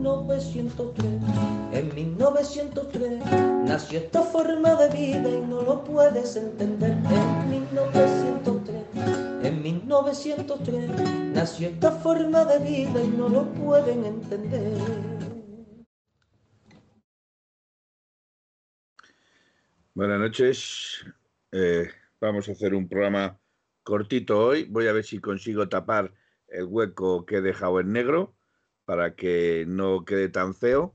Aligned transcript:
1903. 0.00 1.06
En 1.72 1.94
1903 1.94 3.20
nació 3.66 3.98
esta 3.98 4.22
forma 4.22 4.74
de 4.76 4.88
vida 4.88 5.28
y 5.28 5.40
no 5.42 5.60
lo 5.60 5.84
puedes 5.84 6.36
entender. 6.36 6.92
En 6.92 7.50
1903, 7.50 9.44
en 9.44 9.62
1903 9.62 10.90
nació 11.34 11.68
esta 11.68 11.92
forma 11.92 12.46
de 12.46 12.58
vida 12.60 13.02
y 13.02 13.08
no 13.08 13.28
lo 13.28 13.44
pueden 13.52 14.06
entender. 14.06 14.78
Buenas 19.92 20.18
noches. 20.18 21.04
Eh, 21.52 21.90
vamos 22.20 22.48
a 22.48 22.52
hacer 22.52 22.74
un 22.74 22.88
programa 22.88 23.38
cortito 23.82 24.46
hoy. 24.46 24.64
Voy 24.64 24.86
a 24.86 24.92
ver 24.92 25.04
si 25.04 25.18
consigo 25.18 25.68
tapar 25.68 26.14
el 26.48 26.64
hueco 26.64 27.26
que 27.26 27.36
he 27.36 27.40
dejado 27.42 27.80
en 27.80 27.92
negro 27.92 28.34
para 28.84 29.14
que 29.14 29.64
no 29.66 30.04
quede 30.04 30.28
tan 30.28 30.54
feo. 30.54 30.94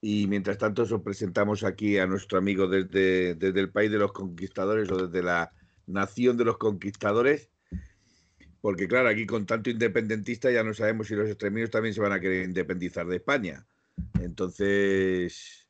Y 0.00 0.26
mientras 0.26 0.58
tanto 0.58 0.82
os 0.82 1.02
presentamos 1.02 1.64
aquí 1.64 1.98
a 1.98 2.06
nuestro 2.06 2.38
amigo 2.38 2.68
desde, 2.68 3.34
desde 3.34 3.60
el 3.60 3.70
país 3.70 3.90
de 3.90 3.98
los 3.98 4.12
conquistadores 4.12 4.90
o 4.90 5.06
desde 5.06 5.24
la 5.24 5.52
nación 5.86 6.36
de 6.36 6.44
los 6.44 6.58
conquistadores. 6.58 7.50
Porque 8.60 8.88
claro, 8.88 9.08
aquí 9.08 9.26
con 9.26 9.46
tanto 9.46 9.70
independentista 9.70 10.50
ya 10.50 10.62
no 10.62 10.74
sabemos 10.74 11.08
si 11.08 11.14
los 11.14 11.28
extremistas 11.28 11.70
también 11.70 11.94
se 11.94 12.00
van 12.00 12.12
a 12.12 12.20
querer 12.20 12.44
independizar 12.44 13.06
de 13.06 13.16
España. 13.16 13.66
Entonces, 14.20 15.66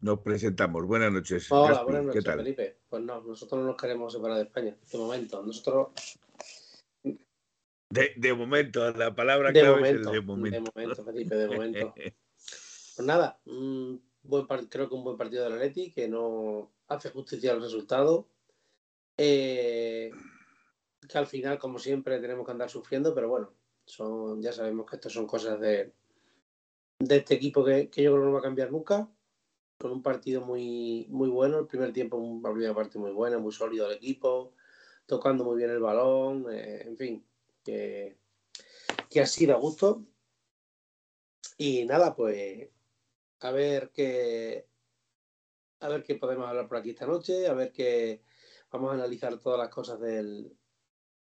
nos 0.00 0.20
presentamos. 0.20 0.86
Buenas 0.86 1.12
noches. 1.12 1.50
Hola, 1.50 1.70
Gaspi, 1.70 1.84
buenas 1.84 2.00
¿qué 2.00 2.06
noches, 2.06 2.24
tal? 2.24 2.38
Felipe. 2.38 2.78
Pues 2.88 3.02
no, 3.02 3.20
nosotros 3.22 3.60
no 3.60 3.66
nos 3.68 3.76
queremos 3.76 4.12
separar 4.12 4.36
de 4.38 4.44
España, 4.44 4.76
de 4.90 4.98
momento. 4.98 5.42
Nosotros, 5.42 5.88
De, 7.96 8.12
de 8.16 8.34
momento, 8.34 8.90
la 8.92 9.14
palabra 9.14 9.50
de 9.50 9.60
clave 9.60 9.76
momento, 9.76 10.08
es 10.10 10.14
de 10.14 10.20
momento. 10.20 10.56
de 10.56 10.70
momento, 10.74 11.04
Felipe, 11.04 11.34
de 11.34 11.48
momento. 11.48 11.94
Pues 12.96 13.06
nada, 13.06 13.38
un 13.44 14.02
buen 14.22 14.46
creo 14.46 14.88
que 14.88 14.94
un 14.94 15.04
buen 15.04 15.18
partido 15.18 15.44
del 15.44 15.52
Atleti 15.52 15.92
que 15.92 16.08
no 16.08 16.72
hace 16.88 17.10
justicia 17.10 17.52
al 17.52 17.60
resultado. 17.60 18.26
Eh, 19.18 20.10
que 21.06 21.18
al 21.18 21.26
final, 21.26 21.58
como 21.58 21.78
siempre, 21.78 22.18
tenemos 22.20 22.46
que 22.46 22.52
andar 22.52 22.70
sufriendo, 22.70 23.14
pero 23.14 23.28
bueno, 23.28 23.52
son, 23.84 24.40
ya 24.40 24.52
sabemos 24.52 24.86
que 24.88 24.96
esto 24.96 25.10
son 25.10 25.26
cosas 25.26 25.60
de, 25.60 25.92
de 26.98 27.16
este 27.16 27.34
equipo 27.34 27.64
que, 27.64 27.90
que 27.90 28.02
yo 28.02 28.12
creo 28.12 28.22
que 28.22 28.26
no 28.28 28.32
va 28.32 28.38
a 28.40 28.42
cambiar 28.42 28.72
nunca. 28.72 29.08
Con 29.78 29.92
un 29.92 30.02
partido 30.02 30.40
muy, 30.40 31.06
muy 31.10 31.28
bueno, 31.28 31.58
el 31.58 31.66
primer 31.66 31.92
tiempo, 31.92 32.16
una 32.16 32.50
primera 32.50 32.74
parte 32.74 32.98
muy 32.98 33.10
buena, 33.10 33.38
muy 33.38 33.52
sólido 33.52 33.90
el 33.90 33.96
equipo, 33.96 34.54
tocando 35.04 35.44
muy 35.44 35.58
bien 35.58 35.68
el 35.68 35.80
balón, 35.80 36.46
eh, 36.50 36.82
en 36.86 36.96
fin, 36.96 37.26
que, 37.66 39.20
ha 39.20 39.26
sido 39.26 39.54
a 39.54 39.58
gusto. 39.58 40.04
Y 41.58 41.84
nada, 41.84 42.14
pues 42.14 42.68
a 43.40 43.50
ver 43.50 43.90
qué 43.92 44.66
a 45.80 45.88
ver 45.88 46.02
qué 46.04 46.14
podemos 46.16 46.48
hablar 46.48 46.68
por 46.68 46.78
aquí 46.78 46.90
esta 46.90 47.06
noche, 47.06 47.46
a 47.48 47.52
ver 47.54 47.72
qué 47.72 48.22
vamos 48.70 48.90
a 48.90 48.94
analizar 48.94 49.38
todas 49.38 49.58
las 49.58 49.68
cosas 49.68 50.00
del, 50.00 50.56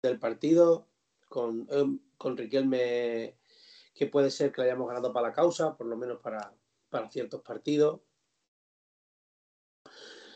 del 0.01 0.19
partido 0.19 0.87
con, 1.27 1.67
em, 1.69 1.99
con 2.17 2.37
Riquelme 2.37 3.37
que 3.93 4.07
puede 4.07 4.31
ser 4.31 4.51
que 4.51 4.61
le 4.61 4.67
hayamos 4.67 4.87
ganado 4.87 5.11
para 5.11 5.29
la 5.29 5.33
causa, 5.33 5.75
por 5.75 5.87
lo 5.87 5.97
menos 5.97 6.19
para, 6.21 6.55
para 6.89 7.09
ciertos 7.09 7.41
partidos. 7.41 8.01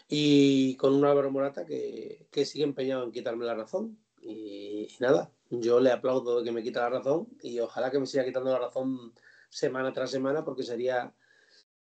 Y 0.08 0.76
con 0.78 0.94
un 0.94 1.06
Álvaro 1.06 1.32
Morata 1.32 1.66
que, 1.66 2.28
que 2.32 2.46
sigue 2.46 2.66
empeñado 2.66 3.04
en 3.04 3.12
quitarme 3.12 3.46
la 3.46 3.56
razón. 3.56 3.98
Y 4.22 4.90
nada, 5.00 5.32
yo 5.52 5.80
le 5.80 5.92
aplaudo 5.92 6.40
de 6.40 6.46
que 6.46 6.52
me 6.52 6.64
quita 6.64 6.82
la 6.82 6.98
razón 7.00 7.28
y 7.42 7.60
ojalá 7.60 7.92
que 7.92 8.00
me 8.00 8.08
siga 8.08 8.24
quitando 8.26 8.52
la 8.52 8.60
razón 8.60 9.14
semana 9.50 9.92
tras 9.92 10.10
semana 10.10 10.46
porque 10.46 10.64
sería, 10.64 11.14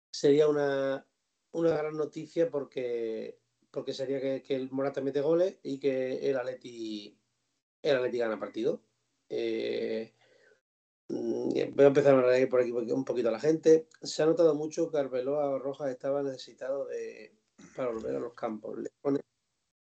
sería 0.09 0.47
una, 0.47 1.05
una 1.51 1.77
gran 1.77 1.97
noticia 1.97 2.49
porque, 2.49 3.39
porque 3.69 3.93
sería 3.93 4.21
que, 4.21 4.41
que 4.41 4.55
el 4.55 4.71
Morata 4.71 5.01
mete 5.01 5.19
goles 5.21 5.57
y 5.63 5.79
que 5.79 6.29
el 6.29 6.37
Atleti, 6.37 7.19
el 7.81 7.95
Atleti 7.97 8.17
gana 8.17 8.39
partido. 8.39 8.81
Eh, 9.29 10.13
mm, 11.09 11.49
voy 11.75 11.83
a 11.83 11.87
empezar 11.87 12.15
a 12.15 12.27
leer 12.31 12.47
por 12.47 12.61
aquí 12.61 12.71
un 12.71 13.03
poquito 13.05 13.27
a 13.27 13.33
la 13.33 13.39
gente. 13.39 13.89
Se 14.01 14.23
ha 14.23 14.25
notado 14.25 14.55
mucho 14.55 14.89
que 14.89 14.97
Arbeloa 14.97 15.59
Rojas 15.59 15.89
estaba 15.89 16.23
necesitado 16.23 16.85
de 16.85 17.35
para 17.75 17.91
volver 17.91 18.15
a 18.15 18.19
los 18.19 18.33
campos. 18.33 18.79
Le 18.79 18.89
pone- 19.01 19.19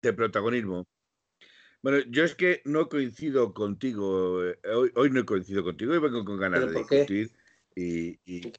de 0.02 0.12
protagonismo. 0.12 0.84
Bueno, 1.82 1.98
yo 2.08 2.24
es 2.24 2.34
que 2.36 2.62
no 2.64 2.88
coincido 2.88 3.52
contigo, 3.52 4.44
eh, 4.44 4.58
hoy, 4.72 4.92
hoy 4.94 5.10
no 5.10 5.24
coincido 5.26 5.64
contigo, 5.64 5.92
hoy 5.92 5.98
vengo 5.98 6.24
con 6.24 6.38
ganas 6.38 6.60
¿Pero 6.60 6.72
de 6.72 6.78
discutir. 6.78 7.30
Y, 7.74 8.20
y- 8.24 8.52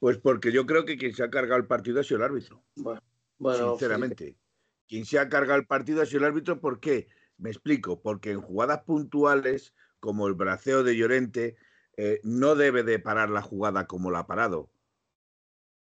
pues 0.00 0.16
porque 0.18 0.52
yo 0.52 0.64
creo 0.64 0.84
que 0.84 0.96
quien 0.96 1.12
se 1.12 1.24
ha 1.24 1.30
cargado 1.30 1.60
el 1.60 1.66
partido 1.66 2.00
ha 2.00 2.04
sido 2.04 2.18
el 2.18 2.24
árbitro, 2.24 2.62
Bueno, 2.76 3.02
bueno, 3.38 3.70
sinceramente. 3.70 4.36
Quien 4.86 5.04
se 5.04 5.18
ha 5.18 5.28
cargado 5.28 5.58
el 5.60 5.66
partido 5.66 6.00
ha 6.00 6.06
sido 6.06 6.20
el 6.20 6.26
árbitro, 6.26 6.60
¿por 6.60 6.80
qué? 6.80 7.08
Me 7.36 7.50
explico, 7.50 8.00
porque 8.00 8.30
en 8.30 8.40
jugadas 8.40 8.82
puntuales, 8.84 9.74
como 10.00 10.26
el 10.28 10.34
braceo 10.34 10.84
de 10.84 10.96
Llorente, 10.96 11.56
eh, 11.96 12.20
no 12.22 12.54
debe 12.54 12.82
de 12.84 12.98
parar 12.98 13.28
la 13.28 13.42
jugada 13.42 13.86
como 13.86 14.10
la 14.10 14.20
ha 14.20 14.26
parado. 14.26 14.70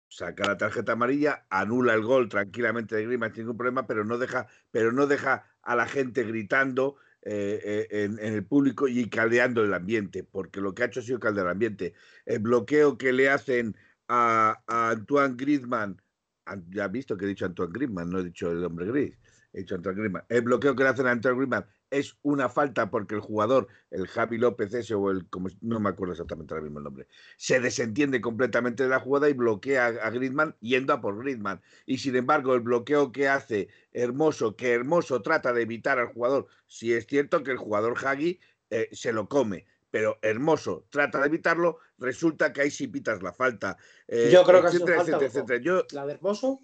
Saca 0.07 0.45
la 0.45 0.57
tarjeta 0.57 0.93
amarilla, 0.93 1.45
anula 1.49 1.93
el 1.95 2.03
gol 2.03 2.29
tranquilamente 2.29 2.95
de 2.95 3.03
Griezmann 3.05 3.33
sin 3.33 3.43
ningún 3.43 3.57
problema, 3.57 3.85
pero 3.87 4.05
no 4.05 4.17
deja, 4.17 4.47
pero 4.71 4.91
no 4.93 5.07
deja 5.07 5.52
a 5.63 5.75
la 5.75 5.87
gente 5.87 6.23
gritando 6.23 6.97
eh, 7.21 7.59
eh, 7.63 8.03
en, 8.03 8.19
en 8.19 8.33
el 8.33 8.45
público 8.45 8.87
y 8.87 9.09
caldeando 9.09 9.63
el 9.63 9.73
ambiente, 9.73 10.23
porque 10.23 10.61
lo 10.61 10.73
que 10.73 10.83
ha 10.83 10.85
hecho 10.87 10.99
ha 10.99 11.03
sido 11.03 11.19
caldear 11.19 11.45
el 11.47 11.51
ambiente. 11.53 11.93
El 12.25 12.39
bloqueo 12.39 12.97
que 12.97 13.13
le 13.13 13.29
hacen 13.29 13.75
a, 14.07 14.61
Antoine 14.67 15.35
Griezmann, 15.37 16.01
an- 16.45 16.65
ya 16.69 16.85
has 16.85 16.91
visto 16.91 17.15
que 17.17 17.25
he 17.25 17.27
dicho 17.29 17.45
Antoine 17.45 17.71
Griezmann, 17.73 18.09
no 18.09 18.19
he 18.19 18.23
dicho 18.25 18.51
el 18.51 18.63
hombre 18.63 18.87
gris, 18.87 19.17
he 19.53 19.59
dicho 19.59 19.75
Antoine 19.75 19.97
Griezmann. 19.99 20.23
El 20.29 20.41
bloqueo 20.41 20.75
que 20.75 20.83
le 20.83 20.89
hacen 20.89 21.07
a 21.07 21.11
Antoine 21.11 21.37
Griezmann 21.37 21.65
es 21.93 22.17
una 22.23 22.49
falta 22.49 22.89
porque 22.89 23.13
el 23.13 23.21
jugador, 23.21 23.67
el 23.91 24.07
Javi 24.07 24.39
López 24.39 24.73
ese 24.73 24.95
o 24.95 25.11
el, 25.11 25.29
como, 25.29 25.49
no 25.61 25.79
me 25.79 25.89
acuerdo 25.89 26.13
exactamente 26.13 26.53
ahora 26.53 26.63
mismo 26.63 26.79
el 26.79 26.85
nombre, 26.85 27.07
se 27.37 27.59
desentiende 27.59 28.19
completamente 28.19 28.81
de 28.83 28.89
la 28.89 28.99
jugada 28.99 29.29
y 29.29 29.33
bloquea 29.33 29.85
a, 29.85 30.09
Griezmann 30.09 30.55
yendo 30.59 30.93
a 30.93 31.01
por 31.01 31.19
Griezmann. 31.19 31.61
Y 31.85 31.99
sin 31.99 32.15
embargo, 32.15 32.55
el 32.55 32.61
bloqueo 32.61 33.11
que 33.11 33.27
hace 33.27 33.67
Hermoso, 33.91 34.55
que 34.55 34.73
Hermoso 34.73 35.21
trata 35.21 35.53
de 35.53 35.61
evitar 35.61 35.99
al 35.99 36.07
jugador, 36.07 36.47
si 36.65 36.93
es 36.93 37.05
cierto 37.05 37.43
que 37.43 37.51
el 37.51 37.57
jugador 37.57 37.95
Hagi 38.03 38.39
eh, 38.71 38.89
se 38.91 39.13
lo 39.13 39.29
come, 39.29 39.67
pero 39.91 40.17
Hermoso 40.23 40.87
trata 40.89 41.19
de 41.19 41.27
evitarlo, 41.27 41.77
resulta 41.99 42.51
que 42.51 42.61
ahí 42.61 42.71
sí 42.71 42.87
pitas 42.87 43.21
la 43.21 43.33
falta. 43.33 43.77
Eh, 44.07 44.31
Yo 44.33 44.43
creo 44.43 44.61
que 44.61 44.67
ha 44.67 44.71
sido 44.71 44.87
etcétera, 44.87 45.05
falta, 45.05 45.25
etcétera. 45.27 45.61
Yo, 45.61 45.83
la 45.91 46.07
de 46.07 46.13
Hermoso 46.13 46.59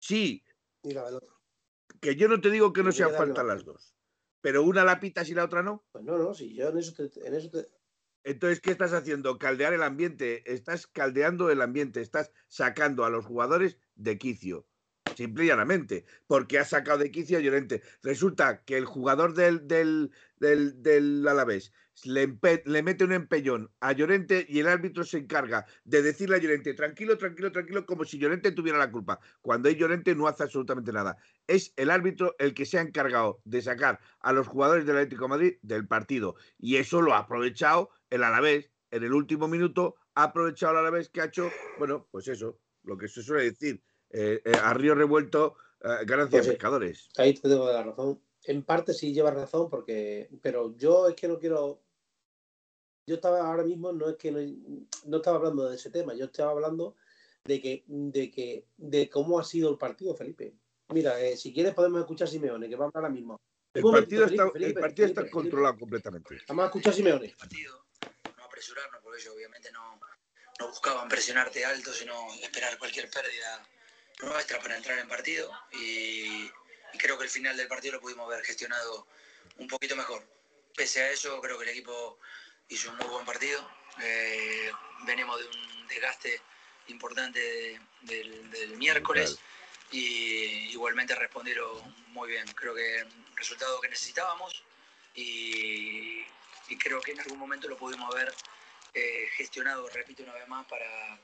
sí, 0.00 0.42
y 0.82 0.92
la 0.94 1.04
del 1.04 1.14
otro. 1.14 1.40
que 2.00 2.16
yo 2.16 2.26
no 2.26 2.40
te 2.40 2.50
digo 2.50 2.72
que 2.72 2.82
no 2.82 2.90
sean 2.90 3.12
falta 3.12 3.44
las 3.44 3.64
dos, 3.64 3.94
pero 4.40 4.62
una 4.62 4.84
la 4.84 5.00
pitas 5.00 5.28
y 5.30 5.34
la 5.34 5.44
otra 5.44 5.62
no. 5.62 5.86
Pues 5.92 6.04
no, 6.04 6.18
no, 6.18 6.34
si 6.34 6.54
yo 6.54 6.68
en 6.68 6.78
eso 6.78 6.92
te, 6.94 7.26
en 7.26 7.34
eso 7.34 7.50
te- 7.50 7.68
Entonces, 8.24 8.60
¿qué 8.60 8.70
estás 8.70 8.92
haciendo? 8.92 9.38
Caldear 9.38 9.72
el 9.72 9.82
ambiente. 9.82 10.42
Estás 10.52 10.86
caldeando 10.86 11.50
el 11.50 11.62
ambiente. 11.62 12.00
Estás 12.00 12.32
sacando 12.48 13.04
a 13.04 13.10
los 13.10 13.24
jugadores 13.24 13.78
de 13.94 14.18
quicio. 14.18 14.66
Simple 15.16 15.44
y 15.44 15.48
llanamente. 15.48 16.04
Porque 16.26 16.58
has 16.58 16.70
sacado 16.70 16.98
de 16.98 17.10
quicio 17.10 17.38
a 17.38 17.40
Llorente. 17.40 17.82
Resulta 18.02 18.64
que 18.64 18.76
el 18.76 18.84
jugador 18.84 19.34
del, 19.34 19.66
del, 19.66 20.12
del, 20.36 20.82
del 20.82 21.26
Alavés 21.26 21.72
le, 22.04 22.26
mete 22.82 23.04
un 23.04 23.12
empellón 23.12 23.70
a 23.80 23.92
Llorente 23.92 24.46
y 24.48 24.58
el 24.58 24.68
árbitro 24.68 25.04
se 25.04 25.18
encarga 25.18 25.66
de 25.84 26.02
decirle 26.02 26.36
a 26.36 26.38
Llorente, 26.38 26.74
tranquilo, 26.74 27.16
tranquilo, 27.18 27.52
tranquilo, 27.52 27.86
como 27.86 28.04
si 28.04 28.18
Llorente 28.18 28.52
tuviera 28.52 28.78
la 28.78 28.90
culpa. 28.90 29.20
Cuando 29.40 29.68
ahí 29.68 29.76
Llorente 29.76 30.14
no 30.14 30.26
hace 30.26 30.42
absolutamente 30.42 30.92
nada. 30.92 31.16
Es 31.46 31.72
el 31.76 31.90
árbitro 31.90 32.34
el 32.38 32.54
que 32.54 32.66
se 32.66 32.78
ha 32.78 32.82
encargado 32.82 33.40
de 33.44 33.62
sacar 33.62 34.00
a 34.20 34.32
los 34.32 34.46
jugadores 34.46 34.86
del 34.86 34.96
Atlético 34.96 35.24
de 35.24 35.28
Madrid 35.28 35.54
del 35.62 35.86
partido. 35.86 36.36
Y 36.58 36.76
eso 36.76 37.00
lo 37.00 37.14
ha 37.14 37.18
aprovechado 37.18 37.90
el 38.10 38.22
Alavés 38.24 38.70
en 38.90 39.04
el 39.04 39.12
último 39.12 39.48
minuto. 39.48 39.96
Ha 40.14 40.24
aprovechado 40.24 40.72
el 40.72 40.78
Alavés 40.78 41.08
que 41.08 41.20
ha 41.20 41.26
hecho, 41.26 41.50
bueno, 41.78 42.06
pues 42.10 42.28
eso, 42.28 42.58
lo 42.82 42.96
que 42.96 43.08
se 43.08 43.22
suele 43.22 43.44
decir, 43.44 43.82
eh, 44.10 44.40
eh, 44.44 44.52
a 44.62 44.72
río 44.74 44.94
revuelto, 44.94 45.56
eh, 45.82 46.04
ganancia 46.06 46.38
Pues 46.38 46.46
sí. 46.46 46.50
pescadores. 46.52 47.08
ahí 47.16 47.34
te 47.34 47.48
debo 47.48 47.66
dar 47.66 47.86
razón. 47.86 48.20
En 48.44 48.62
parte 48.62 48.94
sí 48.94 49.12
llevas 49.12 49.34
razón, 49.34 49.68
porque, 49.68 50.30
pero 50.40 50.74
yo 50.76 51.08
es 51.08 51.14
que 51.14 51.28
no 51.28 51.38
quiero 51.38 51.82
yo 53.08 53.14
estaba 53.14 53.40
ahora 53.40 53.64
mismo, 53.64 53.90
no 53.90 54.10
es 54.10 54.16
que 54.16 54.30
no, 54.30 55.16
estaba 55.16 55.38
hablando 55.38 55.68
de 55.68 55.76
ese 55.76 55.90
tema, 55.90 56.14
yo 56.14 56.26
estaba 56.26 56.50
hablando 56.50 56.94
de 57.44 57.60
que, 57.60 57.84
de 57.86 58.30
que, 58.30 58.66
de 58.76 59.08
cómo 59.08 59.40
ha 59.40 59.44
sido 59.44 59.70
el 59.70 59.78
partido, 59.78 60.14
Felipe. 60.14 60.54
Mira, 60.90 61.18
eh, 61.18 61.36
si 61.36 61.52
quieres 61.52 61.74
podemos 61.74 62.00
escuchar 62.00 62.28
a 62.28 62.30
Simeone, 62.30 62.68
que 62.68 62.76
va 62.76 62.84
a 62.84 62.88
hablar 62.88 63.04
ahora 63.04 63.14
mismo. 63.14 63.40
El 63.72 63.82
partido, 63.82 64.26
está, 64.26 64.50
el 64.54 64.74
partido 64.74 65.08
está 65.08 65.30
controlado 65.30 65.78
completamente. 65.78 66.38
Vamos 66.48 66.64
a 66.64 66.66
escuchar 66.66 66.92
a 66.92 66.96
Simeone. 66.96 67.26
El 67.26 67.36
partido, 67.36 67.86
no 68.36 68.44
apresurarnos, 68.44 69.00
porque 69.02 69.20
ellos 69.22 69.34
obviamente 69.34 69.72
no, 69.72 69.98
no 70.58 70.68
buscaban 70.68 71.08
presionarte 71.08 71.64
alto, 71.64 71.92
sino 71.92 72.14
esperar 72.42 72.76
cualquier 72.78 73.08
pérdida 73.10 73.66
nuestra 74.20 74.60
para 74.60 74.76
entrar 74.76 74.98
en 74.98 75.08
partido. 75.08 75.50
Y, 75.72 76.50
creo 76.98 77.16
que 77.16 77.24
el 77.24 77.30
final 77.30 77.56
del 77.56 77.68
partido 77.68 77.94
lo 77.94 78.00
pudimos 78.00 78.26
haber 78.26 78.44
gestionado 78.44 79.06
un 79.56 79.66
poquito 79.66 79.96
mejor. 79.96 80.22
Pese 80.76 81.02
a 81.02 81.10
eso, 81.10 81.40
creo 81.40 81.56
que 81.56 81.64
el 81.64 81.70
equipo 81.70 82.18
hizo 82.68 82.90
un 82.90 82.96
muy 82.98 83.08
buen 83.08 83.24
partido. 83.24 83.68
Eh, 84.00 84.70
venimos 85.04 85.38
de 85.38 85.46
un 85.46 85.86
desgaste 85.88 86.40
importante 86.88 87.80
del, 88.02 88.76
miércoles 88.76 89.38
y 89.90 90.70
igualmente 90.70 91.14
respondieron 91.14 91.94
muy 92.08 92.28
bien. 92.28 92.46
Creo 92.54 92.74
que 92.74 93.00
el 93.00 93.36
resultado 93.36 93.80
que 93.80 93.88
necesitábamos 93.88 94.62
y, 95.14 96.24
y 96.68 96.78
creo 96.78 97.00
que 97.00 97.12
en 97.12 97.20
algún 97.20 97.38
momento 97.38 97.68
lo 97.68 97.76
pudimos 97.76 98.14
haber 98.14 98.32
eh, 98.94 99.28
gestionado, 99.36 99.88
repito 99.88 100.22
una 100.22 100.34
vez 100.34 100.48
más, 100.48 100.66
para, 100.66 101.18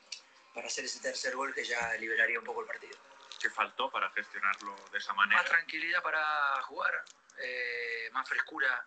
para 0.54 0.66
hacer 0.66 0.84
ese 0.84 1.00
tercer 1.00 1.34
gol 1.34 1.54
que 1.54 1.64
ya 1.64 1.94
liberaría 1.94 2.38
un 2.38 2.44
poco 2.44 2.60
el 2.60 2.66
partido. 2.66 2.96
¿Qué 3.40 3.50
faltó 3.50 3.90
para 3.90 4.10
gestionarlo 4.10 4.74
de 4.90 4.98
esa 4.98 5.12
manera? 5.14 5.40
Más 5.40 5.50
tranquilidad 5.50 6.02
para 6.02 6.62
jugar, 6.62 7.04
eh, 7.38 8.08
más 8.12 8.28
frescura 8.28 8.86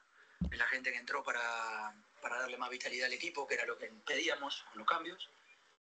en 0.50 0.58
la 0.58 0.68
gente 0.68 0.92
que 0.92 0.98
entró 0.98 1.24
para, 1.24 1.94
para, 2.28 2.42
darle 2.42 2.58
más 2.58 2.70
vitalidad 2.70 3.08
al 3.08 3.14
equipo, 3.14 3.48
que 3.48 3.56
era 3.56 3.66
lo 3.66 3.78
que 3.78 3.88
pedíamos 4.06 4.66
con 4.70 4.80
los 4.80 4.88
cambios. 4.88 5.30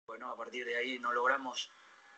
Bueno, 0.06 0.30
a 0.30 0.36
partir 0.36 0.64
de 0.64 0.76
ahí 0.76 0.98
no 0.98 1.12
logramos, 1.12 1.70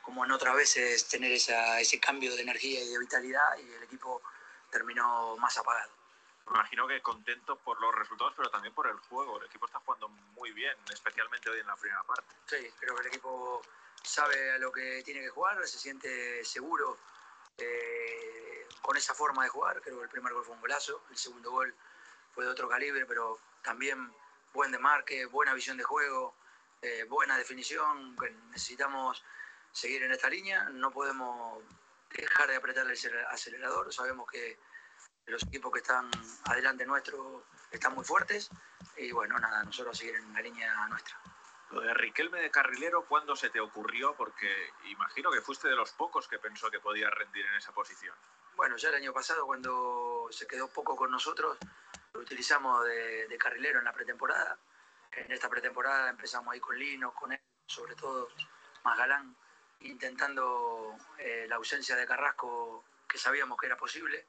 como 0.02 0.24
en 0.24 0.32
otras 0.32 0.54
veces, 0.54 1.08
tener 1.08 1.32
esa, 1.32 1.80
ese 1.80 1.98
cambio 1.98 2.34
de 2.34 2.42
energía 2.42 2.82
y 2.82 2.88
de 2.88 2.98
vitalidad 2.98 3.56
y 3.58 3.72
el 3.72 3.82
equipo 3.82 4.22
terminó 4.70 5.36
más 5.36 5.56
apagado. 5.58 5.90
Me 6.46 6.58
imagino 6.58 6.88
que 6.88 7.00
contento 7.00 7.56
por 7.56 7.80
los 7.80 7.94
resultados, 7.94 8.34
pero 8.36 8.50
también 8.50 8.74
por 8.74 8.86
el 8.86 8.96
juego. 9.08 9.38
El 9.38 9.46
equipo 9.46 9.66
está 9.66 9.78
jugando 9.80 10.08
muy 10.08 10.50
bien, 10.52 10.76
especialmente 10.92 11.48
hoy 11.48 11.60
en 11.60 11.66
la 11.66 11.76
primera 11.76 12.02
parte. 12.02 12.34
Sí, 12.46 12.70
creo 12.80 12.94
que 12.96 13.02
el 13.02 13.08
equipo 13.08 13.62
sabe 14.02 14.52
a 14.52 14.58
lo 14.58 14.72
que 14.72 15.02
tiene 15.04 15.20
que 15.20 15.28
jugar, 15.28 15.64
se 15.66 15.78
siente 15.78 16.44
seguro 16.44 16.98
eh, 17.56 18.66
con 18.80 18.96
esa 18.96 19.14
forma 19.14 19.44
de 19.44 19.50
jugar. 19.50 19.80
Creo 19.80 19.98
que 19.98 20.04
el 20.04 20.10
primer 20.10 20.32
gol 20.32 20.44
fue 20.44 20.54
un 20.54 20.60
golazo, 20.60 21.04
el 21.10 21.16
segundo 21.16 21.50
gol 21.52 21.74
fue 22.32 22.44
de 22.44 22.50
otro 22.50 22.68
calibre, 22.68 23.06
pero 23.06 23.38
también 23.62 24.12
buen 24.52 24.72
demarque, 24.72 25.26
buena 25.26 25.54
visión 25.54 25.76
de 25.76 25.84
juego, 25.84 26.34
eh, 26.80 27.04
buena 27.08 27.36
definición. 27.38 28.16
necesitamos 28.50 29.22
seguir 29.70 30.02
en 30.02 30.12
esta 30.12 30.28
línea, 30.28 30.68
no 30.70 30.90
podemos 30.90 31.62
dejar 32.10 32.48
de 32.48 32.56
apretar 32.56 32.86
el 32.86 32.92
acelerador. 33.30 33.92
Sabemos 33.92 34.30
que 34.30 34.58
los 35.26 35.42
equipos 35.44 35.72
que 35.72 35.78
están 35.78 36.10
adelante 36.44 36.84
nuestro 36.84 37.44
están 37.70 37.94
muy 37.94 38.04
fuertes 38.04 38.50
y 38.96 39.12
bueno, 39.12 39.38
nada, 39.38 39.62
nosotros 39.64 39.96
seguir 39.96 40.16
en 40.16 40.32
la 40.32 40.40
línea 40.40 40.86
nuestra. 40.88 41.16
Lo 41.70 41.80
de 41.80 41.94
Riquelme 41.94 42.40
de 42.40 42.50
carrilero, 42.50 43.06
¿cuándo 43.06 43.34
se 43.34 43.48
te 43.48 43.58
ocurrió? 43.58 44.14
Porque 44.14 44.70
imagino 44.84 45.30
que 45.30 45.40
fuiste 45.40 45.68
de 45.68 45.74
los 45.74 45.92
pocos 45.92 46.28
que 46.28 46.38
pensó 46.38 46.70
que 46.70 46.80
podía 46.80 47.08
rendir 47.08 47.46
en 47.46 47.54
esa 47.54 47.72
posición. 47.72 48.14
Bueno, 48.56 48.76
ya 48.76 48.90
el 48.90 48.96
año 48.96 49.12
pasado 49.14 49.46
cuando 49.46 50.26
se 50.30 50.46
quedó 50.46 50.68
poco 50.68 50.96
con 50.96 51.10
nosotros, 51.10 51.56
lo 52.12 52.20
utilizamos 52.20 52.84
de, 52.84 53.38
carrilero 53.38 53.78
en 53.78 53.84
la 53.84 53.92
pretemporada. 53.92 54.58
En 55.12 55.32
esta 55.32 55.48
pretemporada 55.48 56.10
empezamos 56.10 56.52
ahí 56.52 56.60
con 56.60 56.78
Lino, 56.78 57.14
con 57.14 57.32
él, 57.32 57.40
sobre 57.66 57.94
todo 57.94 58.28
más 58.84 58.98
galán, 58.98 59.34
intentando 59.80 60.96
eh, 61.18 61.46
la 61.48 61.56
ausencia 61.56 61.96
de 61.96 62.06
Carrasco 62.06 62.84
que 63.08 63.18
sabíamos 63.18 63.58
que 63.58 63.66
era 63.66 63.76
posible 63.76 64.26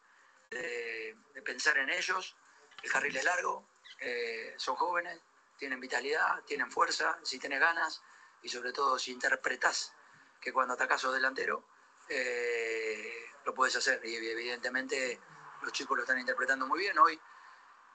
de, 0.50 1.16
pensar 1.46 1.78
en 1.78 1.90
ellos. 1.90 2.36
El 2.82 2.92
carril 2.92 3.16
es 3.16 3.24
largo, 3.24 3.66
eh, 4.00 4.54
son 4.58 4.76
jóvenes, 4.76 5.20
tienen 5.58 5.80
vitalidad, 5.80 6.44
tienen 6.46 6.72
fuerza, 6.72 7.18
si 7.24 7.40
tienes 7.40 7.60
ganas 7.60 8.02
y 8.42 8.50
sobre 8.50 8.74
todo 8.74 8.98
si 8.98 9.12
interpretas 9.12 9.94
que 10.42 10.52
cuando 10.52 10.74
atacas 10.74 11.02
sos 11.02 11.14
delantero, 11.14 11.66
eh, 12.10 13.26
lo 13.46 13.54
puedes 13.54 13.76
hacer. 13.76 14.02
Y 14.04 14.16
evidentemente 14.16 15.20
los 15.62 15.72
chicos 15.72 15.98
lo 15.98 16.04
están 16.04 16.20
interpretando 16.20 16.66
muy 16.68 16.80
bien. 16.80 16.98
Hoy 16.98 17.20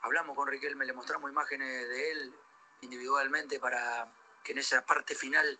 hablamos 0.02 0.36
con 0.36 0.48
Riquelme, 0.48 0.84
le 0.84 0.92
mostramos 0.92 1.30
imágenes 1.30 1.88
de 1.88 2.10
él 2.10 2.34
individualmente 2.80 3.58
para 3.58 4.12
que 4.42 4.52
en 4.52 4.58
esa 4.58 4.84
parte 4.84 5.14
final 5.14 5.58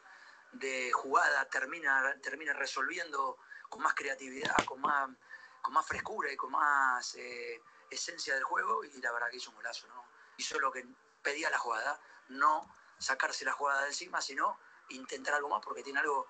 de 0.53 0.91
jugada 0.93 1.45
termina, 1.49 2.15
termina 2.23 2.53
resolviendo 2.53 3.39
con 3.69 3.83
más 3.83 3.95
creatividad, 3.95 4.55
con 4.67 4.81
más 4.81 5.11
con 5.61 5.75
más 5.75 5.87
frescura 5.87 6.33
y 6.33 6.37
con 6.37 6.51
más 6.53 7.15
eh, 7.17 7.61
esencia 7.91 8.35
del 8.35 8.45
juego 8.45 8.85
y 8.85 9.01
la 9.01 9.13
verdad 9.13 9.29
que 9.31 9.37
hizo 9.37 9.51
un 9.51 9.57
golazo, 9.57 9.87
¿no? 9.89 10.05
Hizo 10.37 10.59
lo 10.61 10.71
que 10.71 10.87
pedía 11.23 11.51
la 11.51 11.59
jugada, 11.59 12.01
no 12.29 12.73
sacarse 12.99 13.45
la 13.45 13.53
jugada 13.53 13.83
de 13.83 13.89
encima, 13.89 14.21
sino 14.21 14.59
intentar 14.91 15.35
algo 15.35 15.49
más 15.49 15.61
porque 15.63 15.83
tiene 15.83 16.01
algo 16.01 16.27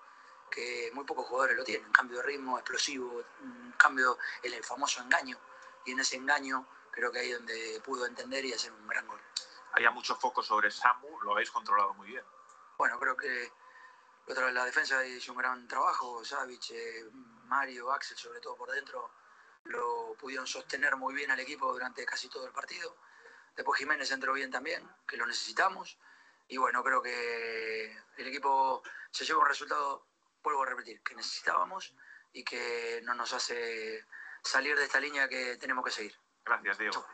que 0.49 0.91
muy 0.93 1.05
pocos 1.05 1.27
jugadores 1.27 1.57
lo 1.57 1.63
tienen, 1.63 1.91
cambio 1.91 2.17
de 2.17 2.23
ritmo 2.23 2.57
explosivo, 2.57 3.23
un 3.41 3.71
cambio, 3.77 4.17
el 4.41 4.63
famoso 4.63 5.01
engaño, 5.01 5.39
y 5.85 5.91
en 5.91 5.99
ese 5.99 6.17
engaño 6.17 6.67
creo 6.91 7.11
que 7.11 7.19
ahí 7.19 7.31
es 7.31 7.37
donde 7.37 7.81
pudo 7.83 8.05
entender 8.05 8.45
y 8.45 8.53
hacer 8.53 8.71
un 8.71 8.87
gran 8.87 9.07
gol. 9.07 9.21
Había 9.73 9.91
mucho 9.91 10.15
foco 10.15 10.41
sobre 10.41 10.71
Samu, 10.71 11.21
lo 11.21 11.33
habéis 11.33 11.51
controlado 11.51 11.93
muy 11.93 12.07
bien. 12.07 12.23
Bueno, 12.77 12.99
creo 12.99 13.15
que 13.15 13.51
otra 14.27 14.45
vez 14.45 14.53
la 14.53 14.65
defensa 14.65 15.05
hizo 15.05 15.31
un 15.31 15.37
gran 15.39 15.67
trabajo, 15.67 16.23
Savic, 16.23 16.71
eh, 16.71 17.09
Mario, 17.45 17.91
Axel, 17.91 18.17
sobre 18.17 18.39
todo 18.39 18.55
por 18.55 18.71
dentro, 18.71 19.11
lo 19.65 20.15
pudieron 20.19 20.47
sostener 20.47 20.95
muy 20.95 21.13
bien 21.13 21.31
al 21.31 21.39
equipo 21.39 21.71
durante 21.71 22.05
casi 22.05 22.29
todo 22.29 22.45
el 22.45 22.53
partido. 22.53 22.95
Después 23.55 23.79
Jiménez 23.79 24.11
entró 24.11 24.33
bien 24.33 24.51
también, 24.51 24.87
que 25.07 25.17
lo 25.17 25.25
necesitamos. 25.25 25.97
Y 26.47 26.57
bueno, 26.57 26.83
creo 26.83 27.01
que 27.01 27.85
el 28.17 28.27
equipo 28.27 28.83
se 29.11 29.25
lleva 29.25 29.41
un 29.41 29.47
resultado, 29.47 30.05
vuelvo 30.43 30.63
a 30.63 30.67
repetir, 30.67 31.01
que 31.01 31.15
necesitábamos 31.15 31.93
y 32.31 32.43
que 32.43 33.01
no 33.03 33.13
nos 33.15 33.33
hace 33.33 34.05
salir 34.43 34.77
de 34.77 34.85
esta 34.85 34.99
línea 34.99 35.27
que 35.27 35.57
tenemos 35.57 35.83
que 35.83 35.91
seguir. 35.91 36.15
Gracias, 36.49 36.79
Diego. 36.79 37.05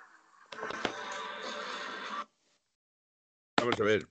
Vamos 3.58 3.82
a 3.82 3.84
ver 3.84 4.08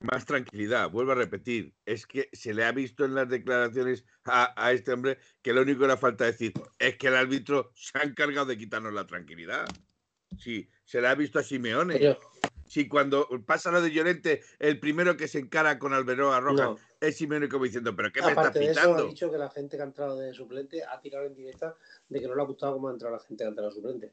más 0.00 0.26
tranquilidad. 0.26 0.90
Vuelvo 0.90 1.12
a 1.12 1.14
repetir, 1.14 1.74
es 1.86 2.06
que 2.06 2.28
se 2.34 2.52
le 2.52 2.64
ha 2.64 2.72
visto 2.72 3.06
en 3.06 3.14
las 3.14 3.28
declaraciones 3.30 4.04
a, 4.24 4.72
este 4.72 4.92
hombre 4.92 5.18
que 5.40 5.54
lo 5.54 5.62
único 5.62 5.80
que 5.80 5.88
le 5.88 5.96
falta 5.96 6.26
decir 6.26 6.52
es 6.78 6.98
que 6.98 7.08
el 7.08 7.16
árbitro 7.16 7.72
se 7.74 7.98
ha 7.98 8.02
encargado 8.02 8.46
de 8.46 8.58
quitarnos 8.58 8.92
la 8.92 9.06
tranquilidad. 9.06 9.66
Sí, 10.38 10.68
se 10.84 11.00
le 11.00 11.08
ha 11.08 11.14
visto 11.14 11.38
a 11.38 11.42
Simeone. 11.42 12.18
Si 12.66 12.86
cuando 12.86 13.26
pasa 13.46 13.72
lo 13.72 13.80
de 13.80 13.90
Llorente, 13.90 14.42
el 14.58 14.78
primero 14.78 15.16
que 15.16 15.26
se 15.26 15.38
encara 15.38 15.78
con 15.78 15.94
Alberoa 15.94 16.40
Roja 16.40 16.76
es 17.00 17.16
Simeone 17.16 17.48
como 17.48 17.64
diciendo, 17.64 17.96
pero 17.96 18.12
¿qué 18.12 18.20
me 18.20 18.28
está 18.28 18.52
pitando? 18.52 19.06
ha 19.06 19.08
dicho 19.08 19.30
que 19.30 19.38
la 19.38 19.48
gente 19.48 19.78
que 19.78 19.82
ha 19.82 19.86
entrado 19.86 20.18
de 20.18 20.34
suplente 20.34 20.84
ha 20.84 21.00
tirado 21.00 21.24
en 21.24 21.34
directa 21.34 21.74
de 22.10 22.20
que 22.20 22.28
no 22.28 22.34
le 22.34 22.42
ha 22.42 22.44
gustado 22.44 22.74
cómo 22.74 22.88
ha 22.88 22.92
entrado 22.92 23.16
la 23.16 23.22
gente 23.22 23.42
que 23.42 23.46
ha 23.46 23.48
entrado 23.48 23.70
de 23.70 23.74
suplente. 23.74 24.12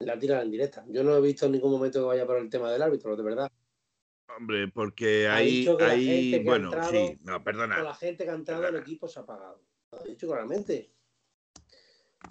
La 0.00 0.14
ha 0.14 0.18
tirado 0.18 0.42
en 0.42 0.50
directa. 0.50 0.84
Yo 0.88 1.04
no 1.04 1.16
he 1.16 1.20
visto 1.20 1.46
en 1.46 1.52
ningún 1.52 1.72
momento 1.72 2.00
que 2.00 2.06
vaya 2.06 2.26
por 2.26 2.38
el 2.38 2.48
tema 2.48 2.70
del 2.70 2.82
árbitro, 2.82 3.16
de 3.16 3.22
verdad. 3.22 3.52
Hombre, 4.36 4.68
porque 4.68 5.28
ahí, 5.28 5.66
ahí 5.80 6.42
bueno, 6.44 6.70
sí, 6.88 7.18
no, 7.22 7.42
perdona. 7.44 7.82
La 7.82 7.94
gente 7.94 8.24
que 8.24 8.30
ha 8.30 8.34
entrado 8.34 8.66
el 8.68 8.76
equipo 8.76 9.08
se 9.08 9.20
ha 9.20 9.26
pagado. 9.26 9.62
Lo 9.92 10.00
ha 10.00 10.04
dicho 10.04 10.26
claramente. 10.26 10.94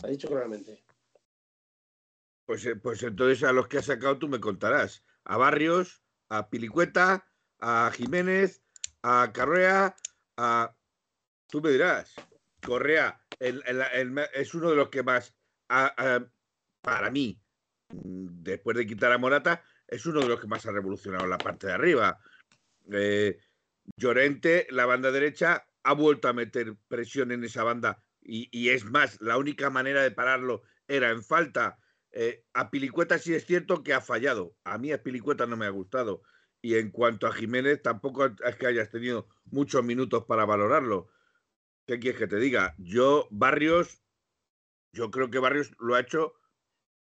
Lo 0.01 0.07
ha 0.07 0.11
dicho 0.11 0.27
claramente. 0.27 0.83
Pues, 2.45 2.65
eh, 2.65 2.75
pues 2.75 3.03
entonces 3.03 3.43
a 3.43 3.51
los 3.51 3.67
que 3.67 3.77
has 3.77 3.85
sacado 3.85 4.17
tú 4.17 4.27
me 4.27 4.39
contarás. 4.39 5.03
A 5.25 5.37
Barrios, 5.37 6.01
a 6.29 6.49
Pilicueta, 6.49 7.27
a 7.59 7.91
Jiménez, 7.93 8.63
a 9.03 9.31
Carrea, 9.31 9.95
a... 10.37 10.75
Tú 11.47 11.61
me 11.61 11.69
dirás. 11.69 12.15
Correa 12.65 13.21
es 13.39 14.53
uno 14.53 14.69
de 14.69 14.75
los 14.75 14.89
que 14.89 15.03
más, 15.03 15.35
para 15.67 17.11
mí, 17.11 17.41
después 17.89 18.77
de 18.77 18.87
quitar 18.87 19.11
a 19.11 19.17
Morata, 19.17 19.63
es 19.87 20.05
uno 20.05 20.21
de 20.21 20.27
los 20.27 20.39
que 20.39 20.47
más 20.47 20.65
ha 20.65 20.71
revolucionado 20.71 21.27
la 21.27 21.37
parte 21.37 21.67
de 21.67 21.73
arriba. 21.73 22.19
Eh, 22.91 23.39
Llorente, 23.97 24.67
la 24.69 24.85
banda 24.85 25.11
derecha, 25.11 25.65
ha 25.83 25.93
vuelto 25.93 26.27
a 26.27 26.33
meter 26.33 26.75
presión 26.87 27.31
en 27.31 27.43
esa 27.43 27.63
banda 27.63 28.03
y, 28.21 28.69
es 28.69 28.85
más, 28.85 29.19
la 29.21 29.37
única 29.37 29.69
manera 29.69 30.03
de 30.03 30.11
pararlo 30.11 30.61
era 30.87 31.09
en 31.09 31.23
falta. 31.23 31.79
Eh, 32.11 32.43
a 32.53 32.69
Pilicueta 32.69 33.17
sí 33.17 33.33
es 33.33 33.45
cierto 33.45 33.83
que 33.83 33.93
ha 33.93 34.01
fallado. 34.01 34.55
A 34.63 34.77
mí 34.77 34.91
a 34.91 35.01
Pilicueta 35.01 35.47
no 35.47 35.57
me 35.57 35.65
ha 35.65 35.69
gustado. 35.69 36.21
Y 36.61 36.75
en 36.75 36.91
cuanto 36.91 37.25
a 37.25 37.33
Jiménez, 37.33 37.81
tampoco 37.81 38.25
es 38.25 38.55
que 38.57 38.67
hayas 38.67 38.89
tenido 38.91 39.27
muchos 39.45 39.83
minutos 39.83 40.25
para 40.25 40.45
valorarlo. 40.45 41.07
¿Qué 41.87 41.99
quieres 41.99 42.19
que 42.19 42.27
te 42.27 42.35
diga? 42.35 42.75
Yo, 42.77 43.27
Barrios, 43.31 44.03
yo 44.93 45.09
creo 45.09 45.31
que 45.31 45.39
Barrios 45.39 45.71
lo 45.79 45.95
ha 45.95 46.01
hecho 46.01 46.38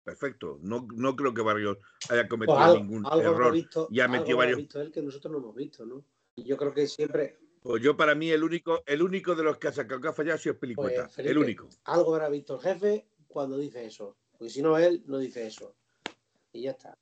perfecto. 0.05 0.59
No, 0.61 0.87
no 0.95 1.15
creo 1.15 1.33
que 1.33 1.41
Barrios 1.41 1.79
haya 2.09 2.27
cometido 2.29 2.57
pues 2.57 2.81
ningún 2.81 3.05
error. 3.05 3.51
Visto, 3.51 3.87
y 3.91 3.99
ha 3.99 4.07
metido 4.07 4.37
varios. 4.37 4.57
visto 4.57 4.79
él 4.79 4.91
que 4.91 5.01
nosotros 5.01 5.31
no 5.33 5.39
hemos 5.39 5.55
visto, 5.55 5.85
¿no? 5.85 6.05
Y 6.35 6.43
yo 6.43 6.55
creo 6.55 6.73
que 6.73 6.87
siempre. 6.87 7.39
Pues 7.61 7.81
yo, 7.81 7.97
para 7.97 8.13
mí, 8.13 8.29
el 8.29 8.43
único, 8.43 8.83
el 8.85 9.01
único 9.01 9.35
de 9.35 9.43
los 9.43 9.57
que 9.57 9.67
ha 9.67 9.73
sacado 9.73 9.99
que 9.99 10.07
ha 10.07 10.13
fallado 10.13 10.35
ha 10.35 10.39
sido 10.39 10.59
Pelicueta. 10.59 11.09
Pues, 11.13 11.27
el 11.27 11.37
único. 11.37 11.67
Algo 11.85 12.13
habrá 12.13 12.29
visto 12.29 12.55
el 12.55 12.61
jefe 12.61 13.09
cuando 13.27 13.57
dice 13.57 13.85
eso. 13.85 14.15
Porque 14.31 14.49
si 14.49 14.61
no, 14.61 14.77
él 14.77 15.03
no 15.07 15.17
dice 15.17 15.47
eso. 15.47 15.75
Y 16.53 16.61
ya 16.61 16.71
está. 16.71 16.97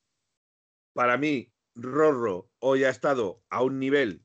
Para 0.93 1.17
mí, 1.17 1.51
Rorro 1.75 2.49
hoy 2.59 2.85
ha 2.85 2.89
estado 2.89 3.43
a 3.49 3.61
un 3.61 3.79
nivel 3.79 4.23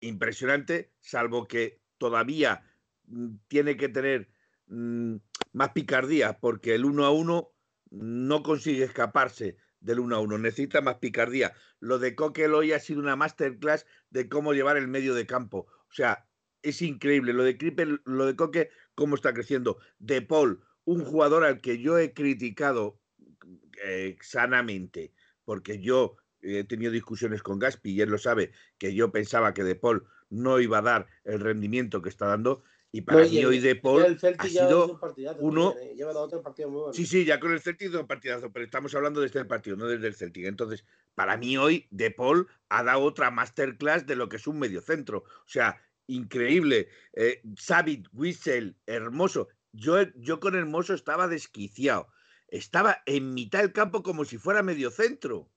impresionante, 0.00 0.92
salvo 1.00 1.46
que 1.46 1.80
todavía 1.96 2.62
mm, 3.06 3.36
tiene 3.48 3.76
que 3.78 3.88
tener 3.88 4.28
mm, 4.66 5.16
más 5.52 5.70
picardía, 5.70 6.38
porque 6.40 6.74
el 6.74 6.84
uno 6.84 7.06
a 7.06 7.10
uno 7.10 7.53
no 7.94 8.42
consigue 8.42 8.84
escaparse 8.84 9.56
del 9.80 10.00
uno 10.00 10.16
a 10.16 10.20
uno, 10.20 10.38
necesita 10.38 10.80
más 10.80 10.96
picardía. 10.96 11.52
Lo 11.78 11.98
de 11.98 12.14
Coquel 12.14 12.54
hoy 12.54 12.72
ha 12.72 12.80
sido 12.80 13.00
una 13.00 13.16
masterclass 13.16 13.86
de 14.10 14.28
cómo 14.28 14.54
llevar 14.54 14.76
el 14.76 14.88
medio 14.88 15.14
de 15.14 15.26
campo. 15.26 15.66
O 15.90 15.92
sea, 15.92 16.26
es 16.62 16.82
increíble. 16.82 17.32
Lo 17.32 17.44
de 17.44 17.56
Creeper, 17.56 18.00
lo 18.04 18.26
de 18.26 18.36
Coque, 18.36 18.70
cómo 18.94 19.14
está 19.14 19.32
creciendo. 19.32 19.78
De 19.98 20.22
Paul, 20.22 20.64
un 20.84 21.04
jugador 21.04 21.44
al 21.44 21.60
que 21.60 21.78
yo 21.78 21.98
he 21.98 22.14
criticado 22.14 23.00
eh, 23.84 24.16
sanamente, 24.20 25.12
porque 25.44 25.80
yo 25.80 26.16
he 26.40 26.64
tenido 26.64 26.90
discusiones 26.90 27.42
con 27.42 27.58
Gaspi 27.58 27.92
y 27.92 28.00
él 28.00 28.10
lo 28.10 28.18
sabe, 28.18 28.52
que 28.78 28.94
yo 28.94 29.12
pensaba 29.12 29.54
que 29.54 29.64
De 29.64 29.76
Paul 29.76 30.06
no 30.30 30.60
iba 30.60 30.78
a 30.78 30.82
dar 30.82 31.06
el 31.24 31.40
rendimiento 31.40 32.02
que 32.02 32.08
está 32.08 32.26
dando. 32.26 32.64
Y 32.94 33.00
para 33.00 33.26
mí 33.26 33.44
hoy 33.44 33.58
De 33.58 33.74
Paul 33.74 34.16
ha 34.38 34.46
sido 34.46 35.00
uno... 35.40 35.74
¿eh? 35.80 35.94
Lleva 35.96 36.12
otro 36.12 36.40
partido 36.40 36.70
muy 36.70 36.78
bueno. 36.78 36.94
Sí, 36.94 37.04
sí, 37.04 37.24
ya 37.24 37.40
con 37.40 37.50
el 37.50 37.60
Celtic 37.60 37.92
un 37.92 38.06
partidazo, 38.06 38.52
pero 38.52 38.64
estamos 38.64 38.94
hablando 38.94 39.20
de 39.20 39.26
este 39.26 39.44
partido, 39.44 39.74
no 39.74 39.88
desde 39.88 40.06
el 40.06 40.14
Celtic. 40.14 40.46
Entonces, 40.46 40.84
para 41.16 41.36
mí 41.36 41.56
hoy 41.58 41.88
De 41.90 42.12
Paul 42.12 42.46
ha 42.68 42.84
dado 42.84 43.00
otra 43.00 43.32
masterclass 43.32 44.06
de 44.06 44.14
lo 44.14 44.28
que 44.28 44.36
es 44.36 44.46
un 44.46 44.60
mediocentro. 44.60 45.24
O 45.24 45.48
sea, 45.48 45.82
increíble. 46.06 46.86
Eh, 47.14 47.42
Savit, 47.58 48.06
Whistle, 48.12 48.76
hermoso. 48.86 49.48
Yo, 49.72 50.00
yo 50.14 50.38
con 50.38 50.54
Hermoso 50.54 50.94
estaba 50.94 51.26
desquiciado. 51.26 52.06
Estaba 52.46 53.02
en 53.06 53.34
mitad 53.34 53.62
del 53.62 53.72
campo 53.72 54.04
como 54.04 54.24
si 54.24 54.38
fuera 54.38 54.62
mediocentro. 54.62 55.50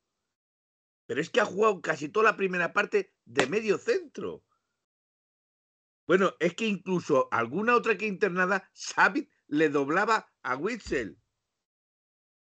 Pero 1.05 1.21
es 1.21 1.29
que 1.29 1.39
ha 1.39 1.45
jugado 1.45 1.83
casi 1.83 2.09
toda 2.09 2.31
la 2.31 2.35
primera 2.35 2.73
parte 2.73 3.13
de 3.25 3.45
medio 3.45 3.77
centro. 3.77 4.43
Bueno, 6.07 6.33
es 6.39 6.55
que 6.55 6.65
incluso 6.65 7.27
alguna 7.31 7.75
otra 7.75 7.97
que 7.97 8.07
internada, 8.07 8.69
Sabit 8.73 9.29
le 9.47 9.69
doblaba 9.69 10.31
a 10.41 10.55
Witzel. 10.55 11.17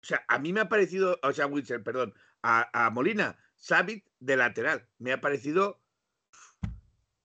O 0.03 0.05
sea, 0.05 0.23
a 0.27 0.37
mí 0.37 0.53
me 0.53 0.61
ha 0.61 0.69
parecido, 0.69 1.19
o 1.23 1.33
sea, 1.33 1.47
Witzel, 1.47 1.81
perdón, 1.83 2.13
a, 2.43 2.89
Molina, 2.93 3.37
Sabit 3.55 4.05
de 4.19 4.37
lateral. 4.37 4.87
Me 4.99 5.11
ha 5.11 5.19
parecido, 5.19 5.81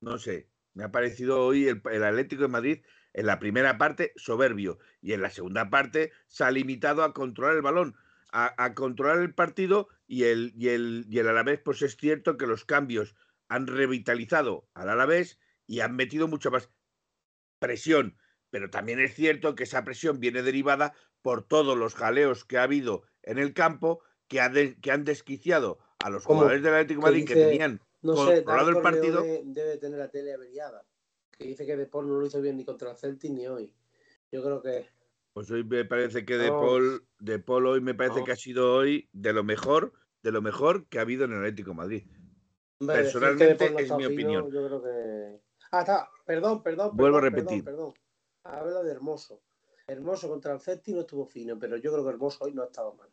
no 0.00 0.18
sé, 0.18 0.48
me 0.72 0.84
ha 0.84 0.90
parecido 0.90 1.44
hoy 1.44 1.68
el, 1.68 2.02
Atlético 2.02 2.42
de 2.42 2.48
Madrid 2.48 2.84
en 3.12 3.26
la 3.26 3.38
primera 3.38 3.76
parte 3.76 4.12
soberbio 4.16 4.78
y 5.02 5.12
en 5.12 5.20
la 5.20 5.30
segunda 5.30 5.68
parte 5.68 6.12
se 6.28 6.44
ha 6.44 6.50
limitado 6.50 7.04
a 7.04 7.12
controlar 7.12 7.56
el 7.56 7.62
balón 7.62 7.94
a, 8.32 8.74
controlar 8.74 9.18
el 9.18 9.34
partido 9.34 9.88
y 10.06 10.24
el, 10.24 10.54
y, 10.56 10.68
el, 10.68 11.04
y 11.08 11.18
el 11.18 11.28
Alavés, 11.28 11.60
pues 11.60 11.82
es 11.82 11.96
cierto 11.96 12.38
que 12.38 12.46
los 12.46 12.64
cambios 12.64 13.14
han 13.48 13.66
revitalizado 13.66 14.66
al 14.72 14.88
Alavés 14.88 15.38
y 15.72 15.80
han 15.80 15.96
metido 15.96 16.28
mucha 16.28 16.50
más 16.50 16.68
presión. 17.58 18.18
Pero 18.50 18.68
también 18.68 19.00
es 19.00 19.14
cierto 19.14 19.54
que 19.54 19.62
esa 19.62 19.84
presión 19.84 20.20
viene 20.20 20.42
derivada 20.42 20.92
por 21.22 21.48
todos 21.48 21.78
los 21.78 21.94
jaleos 21.94 22.44
que 22.44 22.58
ha 22.58 22.64
habido 22.64 23.04
en 23.22 23.38
el 23.38 23.54
campo 23.54 24.02
que, 24.28 24.76
que 24.82 24.90
han 24.90 25.04
desquiciado 25.04 25.78
a 26.04 26.10
los 26.10 26.26
jugadores 26.26 26.62
del 26.62 26.74
Atlético 26.74 27.00
de 27.00 27.06
Madrid 27.06 27.26
que 27.26 27.34
tenían 27.34 27.80
controlado 28.02 28.68
el 28.68 28.82
partido. 28.82 29.22
Debe, 29.22 29.78
tener 29.78 29.98
la 29.98 30.10
tele 30.10 30.34
averiada. 30.34 30.84
Que 31.38 31.46
dice 31.46 31.64
que 31.64 31.74
Depor 31.74 32.04
no 32.04 32.20
lo 32.20 32.26
hizo 32.26 32.42
bien 32.42 32.58
ni 32.58 32.66
contra 32.66 32.90
el 32.90 32.98
Celtic 32.98 33.30
ni 33.30 33.46
hoy. 33.46 33.72
Yo 34.30 34.42
creo 34.42 34.60
que 34.60 34.86
pues 35.32 35.50
hoy 35.50 35.64
me 35.64 35.86
parece 35.86 36.26
que 36.26 36.36
de 36.36 36.50
Paul, 36.50 37.06
de 37.18 37.38
Paul 37.38 37.66
hoy 37.66 37.80
me 37.80 37.94
parece 37.94 38.22
que 38.24 38.32
ha 38.32 38.36
sido 38.36 38.74
hoy 38.74 39.08
de 39.14 39.32
lo 39.32 39.42
mejor, 39.42 39.94
de 40.22 40.32
lo 40.32 40.42
mejor 40.42 40.86
que 40.88 40.98
ha 40.98 41.02
habido 41.02 41.24
en 41.24 41.32
el 41.32 41.38
Atlético 41.38 41.72
Madrid. 41.72 42.02
Personalmente 42.78 43.72
es, 43.78 43.90
mi 43.96 44.04
opinión. 44.04 44.50
Yo 44.52 44.66
creo 44.66 44.82
que... 44.82 45.51
Ah, 45.72 45.80
está. 45.80 46.08
Perdón, 46.24 46.62
perdón. 46.62 46.96
Vuelvo 46.96 47.18
a 47.18 47.22
repetir. 47.22 47.64
Perdón, 47.64 47.94
Habla 48.44 48.82
de 48.82 48.92
Hermoso. 48.92 49.42
Hermoso 49.86 50.28
contra 50.28 50.52
el 50.52 50.60
Celtic 50.60 50.94
no 50.94 51.00
estuvo 51.00 51.26
fino, 51.26 51.58
pero 51.58 51.76
yo 51.76 51.92
creo 51.92 52.04
que 52.04 52.10
Hermoso 52.10 52.44
hoy 52.44 52.54
no 52.54 52.62
ha 52.62 52.66
estado 52.66 52.94
mal. 52.94 53.10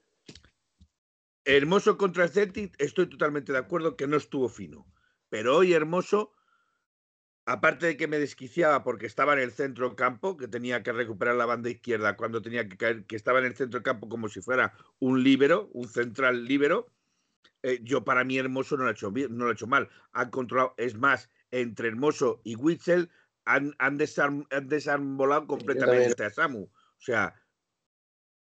Hermoso 1.45 1.97
contra 1.97 2.25
el 2.25 2.29
Celtic, 2.29 2.75
estoy 2.77 3.09
totalmente 3.09 3.51
de 3.51 3.57
acuerdo 3.57 3.95
que 3.95 4.05
no 4.05 4.17
estuvo 4.17 4.47
fino. 4.49 4.85
Pero 5.29 5.57
hoy 5.57 5.73
Hermoso 5.73 6.33
aparte 7.49 7.87
de 7.87 7.97
que 7.97 8.07
me 8.07 8.19
desquiciaba 8.19 8.83
porque 8.83 9.07
estaba 9.07 9.33
en 9.33 9.39
el 9.39 9.51
centro 9.51 9.95
campo, 9.95 10.37
que 10.37 10.47
tenía 10.47 10.83
que 10.83 10.91
recuperar 10.91 11.35
la 11.35 11.47
banda 11.47 11.69
izquierda 11.69 12.15
cuando 12.15 12.43
tenía 12.43 12.69
que 12.69 12.77
caer, 12.77 13.05
que 13.05 13.15
estaba 13.15 13.39
en 13.39 13.45
el 13.45 13.55
centro 13.55 13.81
campo 13.81 14.07
como 14.07 14.29
si 14.29 14.39
fuera 14.39 14.73
un 14.99 15.23
líbero, 15.23 15.67
un 15.73 15.87
central 15.87 16.45
líbero, 16.45 16.91
eh, 17.63 17.79
yo 17.81 18.03
para 18.05 18.23
mí 18.23 18.37
Hermoso 18.37 18.77
no 18.77 18.83
lo, 18.83 18.89
ha 18.89 18.91
hecho 18.91 19.11
bien, 19.11 19.35
no 19.35 19.45
lo 19.45 19.49
ha 19.49 19.53
hecho 19.53 19.65
mal. 19.65 19.89
Han 20.11 20.29
controlado, 20.29 20.75
es 20.77 20.95
más, 20.95 21.29
entre 21.51 21.87
Hermoso 21.87 22.41
y 22.43 22.55
Witzel 22.55 23.09
han, 23.45 23.73
han, 23.79 23.97
desarbolado 23.97 25.47
completamente 25.47 26.23
a 26.23 26.29
Samu. 26.29 26.63
O 26.63 27.01
sea, 27.01 27.33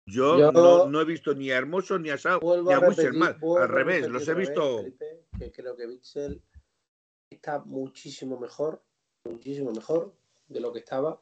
yo, 0.05 0.51
no, 0.51 1.01
he 1.01 1.05
visto 1.05 1.35
ni 1.35 1.51
a 1.51 1.57
Hermoso 1.57 1.99
ni 1.99 2.09
a, 2.09 2.17
Samu, 2.17 2.63
ni 2.63 2.73
a, 2.73 2.79
Witzel 2.79 3.13
mal. 3.13 3.37
Al 3.59 3.69
revés, 3.69 4.09
los 4.09 4.27
he 4.27 4.33
visto. 4.33 4.85
que 5.37 5.51
creo 5.51 5.75
que 5.75 5.85
Witzel 5.85 6.41
está 7.29 7.59
muchísimo 7.59 8.39
mejor 8.39 8.81
muchísimo 9.27 9.71
mejor 9.71 10.13
de 10.47 10.59
lo 10.59 10.71
que 10.71 10.79
estaba. 10.79 11.19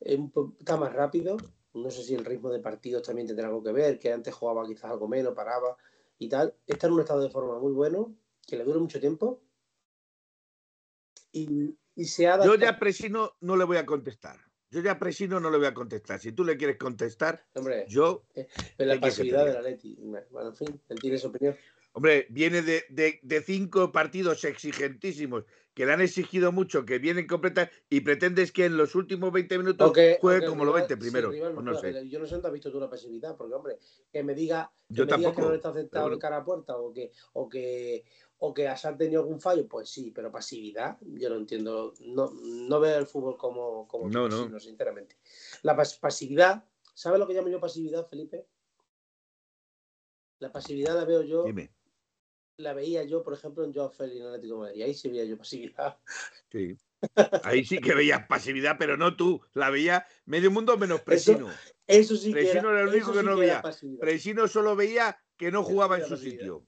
Está 0.00 0.76
más 0.76 0.92
rápido. 0.92 1.36
No 1.74 1.90
sé 1.90 2.02
si 2.02 2.14
el 2.14 2.24
ritmo 2.24 2.50
de 2.50 2.60
partidos 2.60 3.02
también 3.02 3.26
tendrá 3.26 3.48
algo 3.48 3.62
que 3.62 3.72
ver, 3.72 3.98
que 3.98 4.12
antes 4.12 4.34
jugaba 4.34 4.66
quizás 4.66 4.90
algo 4.90 5.08
menos, 5.08 5.34
paraba 5.34 5.76
y 6.18 6.28
tal. 6.28 6.54
Está 6.66 6.86
en 6.86 6.94
un 6.94 7.00
estado 7.00 7.20
de 7.20 7.30
forma 7.30 7.58
muy 7.58 7.72
bueno, 7.72 8.14
que 8.46 8.56
le 8.56 8.64
dura 8.64 8.78
mucho 8.78 9.00
tiempo. 9.00 9.42
Y, 11.36 12.04
se 12.04 12.26
ha 12.26 12.42
Yo 12.44 12.54
ya 12.54 12.78
Presino 12.78 13.32
no 13.40 13.56
le 13.56 13.64
voy 13.64 13.76
a 13.76 13.86
contestar. 13.86 14.38
Yo 14.70 14.80
ya 14.80 14.98
Presino 14.98 15.38
no 15.38 15.50
le 15.50 15.58
voy 15.58 15.66
a 15.66 15.74
contestar. 15.74 16.18
Si 16.18 16.32
tú 16.32 16.44
le 16.44 16.56
quieres 16.56 16.76
contestar, 16.76 17.44
Hombre, 17.54 17.84
yo. 17.88 18.24
Eh, 18.34 18.48
la 18.78 18.98
pasividad 18.98 19.46
de 19.46 19.52
la 19.52 19.62
Leti. 19.62 19.96
Bueno, 20.30 20.48
en 20.48 20.56
fin, 20.56 20.80
él 20.88 20.98
tiene 20.98 21.18
su 21.18 21.28
opinión. 21.28 21.56
Hombre, 21.92 22.26
viene 22.28 22.60
de, 22.60 22.84
de, 22.90 23.42
cinco 23.42 23.90
partidos 23.90 24.44
exigentísimos 24.44 25.44
que 25.72 25.86
le 25.86 25.92
han 25.94 26.02
exigido 26.02 26.52
mucho, 26.52 26.84
que 26.84 26.98
vienen 26.98 27.26
completas 27.26 27.70
y 27.88 28.00
pretendes 28.00 28.52
que 28.52 28.66
en 28.66 28.76
los 28.76 28.94
últimos 28.94 29.32
20 29.32 29.58
minutos 29.58 29.92
juegue 30.20 30.46
como 30.46 30.66
los 30.66 30.74
20 30.74 30.96
primeros. 30.98 31.34
no 31.34 31.74
sé. 31.78 32.06
Yo 32.08 32.18
no 32.18 32.26
sé 32.26 32.34
dónde 32.34 32.48
has 32.48 32.54
visto 32.54 32.70
tú 32.70 32.80
la 32.80 32.90
pasividad, 32.90 33.34
porque, 33.36 33.54
hombre, 33.54 33.78
que 34.12 34.22
me 34.22 34.34
diga 34.34 34.70
que, 34.94 35.04
me 35.04 35.34
que 35.34 35.40
no 35.40 35.50
le 35.50 35.56
está 35.56 35.70
aceptado 35.70 36.10
de 36.10 36.18
cara 36.18 36.38
a 36.38 36.44
puerta 36.44 36.76
o 36.76 36.92
que, 36.92 37.12
o 37.32 37.48
que, 37.48 38.04
o 38.38 38.52
que 38.52 38.68
has 38.68 38.82
tenido 38.98 39.22
algún 39.22 39.40
fallo, 39.40 39.66
pues 39.66 39.88
sí, 39.88 40.10
pero 40.10 40.30
pasividad, 40.30 40.98
yo 41.00 41.30
no 41.30 41.36
entiendo. 41.36 41.94
No, 42.00 42.32
no 42.32 42.80
veo 42.80 42.98
el 42.98 43.06
fútbol 43.06 43.36
como, 43.36 43.88
como 43.88 44.08
no, 44.08 44.28
no. 44.28 44.60
sinceramente. 44.60 45.16
La 45.62 45.76
pasividad, 45.76 46.64
¿sabes 46.94 47.18
lo 47.18 47.26
que 47.26 47.34
llamo 47.34 47.48
yo 47.48 47.60
pasividad, 47.60 48.06
Felipe? 48.06 48.46
La 50.38 50.52
pasividad 50.52 50.94
la 50.94 51.04
veo 51.04 51.22
yo. 51.22 51.44
Dime 51.44 51.70
la 52.58 52.72
veía 52.72 53.04
yo, 53.04 53.22
por 53.22 53.34
ejemplo, 53.34 53.64
en 53.64 53.74
Joao 53.74 53.90
Félix 53.90 54.20
en 54.20 54.26
Atlético 54.26 54.54
de 54.54 54.60
Madrid. 54.60 54.82
Ahí 54.82 54.94
sí 54.94 55.08
veía 55.08 55.24
yo 55.24 55.36
pasividad. 55.36 55.98
Sí. 56.50 56.76
Ahí 57.42 57.64
sí 57.64 57.78
que 57.78 57.94
veías 57.94 58.26
pasividad, 58.26 58.76
pero 58.78 58.96
no 58.96 59.14
tú. 59.16 59.40
La 59.52 59.68
veía 59.70 60.06
medio 60.24 60.50
mundo 60.50 60.76
menos 60.78 61.02
Presino. 61.02 61.50
Eso, 61.86 62.16
sí 62.16 62.32
Presino 62.32 62.62
que 62.62 62.68
era, 62.68 62.80
el 62.82 62.88
único 62.88 63.12
que, 63.12 63.22
no 63.22 63.36
veía. 63.36 63.62
Presino 64.00 64.48
solo 64.48 64.74
veía 64.74 65.18
que 65.36 65.50
no 65.50 65.62
jugaba 65.62 65.98
en 65.98 66.06
su 66.06 66.16
sitio. 66.16 66.66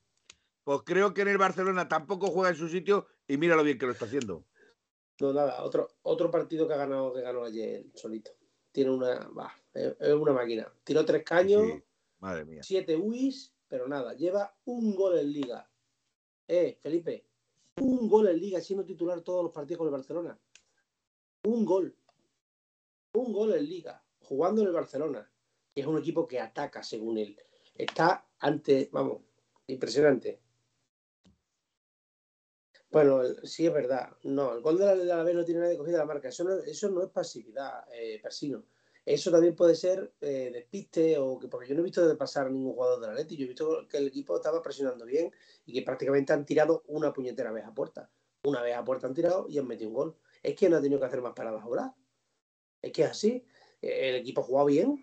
Pues 0.69 0.83
creo 0.85 1.15
que 1.15 1.23
en 1.23 1.29
el 1.29 1.39
Barcelona 1.39 1.89
tampoco 1.89 2.27
juega 2.27 2.51
en 2.51 2.57
su 2.57 2.69
sitio 2.69 3.07
y 3.27 3.39
mira 3.39 3.57
lo 3.57 3.65
bien 3.65 3.79
que 3.79 3.87
lo 3.87 3.93
está 3.93 4.05
haciendo. 4.05 4.45
No, 5.19 5.33
nada, 5.33 5.65
otro, 5.65 5.89
otro 6.03 6.31
partido 6.31 6.69
que 6.69 6.75
ha 6.75 6.77
ganado, 6.77 7.15
que 7.15 7.23
ganó 7.23 7.45
ayer 7.45 7.87
solito. 7.95 8.33
Tiene 8.71 8.91
una, 8.91 9.31
es 9.73 10.13
una 10.13 10.35
máquina. 10.35 10.71
Tiró 10.85 11.07
tres 11.07 11.25
caños, 11.25 11.63
Madre 12.19 12.45
mía. 12.45 12.63
siete 12.63 12.99
UIs, 12.99 13.55
pero 13.67 13.89
nada, 13.89 14.13
lleva 14.13 14.55
un 14.67 14.95
gol 14.95 15.19
en 15.19 15.33
liga. 15.33 15.71
Eh, 16.47 16.77
Felipe, 16.83 17.25
un 17.77 18.07
gol 18.07 18.29
en 18.29 18.39
liga 18.39 18.61
siendo 18.61 18.85
titular 18.85 19.23
todos 19.23 19.43
los 19.45 19.53
partidos 19.55 19.79
con 19.79 19.87
el 19.87 19.93
Barcelona. 19.95 20.39
Un 21.45 21.65
gol. 21.65 21.97
Un 23.15 23.33
gol 23.33 23.55
en 23.55 23.67
liga, 23.67 24.05
jugando 24.21 24.61
en 24.61 24.67
el 24.67 24.75
Barcelona, 24.75 25.33
que 25.75 25.81
es 25.81 25.87
un 25.87 25.97
equipo 25.97 26.29
que 26.29 26.39
ataca 26.39 26.83
según 26.83 27.17
él. 27.17 27.41
Está 27.75 28.29
ante, 28.39 28.91
vamos, 28.93 29.23
impresionante. 29.67 30.43
Bueno, 32.91 33.23
sí 33.43 33.67
es 33.67 33.73
verdad. 33.73 34.11
No, 34.23 34.55
el 34.55 34.63
gol 34.63 34.79
de 34.79 34.87
la, 34.87 34.97
de 34.97 35.05
la 35.05 35.23
B 35.23 35.35
no 35.35 35.45
tiene 35.45 35.61
nadie 35.61 35.77
cogida 35.77 35.99
la 35.99 36.07
marca. 36.07 36.29
Eso 36.29 36.45
no, 36.45 36.55
eso 36.55 36.91
no 36.91 37.03
es 37.03 37.11
pasividad, 37.11 37.85
eh, 37.93 38.19
Persino. 38.23 38.65
Eso 39.05 39.31
también 39.31 39.57
puede 39.57 39.75
ser 39.75 40.13
eh, 40.21 40.51
despiste 40.53 41.17
o 41.17 41.39
que 41.39 41.49
porque 41.49 41.67
yo 41.67 41.75
no 41.75 41.81
he 41.81 41.85
visto 41.85 42.07
de 42.07 42.15
pasar 42.15 42.47
a 42.47 42.51
ningún 42.51 42.75
jugador 42.75 43.01
de 43.01 43.07
la 43.07 43.15
Leti, 43.15 43.37
yo 43.37 43.45
he 43.45 43.49
visto 43.49 43.89
que 43.89 43.97
el 43.97 44.09
equipo 44.09 44.37
estaba 44.37 44.61
presionando 44.63 45.07
bien 45.07 45.33
y 45.65 45.73
que 45.73 45.81
prácticamente 45.81 46.35
han 46.35 46.45
tirado 46.45 46.83
una 46.89 47.13
puñetera 47.13 47.51
vez 47.51 47.65
a 47.65 47.73
puerta. 47.73 48.11
Una 48.45 48.61
vez 48.61 48.77
a 48.77 48.85
puerta 48.85 49.07
han 49.07 49.15
tirado 49.15 49.47
y 49.49 49.59
han 49.59 49.67
metido 49.67 49.89
un 49.89 49.95
gol. 49.95 50.17
Es 50.43 50.55
que 50.57 50.69
no 50.69 50.77
ha 50.77 50.83
tenido 50.83 51.01
que 51.01 51.07
hacer 51.07 51.23
más 51.23 51.33
paradas 51.33 51.63
ahora. 51.63 51.95
Es 52.83 52.93
que 52.93 53.03
es 53.03 53.11
así. 53.11 53.45
El 53.81 54.17
equipo 54.17 54.43
ha 54.43 54.45
jugado 54.45 54.67
bien. 54.67 55.03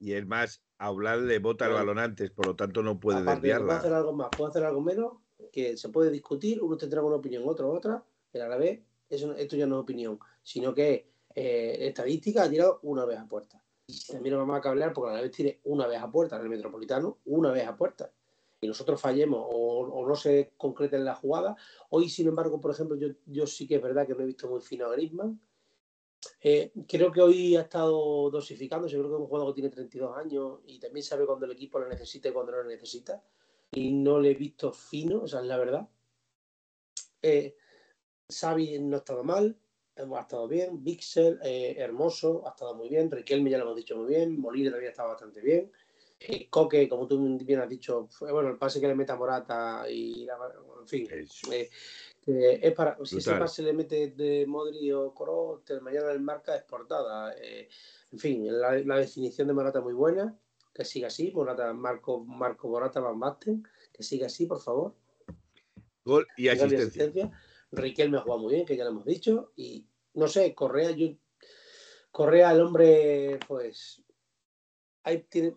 Y 0.00 0.12
es 0.14 0.26
más, 0.26 0.62
hablar 0.78 1.18
le 1.18 1.38
bota 1.38 1.66
el 1.66 1.74
balón 1.74 1.98
antes, 1.98 2.30
por 2.30 2.46
lo 2.46 2.56
tanto 2.56 2.82
no 2.82 2.98
puede 2.98 3.20
Aparte, 3.20 3.42
desviarla. 3.42 3.66
Puede 3.66 3.78
hacer 3.78 3.92
algo 3.94 4.12
más, 4.12 4.28
puede 4.36 4.50
hacer 4.50 4.64
algo 4.64 4.80
menos, 4.80 5.12
que 5.56 5.74
se 5.78 5.88
puede 5.88 6.10
discutir, 6.10 6.62
uno 6.62 6.76
tendrá 6.76 7.02
una 7.02 7.16
opinión, 7.16 7.42
otro 7.46 7.72
otra, 7.72 8.04
el 8.30 8.42
árabe, 8.42 8.84
eso, 9.08 9.34
esto 9.34 9.56
ya 9.56 9.66
no 9.66 9.76
es 9.76 9.82
opinión, 9.84 10.18
sino 10.42 10.74
que 10.74 11.08
eh, 11.34 11.78
estadística 11.80 12.42
ha 12.42 12.50
tirado 12.50 12.78
una 12.82 13.06
vez 13.06 13.18
a 13.18 13.26
puerta. 13.26 13.64
Y 13.86 13.98
también 14.12 14.34
nos 14.34 14.42
vamos 14.42 14.58
a 14.58 14.60
cablear 14.60 14.92
porque 14.92 15.14
la 15.14 15.22
vez 15.22 15.30
tire 15.30 15.60
una 15.64 15.86
vez 15.86 15.98
a 15.98 16.10
puerta 16.10 16.36
en 16.36 16.42
el 16.42 16.50
Metropolitano, 16.50 17.20
una 17.24 17.52
vez 17.52 17.66
a 17.66 17.74
puerta. 17.74 18.12
Y 18.60 18.68
nosotros 18.68 19.00
fallemos 19.00 19.46
o, 19.50 20.06
no 20.06 20.14
se 20.14 20.52
concrete 20.58 20.96
en 20.96 21.06
la 21.06 21.14
jugada. 21.14 21.56
Hoy, 21.88 22.10
sin 22.10 22.28
embargo, 22.28 22.60
por 22.60 22.72
ejemplo, 22.72 22.94
yo, 22.98 23.08
yo 23.24 23.46
sí 23.46 23.66
que 23.66 23.76
es 23.76 23.82
verdad 23.82 24.06
que 24.06 24.14
no 24.14 24.24
he 24.24 24.26
visto 24.26 24.48
muy 24.48 24.60
fino 24.60 24.84
a 24.84 24.92
Griezmann. 24.92 25.40
Eh, 26.42 26.70
creo 26.86 27.10
que 27.10 27.22
hoy 27.22 27.56
ha 27.56 27.62
estado 27.62 28.28
dosificando. 28.30 28.88
Yo 28.88 28.98
creo 28.98 29.08
que 29.08 29.16
es 29.16 29.20
un 29.22 29.26
jugador 29.26 29.54
que 29.54 29.62
tiene 29.62 29.74
32 29.74 30.18
años 30.18 30.60
y 30.66 30.78
también 30.78 31.02
sabe 31.02 31.24
cuando 31.24 31.46
el 31.46 31.52
equipo 31.52 31.78
lo 31.78 31.88
necesita 31.88 32.28
y 32.28 32.32
cuando 32.32 32.52
no 32.52 32.58
lo 32.58 32.68
necesita. 32.68 33.22
Y 33.76 33.92
no 33.92 34.18
le 34.18 34.30
he 34.30 34.34
visto 34.34 34.72
fino, 34.72 35.22
o 35.22 35.28
sea, 35.28 35.40
es 35.40 35.46
la 35.46 35.58
verdad. 35.58 35.88
Eh, 37.20 37.56
Xavi 38.28 38.78
no 38.78 38.96
ha 38.96 38.98
estado 39.00 39.22
mal, 39.22 39.58
ha 39.96 40.20
estado 40.20 40.48
bien. 40.48 40.82
Bixel, 40.82 41.38
eh, 41.42 41.76
hermoso, 41.78 42.46
ha 42.46 42.50
estado 42.50 42.74
muy 42.74 42.88
bien. 42.88 43.10
Riquelme 43.10 43.50
ya 43.50 43.58
lo 43.58 43.64
hemos 43.64 43.76
dicho 43.76 43.96
muy 43.96 44.08
bien. 44.08 44.40
Molina 44.40 44.70
también 44.70 44.88
ha 44.88 44.92
estado 44.92 45.10
bastante 45.10 45.42
bien. 45.42 45.70
Eh, 46.18 46.48
Coque, 46.48 46.88
como 46.88 47.06
tú 47.06 47.38
bien 47.44 47.60
has 47.60 47.68
dicho, 47.68 48.06
fue, 48.08 48.32
bueno, 48.32 48.48
el 48.48 48.56
pase 48.56 48.80
que 48.80 48.88
le 48.88 48.94
mete 48.94 49.12
a 49.12 49.16
Morata 49.16 49.84
y 49.90 50.26
en 50.26 50.88
fin. 50.88 51.06
Eh, 51.10 51.70
es 52.62 52.72
para, 52.72 52.96
si 53.04 53.18
ese 53.18 53.34
pase 53.34 53.62
le 53.62 53.74
mete 53.74 54.08
de 54.12 54.46
Modri 54.46 54.90
o 54.92 55.12
Coro, 55.12 55.62
mañana 55.82 56.10
el 56.12 56.20
marca 56.20 56.56
es 56.56 56.62
portada. 56.64 57.34
Eh, 57.38 57.68
en 58.10 58.18
fin, 58.18 58.46
la, 58.46 58.78
la, 58.78 58.96
definición 58.96 59.46
de 59.46 59.54
Morata 59.54 59.82
muy 59.82 59.92
buena, 59.92 60.34
que 60.76 60.84
siga 60.84 61.08
así. 61.08 61.32
Morata, 61.32 61.72
Marco, 61.72 62.24
Marco 62.24 62.68
Morata 62.68 63.00
Van 63.00 63.18
Basten, 63.18 63.66
que 63.92 64.02
siga 64.02 64.26
así, 64.26 64.46
por 64.46 64.60
favor. 64.60 64.94
Gol 66.04 66.26
y 66.36 66.48
asistencia. 66.48 66.78
y 66.78 66.82
asistencia. 66.82 67.30
Riquelme 67.72 68.18
ha 68.18 68.20
jugado 68.20 68.42
muy 68.42 68.54
bien, 68.54 68.66
que 68.66 68.76
ya 68.76 68.84
lo 68.84 68.90
hemos 68.90 69.06
dicho. 69.06 69.52
Y 69.56 69.86
no 70.14 70.28
sé, 70.28 70.54
Correa, 70.54 70.90
yo. 70.90 71.08
Correa, 72.10 72.52
el 72.52 72.60
hombre, 72.60 73.38
pues. 73.48 74.02
Ahí 75.02 75.22
tiene, 75.28 75.54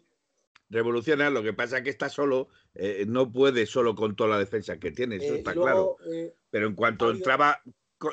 revoluciona, 0.69 1.29
lo 1.29 1.43
que 1.43 1.53
pasa 1.53 1.79
es 1.79 1.83
que 1.83 1.89
está 1.89 2.09
solo, 2.09 2.49
eh, 2.75 3.05
no 3.07 3.31
puede 3.31 3.65
solo 3.65 3.95
con 3.95 4.15
toda 4.15 4.29
la 4.29 4.39
defensa 4.39 4.77
que 4.77 4.91
tiene, 4.91 5.15
eso 5.15 5.33
eh, 5.33 5.37
está 5.39 5.53
luego, 5.53 5.97
claro. 5.97 6.13
Eh, 6.13 6.35
Pero 6.51 6.67
en 6.67 6.75
cuanto 6.75 7.05
habido, 7.05 7.17
entraba 7.17 7.61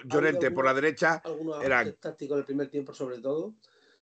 Llorente 0.04 0.50
por 0.50 0.64
la 0.64 0.74
derecha, 0.74 1.22
era 1.62 1.92
táctico 1.92 2.34
en 2.34 2.40
el 2.40 2.46
primer 2.46 2.68
tiempo 2.68 2.92
sobre 2.92 3.20
todo, 3.20 3.54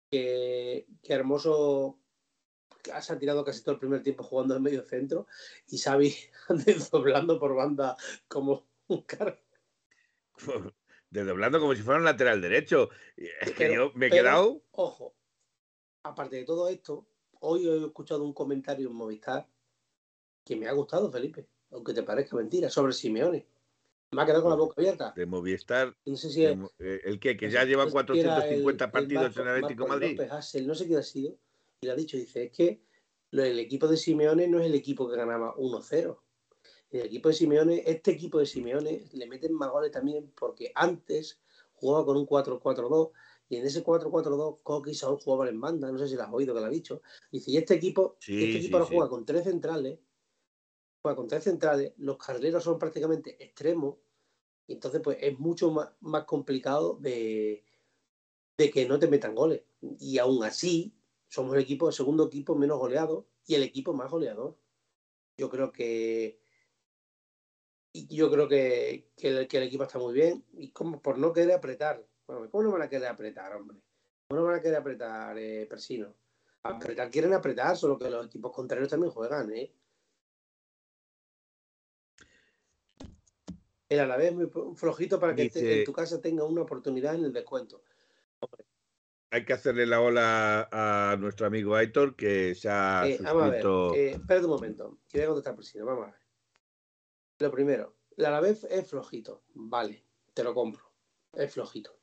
que, 0.08 0.86
que 1.02 1.12
Hermoso 1.12 1.98
se 3.00 3.12
ha 3.12 3.18
tirado 3.18 3.44
casi 3.44 3.62
todo 3.62 3.74
el 3.74 3.78
primer 3.80 4.02
tiempo 4.02 4.22
jugando 4.24 4.56
en 4.56 4.62
medio 4.62 4.82
centro 4.82 5.26
y 5.68 5.78
Xavi 5.78 6.14
desdoblando 6.66 7.38
por 7.38 7.54
banda 7.54 7.96
como 8.28 8.66
un 8.88 9.02
carro. 9.02 9.36
Desdoblando 11.10 11.60
como 11.60 11.74
si 11.74 11.82
fuera 11.82 11.98
un 12.00 12.04
lateral 12.04 12.40
derecho. 12.42 12.90
Es 13.16 13.52
que 13.52 13.66
Pero- 13.68 13.74
yo 13.74 13.92
me 13.94 14.06
he 14.06 14.10
pero, 14.10 14.22
quedado... 14.22 14.62
Ojo, 14.72 15.14
aparte 16.02 16.36
de 16.36 16.44
todo 16.44 16.68
esto, 16.68 17.06
hoy 17.40 17.66
he 17.68 17.86
escuchado 17.86 18.24
un 18.24 18.32
comentario 18.34 18.88
en 18.88 18.94
Movistar 18.94 19.48
que 20.44 20.56
me 20.56 20.66
ha 20.68 20.72
gustado, 20.72 21.10
Felipe, 21.10 21.46
aunque 21.70 21.94
te 21.94 22.02
parezca 22.02 22.36
mentira, 22.36 22.68
sobre 22.70 22.92
Simeone. 22.92 23.46
Me 24.12 24.22
ha 24.22 24.26
quedado 24.26 24.42
con 24.42 24.50
la 24.50 24.56
boca 24.56 24.74
abierta. 24.76 25.12
de 25.16 25.26
Movistar, 25.26 25.96
No 26.04 26.16
sé 26.16 26.30
si 26.30 26.44
es, 26.44 26.56
el 26.78 27.18
que, 27.18 27.36
que 27.36 27.50
ya 27.50 27.64
lleva 27.64 27.84
no 27.84 27.90
sé 27.90 28.12
si 28.12 28.20
era 28.20 28.34
450 28.34 28.84
el- 28.84 28.88
el 28.88 28.92
partidos 28.92 29.22
Marco- 29.24 29.40
en 29.40 29.46
el 29.48 29.54
Atlético 29.54 29.86
Marco 29.88 29.94
Madrid. 30.00 30.16
López 30.18 30.32
Hassel, 30.32 30.66
no 30.66 30.74
sé 30.74 30.86
quién 30.86 30.98
ha 30.98 31.02
sido, 31.02 31.38
y 31.80 31.86
le 31.86 31.92
ha 31.92 31.96
dicho, 31.96 32.16
dice, 32.16 32.44
es 32.44 32.52
que 32.52 32.82
lo- 33.30 33.44
el 33.44 33.58
equipo 33.58 33.88
de 33.88 33.96
Simeone 33.96 34.48
no 34.48 34.60
es 34.60 34.66
el 34.66 34.74
equipo 34.74 35.08
que 35.08 35.16
ganaba 35.16 35.54
1-0. 35.56 36.24
El 36.90 37.02
equipo 37.06 37.28
de 37.28 37.34
Simeone, 37.34 37.82
este 37.86 38.12
equipo 38.12 38.38
de 38.38 38.46
Simeone 38.46 39.04
le 39.12 39.26
meten 39.26 39.52
más 39.54 39.70
goles 39.70 39.90
también 39.92 40.32
porque 40.38 40.72
antes 40.74 41.40
jugaba 41.74 42.06
con 42.06 42.16
un 42.16 42.26
4-4-2 42.26 43.10
y 43.48 43.56
en 43.56 43.66
ese 43.66 43.82
4-4-2 43.82 44.60
Coque 44.62 44.92
y 44.92 44.94
Saúl 44.94 45.20
jugaban 45.20 45.48
en 45.48 45.60
banda, 45.60 45.90
no 45.92 45.98
sé 45.98 46.08
si 46.08 46.14
lo 46.16 46.22
has 46.22 46.32
oído 46.32 46.54
que 46.54 46.60
lo 46.60 46.66
ha 46.66 46.70
dicho. 46.70 47.02
Dice, 47.30 47.50
y 47.50 47.56
este 47.58 47.74
equipo, 47.74 48.18
Sí, 48.18 48.34
este 48.38 48.58
sí, 48.58 48.58
equipo 48.58 48.78
ahora 48.78 48.88
sí. 48.88 48.94
juega 48.94 49.08
con 49.10 49.24
tres 49.26 49.44
centrales, 49.44 50.00
juega 51.02 51.16
con 51.16 51.28
tres 51.28 51.44
centrales, 51.44 51.92
los 51.98 52.16
carrileros 52.18 52.64
son 52.64 52.78
prácticamente 52.78 53.42
extremos, 53.42 53.96
y 54.66 54.74
entonces 54.74 55.00
pues 55.02 55.18
es 55.20 55.38
mucho 55.38 55.70
más, 55.72 55.90
más 56.00 56.24
complicado 56.24 56.96
de, 57.00 57.64
de 58.58 58.70
que 58.70 58.86
no 58.86 58.98
te 58.98 59.08
metan 59.08 59.34
goles. 59.34 59.64
Y 60.00 60.18
aún 60.18 60.44
así, 60.44 60.94
somos 61.28 61.54
el 61.54 61.62
equipo, 61.62 61.88
el 61.88 61.94
segundo 61.94 62.26
equipo 62.26 62.54
menos 62.54 62.78
goleado 62.78 63.26
y 63.46 63.54
el 63.54 63.62
equipo 63.62 63.92
más 63.92 64.10
goleador. 64.10 64.56
Yo 65.36 65.50
creo 65.50 65.72
que 65.72 66.40
yo 67.92 68.30
creo 68.30 68.46
que, 68.48 69.08
que, 69.16 69.28
el, 69.28 69.48
que 69.48 69.56
el 69.56 69.62
equipo 69.64 69.84
está 69.84 69.98
muy 69.98 70.12
bien 70.12 70.44
y 70.52 70.70
como 70.70 71.00
por 71.00 71.18
no 71.18 71.32
querer 71.32 71.52
apretar. 71.52 72.04
Bueno, 72.26 72.50
¿Cómo 72.50 72.64
no 72.64 72.72
van 72.72 72.82
a 72.82 72.88
querer 72.88 73.08
apretar, 73.08 73.54
hombre? 73.54 73.78
¿Cómo 74.28 74.40
no 74.40 74.46
van 74.46 74.56
a 74.56 74.60
querer 74.62 74.76
apretar, 74.76 75.38
eh, 75.38 75.66
Persino? 75.66 76.14
Apretar 76.62 77.10
quieren 77.10 77.32
apretar, 77.32 77.76
solo 77.76 77.98
que 77.98 78.10
los 78.10 78.26
equipos 78.26 78.52
contrarios 78.52 78.88
también 78.88 79.12
juegan, 79.12 79.50
¿eh? 79.54 79.72
El 83.88 84.00
Alavés 84.00 84.34
muy 84.34 84.50
flojito 84.74 85.20
para 85.20 85.34
que 85.34 85.48
te- 85.48 85.78
en 85.78 85.84
tu 85.84 85.92
casa 85.92 86.20
tenga 86.20 86.44
una 86.44 86.62
oportunidad 86.62 87.14
en 87.14 87.24
el 87.24 87.32
descuento. 87.32 87.82
Hay 89.30 89.44
que 89.44 89.52
hacerle 89.52 89.86
la 89.86 90.00
ola 90.00 90.68
a 90.70 91.16
nuestro 91.16 91.46
amigo 91.46 91.74
Aitor, 91.74 92.14
que 92.14 92.54
se 92.54 92.68
ha 92.68 93.06
Eh, 93.06 93.18
vamos 93.20 93.42
a 93.42 93.48
ver, 93.48 93.66
eh, 93.96 94.10
espérate 94.12 94.46
un 94.46 94.52
momento, 94.52 94.98
que 95.08 95.18
voy 95.18 95.24
a 95.24 95.28
contestar 95.28 95.56
Persino, 95.56 95.84
vamos 95.84 96.04
a 96.08 96.10
ver. 96.12 96.20
Lo 97.38 97.50
primero, 97.50 97.96
el 98.16 98.24
Alavés 98.24 98.64
es 98.64 98.88
flojito, 98.88 99.42
vale, 99.54 100.04
te 100.32 100.44
lo 100.44 100.54
compro, 100.54 100.92
es 101.34 101.52
flojito. 101.52 101.98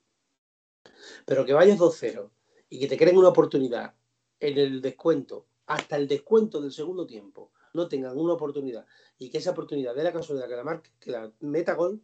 Pero 1.25 1.45
que 1.45 1.53
vayas 1.53 1.79
2-0 1.79 2.29
y 2.69 2.79
que 2.79 2.87
te 2.87 2.97
creen 2.97 3.17
una 3.17 3.29
oportunidad 3.29 3.95
en 4.39 4.57
el 4.57 4.81
descuento, 4.81 5.47
hasta 5.65 5.95
el 5.95 6.07
descuento 6.07 6.61
del 6.61 6.73
segundo 6.73 7.05
tiempo, 7.07 7.51
no 7.73 7.87
tengan 7.87 8.17
una 8.17 8.33
oportunidad 8.33 8.85
y 9.17 9.29
que 9.29 9.37
esa 9.37 9.51
oportunidad 9.51 9.95
dé 9.95 10.03
la 10.03 10.13
casualidad 10.13 10.47
que 10.47 10.55
la 10.55 10.63
marque, 10.63 10.91
que 10.99 11.11
la 11.11 11.31
meta 11.39 11.73
gol, 11.73 12.03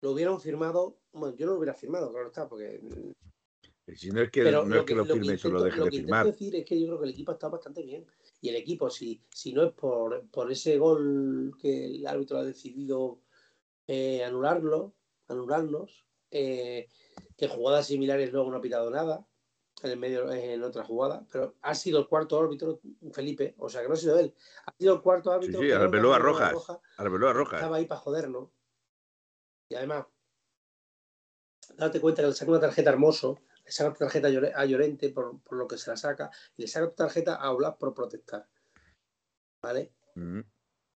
lo 0.00 0.12
hubieran 0.12 0.40
firmado, 0.40 0.98
bueno, 1.12 1.36
yo 1.36 1.46
no 1.46 1.52
lo 1.52 1.58
hubiera 1.58 1.74
firmado, 1.74 2.10
claro 2.10 2.28
está, 2.28 2.48
porque 2.48 2.80
Si 3.94 4.10
no 4.10 4.22
es 4.22 4.30
que, 4.30 4.42
pero 4.42 4.64
no 4.64 4.76
es 4.76 4.84
que 4.84 4.94
lo 4.94 5.04
firme, 5.04 5.36
solo 5.36 5.62
deje 5.62 5.78
lo 5.78 5.84
de 5.84 5.90
que 5.90 5.96
firmar. 5.98 6.26
decir 6.26 6.56
es 6.56 6.64
que 6.64 6.80
yo 6.80 6.86
creo 6.86 6.98
que 6.98 7.04
el 7.04 7.12
equipo 7.12 7.32
está 7.32 7.48
bastante 7.48 7.82
bien. 7.82 8.06
Y 8.40 8.48
el 8.48 8.56
equipo, 8.56 8.90
si, 8.90 9.22
si 9.30 9.52
no 9.52 9.64
es 9.64 9.72
por, 9.72 10.28
por 10.30 10.50
ese 10.50 10.78
gol 10.78 11.54
que 11.60 11.86
el 11.86 12.06
árbitro 12.06 12.38
ha 12.38 12.44
decidido 12.44 13.20
eh, 13.86 14.24
anularlo, 14.24 14.94
anularnos, 15.28 16.06
eh, 16.30 16.88
que 17.36 17.48
jugadas 17.48 17.86
similares 17.86 18.32
luego 18.32 18.50
no 18.50 18.56
ha 18.56 18.62
pitado 18.62 18.90
nada, 18.90 19.26
en 19.82 19.90
el 19.90 19.98
medio 19.98 20.30
en 20.30 20.62
otra 20.62 20.84
jugada, 20.84 21.26
pero 21.30 21.56
ha 21.60 21.74
sido 21.74 21.98
el 21.98 22.06
cuarto 22.06 22.40
árbitro, 22.40 22.80
Felipe, 23.12 23.54
o 23.58 23.68
sea 23.68 23.82
que 23.82 23.88
no 23.88 23.94
ha 23.94 23.96
sido 23.96 24.18
él, 24.18 24.34
ha 24.66 24.72
sido 24.78 24.94
el 24.94 25.02
cuarto 25.02 25.32
árbitro. 25.32 25.60
sí, 25.60 25.66
que 25.66 25.74
no 25.74 25.80
Arbeloa 25.80 26.18
Rojas. 26.18 26.52
roja, 26.52 26.80
Arbeloa 26.96 27.32
Rojas. 27.32 27.60
estaba 27.60 27.76
ahí 27.76 27.86
para 27.86 28.00
jodernos. 28.00 28.50
Y 29.68 29.74
además, 29.74 30.06
date 31.76 32.00
cuenta 32.00 32.22
que 32.22 32.28
le 32.28 32.34
saca 32.34 32.50
una 32.50 32.60
tarjeta 32.60 32.90
hermoso, 32.90 33.40
le 33.64 33.70
saca 33.70 33.90
otra 33.90 34.06
tarjeta 34.06 34.28
a 34.28 34.30
Llore- 34.30 34.52
a 34.54 34.64
Llorente 34.64 35.08
por, 35.10 35.40
por 35.42 35.58
lo 35.58 35.66
que 35.68 35.78
se 35.78 35.90
la 35.90 35.96
saca, 35.96 36.30
y 36.56 36.62
le 36.62 36.68
saca 36.68 36.86
otra 36.86 37.06
tarjeta 37.06 37.34
a 37.36 37.50
Oblak 37.50 37.78
por 37.78 37.94
protestar. 37.94 38.48
¿Vale? 39.62 39.92
Mm. 40.14 40.40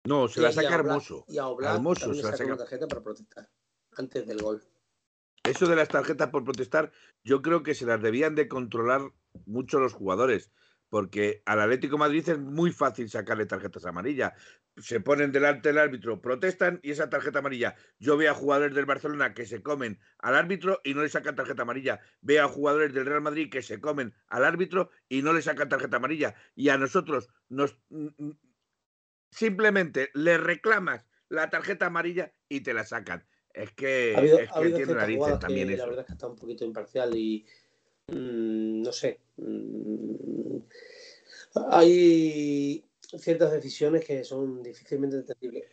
No, 0.05 0.27
se 0.27 0.39
Y- 0.39 0.43
la 0.43 0.51
saca 0.51 0.67
Oblak- 0.69 0.73
hermoso. 0.79 1.25
Y 1.27 1.37
a 1.37 1.47
Oblak 1.47 1.75
Hermoso 1.75 2.01
también 2.01 2.21
se 2.21 2.25
le 2.27 2.31
la 2.31 2.37
saca 2.37 2.47
una 2.47 2.57
tarjeta 2.57 2.87
para 2.87 3.03
protestar, 3.03 3.49
antes 3.97 4.27
del 4.27 4.41
gol. 4.41 4.63
Eso 5.45 5.67
de 5.67 5.75
las 5.75 5.89
tarjetas 5.89 6.29
por 6.29 6.43
protestar, 6.45 6.91
yo 7.23 7.41
creo 7.41 7.63
que 7.63 7.75
se 7.75 7.85
las 7.85 8.01
debían 8.01 8.33
de 8.35 8.47
controlar 8.47 9.01
mucho 9.45 9.79
los 9.79 9.93
jugadores, 9.93 10.51
porque 10.89 11.41
al 11.45 11.59
Atlético 11.59 11.95
de 11.95 11.99
Madrid 11.99 12.29
es 12.29 12.39
muy 12.39 12.71
fácil 12.71 13.09
sacarle 13.09 13.45
tarjetas 13.45 13.85
amarillas. 13.85 14.33
Se 14.77 14.99
ponen 14.99 15.31
delante 15.31 15.69
del 15.69 15.77
árbitro, 15.77 16.21
protestan 16.21 16.79
y 16.81 16.91
esa 16.91 17.09
tarjeta 17.09 17.39
amarilla. 17.39 17.75
Yo 17.99 18.17
veo 18.17 18.31
a 18.31 18.35
jugadores 18.35 18.73
del 18.73 18.85
Barcelona 18.85 19.33
que 19.33 19.45
se 19.45 19.61
comen 19.61 19.99
al 20.17 20.35
árbitro 20.35 20.81
y 20.83 20.95
no 20.95 21.03
le 21.03 21.09
sacan 21.09 21.35
tarjeta 21.35 21.61
amarilla. 21.61 21.99
Veo 22.21 22.43
a 22.43 22.47
jugadores 22.47 22.93
del 22.93 23.05
Real 23.05 23.21
Madrid 23.21 23.51
que 23.51 23.61
se 23.61 23.79
comen 23.79 24.15
al 24.27 24.43
árbitro 24.43 24.89
y 25.07 25.21
no 25.21 25.31
le 25.31 25.43
sacan 25.43 25.69
tarjeta 25.69 25.97
amarilla. 25.97 26.33
Y 26.55 26.69
a 26.69 26.77
nosotros 26.77 27.29
nos 27.49 27.77
simplemente 29.31 30.09
le 30.13 30.37
reclamas 30.37 31.05
la 31.29 31.49
tarjeta 31.49 31.87
amarilla 31.87 32.33
y 32.49 32.61
te 32.61 32.73
la 32.73 32.85
sacan. 32.85 33.25
Es 33.53 33.71
que, 33.71 34.13
ha 34.15 34.19
habido, 34.19 34.39
es 34.39 34.51
que 34.51 34.69
tiene 34.71 34.93
narices 34.93 35.39
también 35.39 35.67
que 35.67 35.75
eso. 35.75 35.83
la 35.83 35.89
verdad 35.89 36.01
es 36.01 36.07
que 36.07 36.13
está 36.13 36.27
un 36.27 36.35
poquito 36.35 36.65
imparcial 36.65 37.15
y 37.15 37.45
mm, 38.07 38.81
no 38.81 38.91
sé, 38.91 39.19
mm, 39.37 40.57
hay 41.69 42.83
ciertas 43.21 43.51
decisiones 43.51 44.05
que 44.05 44.23
son 44.23 44.61
difícilmente 44.63 45.17
entendibles. 45.17 45.65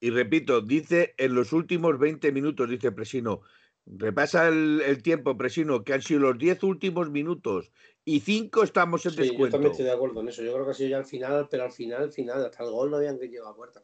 Y 0.00 0.10
repito, 0.10 0.60
dice 0.60 1.14
en 1.16 1.34
los 1.34 1.52
últimos 1.52 1.98
20 1.98 2.30
minutos, 2.32 2.68
dice 2.68 2.92
Presino, 2.92 3.40
repasa 3.86 4.48
el, 4.48 5.02
tiempo, 5.02 5.36
Presino, 5.36 5.82
que 5.82 5.94
han 5.94 6.02
sido 6.02 6.20
los 6.20 6.38
10 6.38 6.62
últimos 6.64 7.10
minutos 7.10 7.72
y 8.04 8.20
5 8.20 8.64
estamos 8.64 9.06
en 9.06 9.12
sí, 9.12 9.18
descuento. 9.18 9.46
Yo 9.46 9.52
también 9.52 9.70
estoy 9.72 9.86
de 9.86 9.92
acuerdo 9.92 10.20
en 10.20 10.28
eso. 10.28 10.42
Yo 10.42 10.52
creo 10.52 10.64
que 10.66 10.70
ha 10.72 10.74
sido 10.74 10.90
ya 10.90 10.98
al 10.98 11.06
final, 11.06 11.48
pero 11.50 11.64
al 11.64 11.72
final, 11.72 12.02
al 12.02 12.12
final, 12.12 12.44
hasta 12.44 12.64
el 12.64 12.70
gol 12.70 12.90
no 12.90 12.98
habían 12.98 13.18
que 13.18 13.28
llegar 13.28 13.48
a 13.48 13.54
puerta. 13.54 13.82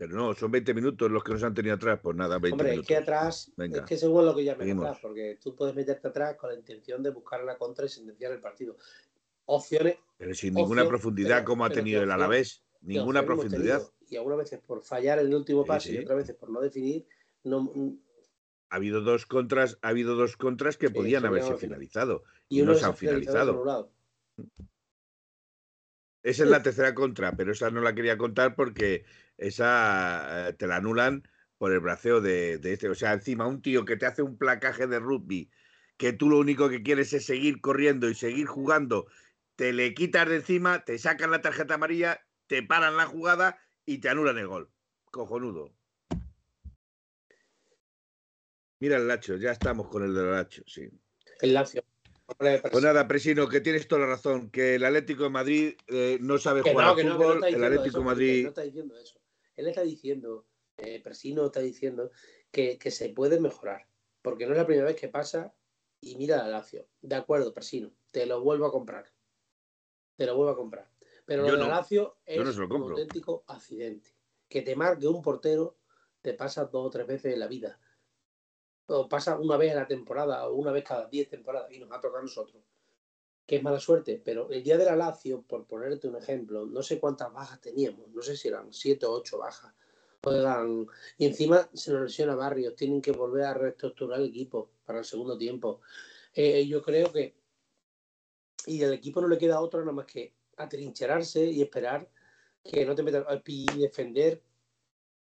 Pero 0.00 0.16
no, 0.16 0.32
son 0.32 0.50
20 0.50 0.72
minutos 0.72 1.10
los 1.10 1.22
que 1.22 1.32
nos 1.32 1.42
han 1.42 1.52
tenido 1.52 1.74
atrás, 1.74 2.00
pues 2.02 2.16
nada, 2.16 2.38
20 2.38 2.54
Hombre, 2.54 2.70
minutos. 2.70 2.90
es 2.90 2.96
que 2.96 3.02
atrás, 3.02 3.52
es 3.58 3.82
que 3.82 3.98
según 3.98 4.24
lo 4.24 4.34
que 4.34 4.44
ya 4.44 4.56
me 4.56 4.72
atrás, 4.72 4.98
porque 5.02 5.38
tú 5.38 5.54
puedes 5.54 5.74
meterte 5.74 6.08
atrás 6.08 6.36
con 6.36 6.48
la 6.48 6.56
intención 6.56 7.02
de 7.02 7.10
buscar 7.10 7.44
la 7.44 7.58
contra 7.58 7.84
y 7.84 7.90
sentenciar 7.90 8.32
el 8.32 8.40
partido. 8.40 8.76
Opciones. 9.52 9.96
Pero 10.16 10.32
sin 10.34 10.54
ninguna 10.54 10.86
profundidad 10.86 11.42
como 11.44 11.64
ha 11.64 11.70
tenido 11.70 12.02
el 12.02 12.10
Alavés. 12.10 12.62
Ninguna 12.82 13.24
profundidad. 13.24 13.82
Y 14.08 14.16
algunas 14.16 14.38
veces 14.38 14.60
por 14.60 14.82
fallar 14.82 15.18
en 15.18 15.26
el 15.26 15.34
último 15.34 15.64
paso 15.64 15.90
y 15.90 15.98
otras 15.98 16.18
veces 16.18 16.36
por 16.36 16.50
no 16.50 16.60
definir, 16.60 17.04
no, 17.42 17.72
ha 18.70 18.76
habido 18.76 19.00
dos 19.00 19.26
contras, 19.26 19.78
ha 19.82 19.88
habido 19.88 20.14
dos 20.14 20.36
contras 20.36 20.76
que 20.76 20.90
podían 20.90 21.26
haberse 21.26 21.56
finalizado 21.56 22.22
y, 22.48 22.62
no 22.62 22.74
se 22.74 22.84
han 22.84 22.96
finalizado. 22.96 23.90
Esa 26.22 26.44
es 26.44 26.50
la 26.50 26.62
tercera 26.62 26.94
contra, 26.94 27.36
pero 27.36 27.52
esa 27.52 27.70
no 27.70 27.80
la 27.80 27.94
quería 27.94 28.16
contar 28.18 28.54
porque 28.54 29.04
esa 29.36 30.48
eh, 30.48 30.52
te 30.52 30.66
la 30.66 30.76
anulan 30.76 31.24
por 31.58 31.72
el 31.72 31.80
braceo 31.80 32.20
de, 32.20 32.58
de, 32.58 32.74
este. 32.74 32.88
O 32.88 32.94
sea, 32.94 33.14
encima 33.14 33.46
un 33.46 33.62
tío 33.62 33.84
que 33.84 33.96
te 33.96 34.06
hace 34.06 34.22
un 34.22 34.36
placaje 34.36 34.86
de 34.86 35.00
rugby, 35.00 35.50
que 35.96 36.12
tú 36.12 36.28
lo 36.28 36.38
único 36.38 36.68
que 36.68 36.82
quieres 36.82 37.12
es 37.12 37.24
seguir 37.24 37.60
corriendo 37.60 38.08
y 38.08 38.14
seguir 38.14 38.46
jugando, 38.46 39.06
te 39.60 39.74
le 39.74 39.92
quitas 39.92 40.26
de 40.26 40.36
encima, 40.36 40.86
te 40.86 40.96
sacan 40.96 41.30
la 41.30 41.42
tarjeta 41.42 41.74
amarilla, 41.74 42.26
te 42.46 42.62
paran 42.62 42.96
la 42.96 43.04
jugada 43.04 43.60
y 43.84 43.98
te 43.98 44.08
anulan 44.08 44.38
el 44.38 44.46
gol. 44.46 44.70
Cojonudo. 45.10 45.74
Mira 48.78 48.96
el 48.96 49.06
Lacho, 49.06 49.36
ya 49.36 49.50
estamos 49.50 49.88
con 49.88 50.02
el 50.02 50.14
del 50.14 50.30
Lacho, 50.30 50.62
sí. 50.66 50.88
El 51.42 51.52
Lazio. 51.52 51.84
Pues 52.38 52.82
nada, 52.82 53.06
Presino, 53.06 53.50
que 53.50 53.60
tienes 53.60 53.86
toda 53.86 54.00
la 54.00 54.06
razón, 54.06 54.48
que 54.48 54.76
el 54.76 54.84
Atlético 54.86 55.24
de 55.24 55.28
Madrid 55.28 55.74
eh, 55.88 56.16
no 56.22 56.38
sabe 56.38 56.62
jugar 56.62 56.98
al 56.98 57.12
fútbol, 57.12 57.44
el 57.44 57.62
Atlético 57.62 57.98
de 57.98 58.04
Madrid... 58.06 58.42
No 58.44 58.48
está 58.48 58.62
diciendo 58.62 58.96
eso. 58.96 59.20
Él 59.56 59.68
está 59.68 59.82
diciendo, 59.82 60.46
eh, 60.78 61.02
Presino 61.02 61.44
está 61.44 61.60
diciendo 61.60 62.10
que, 62.50 62.78
se 62.90 63.10
puede 63.10 63.38
mejorar, 63.38 63.86
porque 64.22 64.46
no 64.46 64.52
es 64.52 64.56
la 64.56 64.66
primera 64.66 64.86
vez 64.86 64.96
que 64.96 65.08
pasa 65.08 65.52
y 66.00 66.16
mira 66.16 66.42
al 66.42 66.50
Lazio. 66.50 66.88
De 67.02 67.16
acuerdo, 67.16 67.52
Presino, 67.52 67.92
te 68.10 68.24
lo 68.24 68.40
vuelvo 68.40 68.64
a 68.64 68.72
comprar. 68.72 69.12
Te 70.20 70.26
lo 70.26 70.36
vuelvo 70.36 70.52
a 70.52 70.56
comprar. 70.56 70.86
Pero 71.24 71.44
lo 71.44 71.56
del 71.56 71.66
Lazio 71.66 72.18
es 72.26 72.58
un 72.58 72.82
auténtico 72.82 73.42
accidente. 73.46 74.14
Que 74.50 74.60
te 74.60 74.76
marque 74.76 75.06
un 75.06 75.22
portero 75.22 75.78
te 76.20 76.34
pasa 76.34 76.66
dos 76.66 76.88
o 76.88 76.90
tres 76.90 77.06
veces 77.06 77.32
en 77.32 77.40
la 77.40 77.46
vida 77.46 77.80
o 78.88 79.08
pasa 79.08 79.38
una 79.38 79.56
vez 79.56 79.70
en 79.70 79.78
la 79.78 79.86
temporada 79.86 80.46
o 80.46 80.56
una 80.56 80.72
vez 80.72 80.84
cada 80.84 81.06
diez 81.06 81.30
temporadas 81.30 81.72
y 81.72 81.78
nos 81.78 81.90
ha 81.90 82.02
tocado 82.02 82.18
a 82.18 82.22
nosotros, 82.22 82.62
que 83.46 83.56
es 83.56 83.62
mala 83.62 83.80
suerte, 83.80 84.20
pero 84.22 84.50
el 84.50 84.62
día 84.62 84.76
de 84.76 84.84
la 84.84 84.94
Lazio, 84.94 85.40
por 85.40 85.64
ponerte 85.64 86.06
un 86.06 86.16
ejemplo, 86.16 86.66
no 86.66 86.82
sé 86.82 87.00
cuántas 87.00 87.32
bajas 87.32 87.58
teníamos, 87.58 88.10
no 88.10 88.20
sé 88.20 88.36
si 88.36 88.48
eran 88.48 88.74
siete 88.74 89.06
o 89.06 89.12
ocho 89.12 89.38
bajas, 89.38 89.72
y 91.16 91.24
encima 91.24 91.66
se 91.72 91.92
nos 91.92 92.02
lesiona 92.02 92.34
Barrios, 92.34 92.74
tienen 92.74 93.00
que 93.00 93.12
volver 93.12 93.44
a 93.44 93.54
reestructurar 93.54 94.20
el 94.20 94.26
equipo 94.26 94.68
para 94.84 94.98
el 94.98 95.06
segundo 95.06 95.38
tiempo. 95.38 95.80
Eh, 96.34 96.66
yo 96.66 96.82
creo 96.82 97.10
que, 97.10 97.39
y 98.66 98.82
al 98.82 98.92
equipo 98.92 99.20
no 99.20 99.28
le 99.28 99.38
queda 99.38 99.60
otra 99.60 99.80
nada 99.80 99.92
más 99.92 100.06
que 100.06 100.34
atrincherarse 100.56 101.44
y 101.44 101.62
esperar 101.62 102.08
que 102.62 102.84
no 102.84 102.94
te 102.94 103.02
metan 103.02 103.24
y 103.46 103.66
defender 103.78 104.42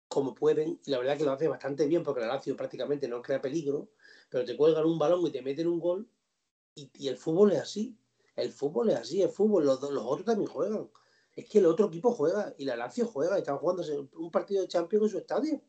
como 0.09 0.35
pueden, 0.35 0.79
y 0.85 0.91
la 0.91 0.99
verdad 0.99 1.17
que 1.17 1.25
lo 1.25 1.33
hace 1.33 1.49
bastante 1.49 1.87
bien 1.87 2.03
porque 2.03 2.21
la 2.21 2.27
Lazio 2.27 2.55
prácticamente 2.55 3.09
no 3.09 3.23
crea 3.23 3.41
peligro, 3.41 3.89
pero 4.29 4.45
te 4.45 4.57
cuelgan 4.57 4.85
un 4.85 4.99
balón 4.99 5.27
y 5.27 5.31
te 5.31 5.41
meten 5.41 5.67
un 5.67 5.81
gol, 5.81 6.07
y, 6.75 7.09
el 7.09 7.17
fútbol 7.17 7.53
es 7.53 7.61
así. 7.61 7.97
El 8.37 8.53
fútbol 8.53 8.91
es 8.91 8.97
así, 8.97 9.23
el 9.23 9.29
fútbol, 9.29 9.67
los, 9.67 9.81
los 9.83 10.05
otros 10.05 10.25
también 10.25 10.49
juegan. 10.49 10.89
Es 11.35 11.49
que 11.49 11.59
el 11.59 11.67
otro 11.67 11.87
equipo 11.87 12.13
juega 12.13 12.55
y 12.59 12.65
la 12.65 12.77
Lazio 12.77 13.07
juega 13.07 13.37
y 13.37 13.41
están 13.41 13.59
jugando 13.59 13.83
un 14.15 14.31
partido 14.31 14.63
de 14.63 14.69
Champions 14.69 15.05
en 15.05 15.11
su 15.11 15.19
estadio. 15.19 15.63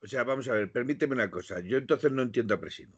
O 0.00 0.06
sea, 0.06 0.24
vamos 0.24 0.48
a 0.48 0.52
ver, 0.52 0.70
permíteme 0.70 1.14
una 1.14 1.30
cosa. 1.30 1.60
Yo 1.60 1.78
entonces 1.78 2.10
no 2.12 2.22
entiendo 2.22 2.54
a 2.54 2.60
Presino. 2.60 2.96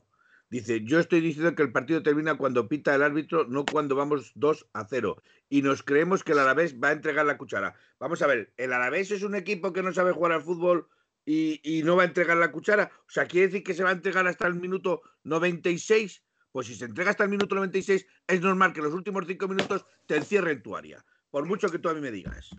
Dice, 0.50 0.82
yo 0.84 0.98
estoy 0.98 1.20
diciendo 1.20 1.54
que 1.54 1.62
el 1.62 1.70
partido 1.70 2.02
termina 2.02 2.36
cuando 2.36 2.68
pita 2.68 2.92
el 2.92 3.04
árbitro, 3.04 3.46
no 3.46 3.64
cuando 3.64 3.94
vamos 3.94 4.32
2 4.34 4.66
a 4.72 4.84
0. 4.84 5.22
Y 5.48 5.62
nos 5.62 5.84
creemos 5.84 6.24
que 6.24 6.32
el 6.32 6.40
Alavés 6.40 6.76
va 6.82 6.88
a 6.88 6.92
entregar 6.92 7.24
la 7.24 7.38
cuchara. 7.38 7.76
Vamos 8.00 8.20
a 8.20 8.26
ver, 8.26 8.52
¿el 8.56 8.72
Alavés 8.72 9.12
es 9.12 9.22
un 9.22 9.36
equipo 9.36 9.72
que 9.72 9.84
no 9.84 9.92
sabe 9.92 10.10
jugar 10.10 10.32
al 10.32 10.42
fútbol 10.42 10.88
y, 11.24 11.82
no 11.84 11.94
va 11.94 12.02
a 12.02 12.06
entregar 12.06 12.36
la 12.36 12.50
cuchara? 12.50 12.90
O 13.06 13.10
sea, 13.10 13.26
¿quiere 13.26 13.46
decir 13.46 13.62
que 13.62 13.74
se 13.74 13.84
va 13.84 13.90
a 13.90 13.92
entregar 13.92 14.26
hasta 14.26 14.48
el 14.48 14.56
minuto 14.56 15.02
96? 15.22 16.20
Pues 16.50 16.66
si 16.66 16.74
se 16.74 16.86
entrega 16.86 17.10
hasta 17.10 17.22
el 17.22 17.30
minuto 17.30 17.54
96, 17.54 18.04
es 18.26 18.40
normal 18.40 18.72
que 18.72 18.82
los 18.82 18.92
últimos 18.92 19.24
5 19.28 19.46
minutos 19.46 19.86
te 20.06 20.16
encierren 20.16 20.64
tu 20.64 20.76
área. 20.76 21.04
Por 21.30 21.46
mucho 21.46 21.68
que 21.68 21.78
tú 21.78 21.88
a 21.88 21.94
mí 21.94 22.00
me 22.00 22.10
digas. 22.10 22.50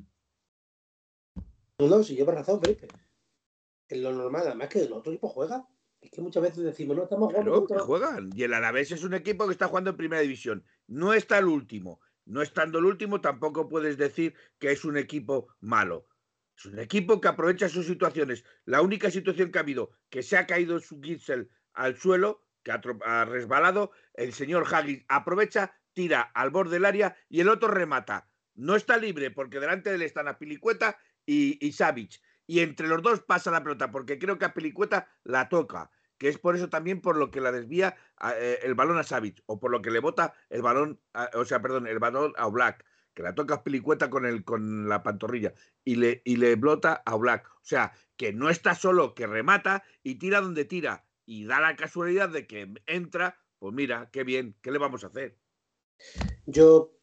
No, 1.77 2.01
si 2.03 2.15
llevas 2.15 2.35
razón, 2.35 2.61
Felipe. 2.61 2.87
Es 3.89 3.97
lo 3.97 4.13
normal, 4.13 4.43
además 4.45 4.69
que 4.69 4.83
el 4.83 4.93
otro 4.93 5.11
equipo 5.11 5.27
juega. 5.27 5.67
Es 6.01 6.09
que 6.09 6.21
muchas 6.21 6.41
veces 6.41 6.63
decimos, 6.63 6.97
no 6.97 7.03
estamos 7.03 7.29
jugando. 7.31 7.65
Claro, 7.67 7.85
juegan. 7.85 8.31
Y 8.35 8.43
el 8.43 8.53
Alavés 8.53 8.91
es 8.91 9.03
un 9.03 9.13
equipo 9.13 9.45
que 9.45 9.53
está 9.53 9.67
jugando 9.67 9.91
en 9.91 9.97
primera 9.97 10.21
división. 10.21 10.65
No 10.87 11.13
está 11.13 11.37
el 11.37 11.45
último. 11.45 12.01
No 12.25 12.41
estando 12.41 12.79
el 12.79 12.85
último, 12.85 13.21
tampoco 13.21 13.69
puedes 13.69 13.97
decir 13.97 14.33
que 14.59 14.71
es 14.71 14.83
un 14.83 14.97
equipo 14.97 15.47
malo. 15.59 16.07
Es 16.57 16.65
un 16.65 16.79
equipo 16.79 17.21
que 17.21 17.27
aprovecha 17.27 17.69
sus 17.69 17.85
situaciones. 17.85 18.43
La 18.65 18.81
única 18.81 19.11
situación 19.11 19.51
que 19.51 19.59
ha 19.59 19.61
habido 19.61 19.91
que 20.09 20.23
se 20.23 20.37
ha 20.37 20.47
caído 20.47 20.79
su 20.79 20.99
Gitzel 21.01 21.49
al 21.73 21.97
suelo, 21.97 22.45
que 22.63 22.71
ha, 22.71 23.25
resbalado, 23.25 23.91
el 24.13 24.33
señor 24.33 24.65
Haggis 24.71 25.03
aprovecha, 25.07 25.73
tira 25.93 26.21
al 26.21 26.49
borde 26.49 26.73
del 26.73 26.85
área 26.85 27.15
y 27.29 27.41
el 27.41 27.49
otro 27.49 27.69
remata. 27.69 28.29
No 28.55 28.75
está 28.75 28.97
libre 28.97 29.31
porque 29.31 29.59
delante 29.59 29.89
de 29.89 29.95
él 29.95 30.01
están 30.01 30.27
a 30.27 30.37
Pilicueta 30.37 30.97
y, 31.25 31.65
y 31.65 31.71
y 32.51 32.59
entre 32.59 32.89
los 32.89 33.01
dos 33.01 33.21
pasa 33.21 33.49
la 33.49 33.63
pelota, 33.63 33.91
porque 33.91 34.19
creo 34.19 34.37
que 34.37 34.43
a 34.43 34.53
Pelicueta 34.53 35.07
la 35.23 35.47
toca, 35.47 35.89
que 36.17 36.27
es 36.27 36.37
por 36.37 36.53
eso 36.53 36.67
también 36.67 36.99
por 36.99 37.15
lo 37.15 37.31
que 37.31 37.39
la 37.39 37.53
desvía 37.53 37.95
eh, 38.35 38.59
el 38.63 38.75
balón 38.75 38.97
a 38.97 39.03
Savic, 39.03 39.41
o 39.45 39.57
por 39.57 39.71
lo 39.71 39.81
que 39.81 39.89
le 39.89 39.99
bota 39.99 40.33
el 40.49 40.61
balón, 40.61 40.99
o 41.33 41.45
sea, 41.45 41.61
perdón, 41.61 41.87
el 41.87 41.99
balón 41.99 42.33
a 42.35 42.49
Black, 42.49 42.85
que 43.13 43.23
la 43.23 43.35
toca 43.35 43.55
a 43.55 43.63
Pelicueta 43.63 44.09
con, 44.09 44.25
el, 44.25 44.43
con 44.43 44.89
la 44.89 45.01
pantorrilla, 45.01 45.53
y 45.85 45.95
le, 45.95 46.21
y 46.25 46.35
le 46.35 46.57
blota 46.57 47.01
a 47.05 47.15
Black. 47.15 47.49
O 47.55 47.63
sea, 47.63 47.93
que 48.17 48.33
no 48.33 48.49
está 48.49 48.75
solo, 48.75 49.15
que 49.15 49.27
remata 49.27 49.85
y 50.03 50.15
tira 50.15 50.41
donde 50.41 50.65
tira, 50.65 51.05
y 51.25 51.45
da 51.45 51.61
la 51.61 51.77
casualidad 51.77 52.27
de 52.27 52.47
que 52.47 52.73
entra, 52.85 53.39
pues 53.59 53.73
mira, 53.73 54.09
qué 54.11 54.25
bien, 54.25 54.57
¿qué 54.61 54.71
le 54.71 54.77
vamos 54.77 55.05
a 55.05 55.07
hacer? 55.07 55.37
Yo 56.47 56.99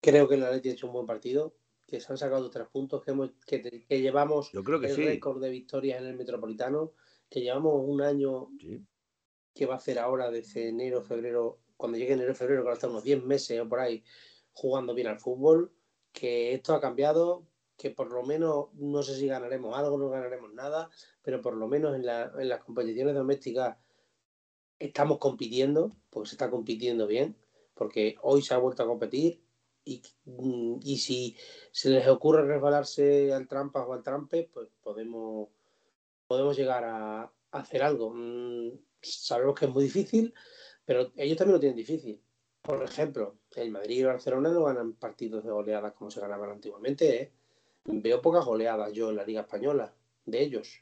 creo 0.00 0.28
que 0.28 0.36
la 0.36 0.52
Leti 0.52 0.68
ha 0.68 0.72
hecho 0.74 0.86
un 0.86 0.92
buen 0.92 1.06
partido 1.06 1.56
que 1.92 2.00
se 2.00 2.10
han 2.10 2.16
sacado 2.16 2.48
tres 2.48 2.68
puntos, 2.68 3.02
que, 3.04 3.84
que, 3.86 4.00
llevamos 4.00 4.50
Yo 4.50 4.64
creo 4.64 4.80
que 4.80 4.86
el 4.86 4.96
récord 4.96 5.42
de 5.42 5.50
victorias 5.50 6.00
en 6.00 6.06
el 6.06 6.16
Metropolitano, 6.16 6.92
que 7.28 7.42
llevamos 7.42 7.84
un 7.86 8.00
año 8.00 8.48
que 9.52 9.66
va 9.66 9.74
a 9.74 9.76
hacer 9.76 9.98
ahora 9.98 10.30
desde 10.30 10.70
enero, 10.70 11.02
febrero, 11.02 11.58
cuando 11.76 11.98
llegue 11.98 12.14
enero, 12.14 12.34
febrero, 12.34 12.64
que 12.64 12.70
hasta 12.70 12.88
unos 12.88 13.04
10 13.04 13.24
meses 13.24 13.60
o 13.60 13.68
por 13.68 13.80
ahí 13.80 14.02
jugando 14.52 14.94
bien 14.94 15.08
al 15.08 15.20
fútbol, 15.20 15.70
que 16.12 16.54
esto 16.54 16.74
ha 16.74 16.80
cambiado, 16.80 17.46
que 17.76 17.90
por 17.90 18.10
lo 18.10 18.22
menos, 18.22 18.72
no 18.72 19.02
sé 19.02 19.14
si 19.14 19.26
ganaremos 19.26 19.76
algo, 19.76 19.98
no 19.98 20.08
ganaremos 20.08 20.50
nada, 20.54 20.88
pero 21.20 21.42
por 21.42 21.54
lo 21.54 21.68
menos 21.68 21.94
en, 21.94 22.08
en 22.08 22.48
las 22.48 22.64
competiciones 22.64 23.14
domésticas 23.14 23.76
estamos 24.78 25.18
compitiendo, 25.18 25.94
porque 26.08 26.30
se 26.30 26.36
está 26.36 26.48
compitiendo 26.48 27.06
bien, 27.06 27.36
porque 27.74 28.16
hoy 28.22 28.40
se 28.40 28.54
ha 28.54 28.56
vuelto 28.56 28.82
a 28.82 28.86
competir, 28.86 29.41
Mm, 29.84 30.78
y, 30.82 30.96
si 30.98 31.36
se 31.72 31.90
les 31.90 32.06
ocurre 32.08 32.46
resbalarse 32.46 33.32
al 33.32 33.48
trampa 33.48 33.84
o 33.84 33.92
al 33.92 34.02
trampe, 34.02 34.48
pues 34.52 34.68
podemos, 34.82 35.48
podemos 36.26 36.56
llegar 36.56 36.84
a, 36.84 37.32
hacer 37.52 37.82
algo. 37.82 38.12
Mm, 38.14 38.78
sabemos 39.00 39.58
que 39.58 39.66
es 39.66 39.72
muy 39.72 39.84
difícil, 39.84 40.34
pero 40.84 41.12
ellos 41.16 41.36
también 41.36 41.54
lo 41.54 41.60
tienen 41.60 41.76
difícil. 41.76 42.22
Por 42.62 42.82
ejemplo, 42.84 43.38
el 43.56 43.70
Madrid 43.72 43.96
y 43.96 44.00
el 44.00 44.06
Barcelona 44.06 44.50
no 44.50 44.64
ganan 44.64 44.94
partidos 44.94 45.44
de 45.44 45.50
goleadas 45.50 45.94
como 45.94 46.10
se 46.10 46.20
ganaban 46.20 46.50
antiguamente. 46.50 47.22
¿eh? 47.22 47.32
Veo 47.84 48.22
pocas 48.22 48.44
goleadas 48.44 48.92
yo 48.92 49.10
en 49.10 49.16
la 49.16 49.24
Liga 49.24 49.42
Española 49.42 49.94
de 50.26 50.42
ellos. 50.42 50.80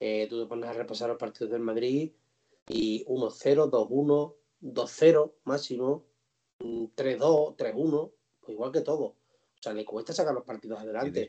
Eh, 0.00 0.26
tú 0.28 0.42
te 0.42 0.48
pones 0.48 0.68
a 0.68 0.72
repasar 0.72 1.08
los 1.08 1.18
partidos 1.18 1.52
del 1.52 1.60
Madrid 1.60 2.12
y 2.68 3.04
1-0, 3.06 3.70
2-1, 3.70 4.34
2-0 4.62 5.32
máximo, 5.44 6.04
3-2, 6.58 7.56
3-1, 7.56 8.12
pues 8.40 8.52
igual 8.52 8.72
que 8.72 8.80
todo. 8.80 9.04
O 9.04 9.16
sea, 9.60 9.72
le 9.72 9.84
cuesta 9.84 10.12
sacar 10.12 10.34
los 10.34 10.44
partidos 10.44 10.80
adelante. 10.80 11.20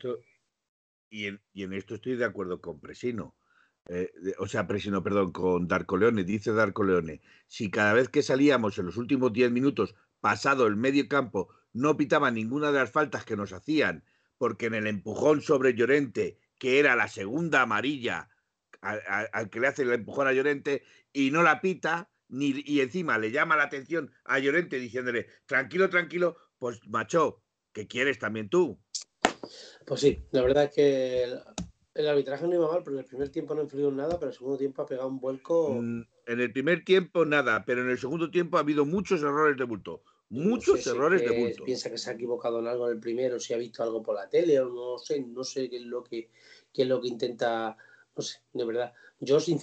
Y 1.10 1.26
en, 1.26 1.36
esto, 1.36 1.44
y 1.54 1.64
en, 1.64 1.74
esto 1.74 1.96
estoy 1.96 2.16
de 2.16 2.26
acuerdo 2.26 2.62
con 2.62 2.80
Presino. 2.80 3.36
eh, 3.90 4.12
o 4.40 4.48
sea, 4.48 4.68
Presino, 4.68 5.04
perdón, 5.04 5.32
con 5.32 5.68
Darko 5.68 5.98
Leone, 5.98 6.24
dice 6.24 6.52
Darko 6.52 6.84
Leone, 6.84 7.22
si 7.48 7.72
cada 7.72 7.94
vez 7.94 8.10
que 8.10 8.24
salíamos 8.24 8.78
en 8.78 8.86
los 8.86 8.98
últimos 8.98 9.32
10 9.34 9.52
minutos, 9.52 9.96
pasado 10.20 10.68
el 10.68 10.76
medio 10.76 11.08
campo, 11.08 11.50
no 11.74 11.96
pitaba 11.96 12.32
ninguna 12.32 12.72
de 12.72 12.80
las 12.80 12.92
faltas 12.92 13.24
que 13.24 13.38
nos 13.38 13.54
hacían, 13.54 14.04
porque 14.38 14.68
en 14.68 14.76
el 14.76 14.88
empujón 14.88 15.42
sobre 15.42 15.74
Llorente, 15.74 16.40
que 16.60 16.80
era 16.80 16.96
la 16.96 17.08
segunda 17.08 17.62
amarilla 17.62 18.30
al, 18.82 19.50
que 19.50 19.60
le 19.60 19.68
hace 19.68 19.84
el 19.84 19.94
empujón 19.94 20.28
a 20.28 20.34
Llorente, 20.34 20.84
y 21.14 21.32
no 21.32 21.44
la 21.44 21.62
pita, 21.62 22.10
ni, 22.30 22.64
y 22.66 22.82
encima 22.82 23.18
le 23.18 23.32
llama 23.32 23.56
la 23.56 23.64
atención 23.64 24.12
a 24.26 24.40
Llorente 24.40 24.80
diciéndole, 24.80 25.28
tranquilo, 25.46 25.90
tranquilo, 25.90 26.38
pues 26.58 26.80
macho, 26.88 27.42
¿qué 27.72 27.88
quieres 27.88 28.20
también 28.20 28.50
tú? 28.50 28.80
Pues 29.86 30.02
sí, 30.02 30.24
la 30.32 30.42
verdad 30.42 30.66
es 30.66 30.72
que 30.72 31.24
el 31.94 32.08
arbitraje 32.08 32.48
no 32.48 32.56
iba 32.56 32.72
mal, 32.72 32.84
pero 32.84 32.98
en 32.98 33.00
el 33.00 33.06
primer 33.06 33.30
tiempo 33.30 33.56
no 33.56 33.64
influyó 33.64 33.90
en 33.90 33.98
nada, 33.98 34.20
pero 34.20 34.26
en 34.26 34.30
el 34.30 34.38
segundo 34.38 34.58
tiempo 34.58 34.82
ha 34.82 34.86
pegado 34.86 35.08
un 35.08 35.20
vuelco. 35.20 35.70
Mm, 35.82 36.04
en 36.28 36.40
el 36.40 36.52
primer 36.52 36.84
tiempo 36.84 37.26
nada, 37.26 37.64
pero 37.66 37.82
en 37.82 37.90
el 37.90 37.98
segundo 37.98 38.30
tiempo 38.30 38.58
ha 38.58 38.62
habido 38.62 38.86
muchos 38.86 39.22
errores 39.22 39.58
de 39.58 39.64
bulto. 39.64 40.04
Muchos 40.30 40.86
errores 40.86 41.22
de 41.22 41.40
bulto. 41.40 41.64
Piensa 41.64 41.90
que 41.90 41.98
se 41.98 42.10
ha 42.10 42.14
equivocado 42.14 42.60
en 42.60 42.68
algo 42.68 42.88
en 42.88 42.96
el 42.96 43.00
primero, 43.00 43.40
si 43.40 43.54
ha 43.54 43.58
visto 43.58 43.82
algo 43.82 44.04
por 44.04 44.16
la 44.16 44.30
tele 44.30 44.60
o 44.60 44.70
no 44.70 44.98
sé, 44.98 45.22
no 45.22 45.44
sé 45.44 45.70
qué 45.70 45.78
es 45.78 45.84
lo 45.84 46.04
que, 46.04 46.30
qué 46.74 46.82
es 46.82 46.88
lo 46.88 47.02
que 47.02 47.08
intenta, 47.08 47.78
no 48.16 48.22
sé, 48.22 48.40
de 48.54 48.66
verdad. 48.66 48.94
Yo 49.20 49.40
sin... 49.40 49.60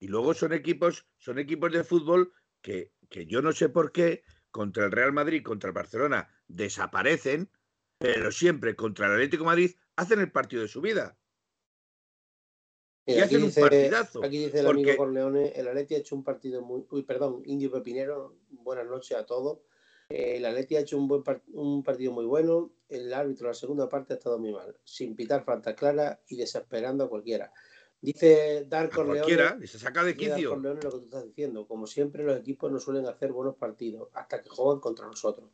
Y 0.00 0.08
luego 0.08 0.34
son 0.34 0.52
equipos, 0.52 1.06
son 1.18 1.38
equipos 1.38 1.72
de 1.72 1.84
fútbol 1.84 2.32
que, 2.62 2.92
que 3.08 3.26
yo 3.26 3.42
no 3.42 3.52
sé 3.52 3.68
por 3.68 3.92
qué 3.92 4.22
contra 4.50 4.86
el 4.86 4.92
Real 4.92 5.12
Madrid, 5.12 5.42
contra 5.42 5.68
el 5.68 5.74
Barcelona 5.74 6.28
desaparecen, 6.46 7.50
pero 7.98 8.32
siempre 8.32 8.76
contra 8.76 9.06
el 9.06 9.12
Atlético 9.12 9.44
Madrid 9.44 9.72
hacen 9.96 10.20
el 10.20 10.30
partido 10.30 10.62
de 10.62 10.68
su 10.68 10.80
vida 10.80 11.18
y 13.08 13.20
aquí 13.20 13.36
dice, 13.38 13.64
Aquí 13.64 14.38
dice 14.38 14.60
el 14.60 14.66
amigo 14.66 14.94
Corleone, 14.98 15.52
el 15.56 15.66
Atleti 15.66 15.94
ha 15.94 15.98
hecho 15.98 16.14
un 16.14 16.22
partido 16.22 16.60
muy... 16.60 16.84
Uy, 16.90 17.04
perdón, 17.04 17.40
Indio 17.46 17.70
Pepinero, 17.70 18.36
buenas 18.50 18.86
noches 18.86 19.16
a 19.16 19.24
todos. 19.24 19.60
Eh, 20.10 20.36
el 20.36 20.44
Atleti 20.44 20.76
ha 20.76 20.80
hecho 20.80 20.98
un, 20.98 21.08
buen 21.08 21.22
un 21.54 21.82
partido 21.82 22.12
muy 22.12 22.26
bueno. 22.26 22.70
El 22.86 23.14
árbitro 23.14 23.48
la 23.48 23.54
segunda 23.54 23.88
parte 23.88 24.12
ha 24.12 24.16
estado 24.16 24.38
muy 24.38 24.52
mal, 24.52 24.76
sin 24.84 25.16
pitar 25.16 25.42
faltas 25.42 25.74
claras 25.74 26.18
y 26.28 26.36
desesperando 26.36 27.04
a 27.04 27.08
cualquiera. 27.08 27.50
Dice 28.00 28.64
Dar 28.68 28.90
Corleone... 28.90 29.20
Cualquiera, 29.20 29.58
se 29.66 29.78
saca 29.78 30.04
de 30.04 30.16
quicio. 30.16 30.50
Corleone 30.50 30.80
lo 30.82 30.90
que 30.90 30.98
tú 30.98 31.04
estás 31.04 31.24
diciendo. 31.24 31.66
Como 31.66 31.86
siempre, 31.86 32.22
los 32.22 32.38
equipos 32.38 32.70
no 32.70 32.78
suelen 32.78 33.06
hacer 33.06 33.32
buenos 33.32 33.56
partidos 33.56 34.08
hasta 34.14 34.40
que 34.40 34.48
juegan 34.48 34.80
contra 34.80 35.06
nosotros. 35.06 35.50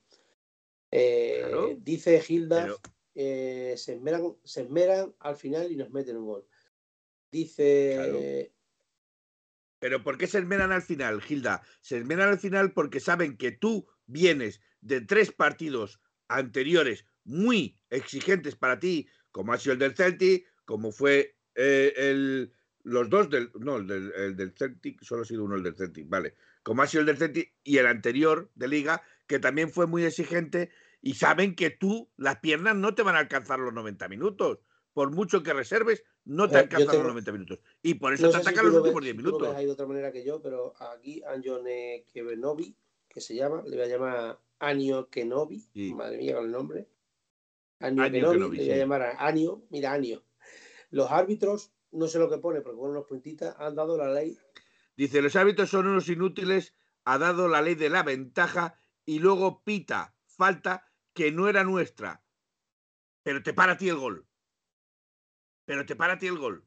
Eh, 0.90 1.76
dice 1.80 2.20
Gilda, 2.20 2.68
eh, 3.14 3.74
se, 3.76 3.94
esmeran, 3.94 4.36
se 4.44 4.62
esmeran 4.62 5.14
al 5.18 5.36
final 5.36 5.72
y 5.72 5.76
nos 5.76 5.90
meten 5.90 6.18
un 6.18 6.26
gol. 6.26 6.46
Dice. 7.30 8.52
Pero 9.80 10.02
¿por 10.02 10.16
qué 10.18 10.26
se 10.26 10.38
esmeran 10.38 10.70
al 10.70 10.82
final, 10.82 11.20
Gilda? 11.20 11.62
Se 11.80 11.98
esmeran 11.98 12.28
al 12.28 12.38
final 12.38 12.72
porque 12.72 13.00
saben 13.00 13.36
que 13.36 13.52
tú 13.52 13.86
vienes 14.06 14.60
de 14.80 15.00
tres 15.00 15.32
partidos 15.32 16.00
anteriores 16.28 17.06
muy 17.24 17.78
exigentes 17.90 18.54
para 18.54 18.78
ti, 18.78 19.08
como 19.30 19.52
ha 19.52 19.58
sido 19.58 19.72
el 19.72 19.78
del 19.78 19.96
Celtic, 19.96 20.46
como 20.64 20.92
fue 20.92 21.36
eh, 21.54 21.92
el, 21.96 22.52
los 22.82 23.08
dos 23.08 23.30
del. 23.30 23.50
No, 23.58 23.76
el 23.76 23.86
del, 23.86 24.12
el 24.16 24.36
del, 24.36 24.52
Celtic, 24.52 25.02
solo 25.02 25.22
ha 25.22 25.24
sido 25.24 25.44
uno 25.44 25.56
el 25.56 25.62
del 25.62 25.76
Celtic, 25.76 26.08
vale. 26.08 26.34
Como 26.62 26.82
ha 26.82 26.86
sido 26.86 27.02
el 27.02 27.06
del 27.06 27.18
Celtic 27.18 27.52
y 27.62 27.78
el 27.78 27.86
anterior 27.86 28.50
de 28.54 28.68
Liga, 28.68 29.02
que 29.26 29.38
también 29.38 29.70
fue 29.70 29.86
muy 29.86 30.04
exigente, 30.04 30.70
y 31.00 31.14
saben 31.14 31.54
que 31.54 31.70
tú, 31.70 32.10
las 32.16 32.38
piernas 32.38 32.76
no 32.76 32.94
te 32.94 33.02
van 33.02 33.16
a 33.16 33.20
alcanzar 33.20 33.58
los 33.58 33.72
90 33.72 34.08
minutos 34.08 34.58
por 34.94 35.10
mucho 35.10 35.42
que 35.42 35.52
reserves, 35.52 36.04
no 36.24 36.48
te 36.48 36.56
alcanzan 36.56 36.96
los 36.96 37.08
90 37.08 37.32
minutos. 37.32 37.58
Y 37.82 37.94
por 37.94 38.14
eso 38.14 38.30
te 38.30 38.36
atacan 38.38 38.66
los 38.66 38.76
últimos 38.76 39.02
10 39.02 39.16
minutos. 39.16 39.54
hay 39.54 39.66
de 39.66 39.72
otra 39.72 39.86
manera 39.86 40.10
que 40.10 40.24
yo, 40.24 40.40
pero 40.40 40.72
aquí 40.80 41.22
Anjone 41.26 42.06
Kevenovi, 42.12 42.74
que 43.08 43.20
se 43.20 43.34
llama, 43.34 43.62
le 43.66 43.76
voy 43.76 43.84
a 43.84 43.88
llamar 43.88 44.40
Anio 44.60 45.10
Kenobi, 45.10 45.62
madre 45.94 46.16
mía 46.18 46.36
con 46.36 46.44
el 46.46 46.50
nombre. 46.52 46.88
Anio, 47.80 48.10
Kenobi, 48.10 48.56
le 48.56 48.64
voy 48.64 48.70
a 48.70 48.76
llamar 48.76 49.02
a 49.02 49.26
Anio, 49.26 49.66
mira 49.68 49.92
Anio. 49.92 50.23
Los 50.94 51.10
árbitros, 51.10 51.72
no 51.92 52.06
sé 52.06 52.18
lo 52.18 52.30
que 52.30 52.38
pone, 52.38 52.60
porque 52.60 52.78
con 52.78 52.94
los 52.94 53.06
puntitas, 53.06 53.54
han 53.58 53.74
dado 53.74 53.96
la 53.96 54.12
ley. 54.12 54.38
Dice, 54.96 55.20
los 55.20 55.36
árbitros 55.36 55.70
son 55.70 55.86
unos 55.88 56.08
inútiles, 56.08 56.74
ha 57.04 57.18
dado 57.18 57.48
la 57.48 57.62
ley 57.62 57.74
de 57.74 57.90
la 57.90 58.02
ventaja 58.02 58.78
y 59.04 59.18
luego 59.18 59.62
pita, 59.64 60.14
falta 60.24 60.90
que 61.12 61.32
no 61.32 61.48
era 61.48 61.64
nuestra. 61.64 62.24
Pero 63.22 63.42
te 63.42 63.52
para 63.52 63.72
a 63.72 63.76
ti 63.76 63.88
el 63.88 63.96
gol 63.96 64.26
pero 65.64 65.86
te 65.86 65.96
para 65.96 66.14
a 66.14 66.18
ti 66.18 66.26
el 66.26 66.38
gol. 66.38 66.66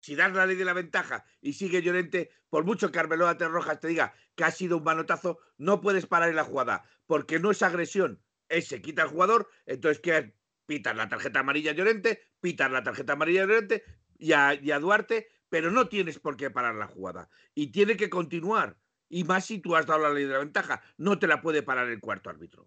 Si 0.00 0.16
das 0.16 0.32
la 0.32 0.46
ley 0.46 0.56
de 0.56 0.64
la 0.64 0.72
ventaja 0.72 1.24
y 1.40 1.52
sigue 1.52 1.82
Llorente, 1.82 2.30
por 2.50 2.64
mucho 2.64 2.90
que 2.90 2.98
Arbeloa 2.98 3.36
Te 3.36 3.46
Rojas 3.46 3.78
te 3.78 3.88
diga 3.88 4.14
que 4.34 4.44
ha 4.44 4.50
sido 4.50 4.78
un 4.78 4.84
manotazo, 4.84 5.38
no 5.58 5.80
puedes 5.80 6.06
parar 6.06 6.28
en 6.28 6.36
la 6.36 6.44
jugada, 6.44 6.84
porque 7.06 7.38
no 7.38 7.52
es 7.52 7.62
agresión, 7.62 8.20
es 8.48 8.66
se 8.66 8.82
quita 8.82 9.02
el 9.02 9.08
jugador, 9.08 9.48
entonces 9.66 10.00
que 10.00 10.34
pitas 10.66 10.96
la 10.96 11.08
tarjeta 11.08 11.40
amarilla 11.40 11.72
a 11.72 11.74
Llorente, 11.74 12.20
pitas 12.40 12.70
la 12.70 12.82
tarjeta 12.82 13.14
amarilla 13.14 13.42
a 13.42 13.46
Llorente 13.46 13.84
y 14.18 14.32
a, 14.32 14.54
y 14.54 14.70
a 14.70 14.78
Duarte, 14.78 15.28
pero 15.48 15.70
no 15.70 15.88
tienes 15.88 16.18
por 16.18 16.36
qué 16.36 16.50
parar 16.50 16.74
la 16.74 16.86
jugada. 16.86 17.28
Y 17.54 17.72
tiene 17.72 17.96
que 17.96 18.08
continuar. 18.08 18.76
Y 19.08 19.24
más 19.24 19.44
si 19.44 19.58
tú 19.58 19.76
has 19.76 19.86
dado 19.86 20.00
la 20.00 20.10
ley 20.10 20.24
de 20.24 20.32
la 20.32 20.38
ventaja, 20.38 20.82
no 20.96 21.18
te 21.18 21.26
la 21.26 21.42
puede 21.42 21.62
parar 21.62 21.88
el 21.88 22.00
cuarto 22.00 22.30
árbitro. 22.30 22.66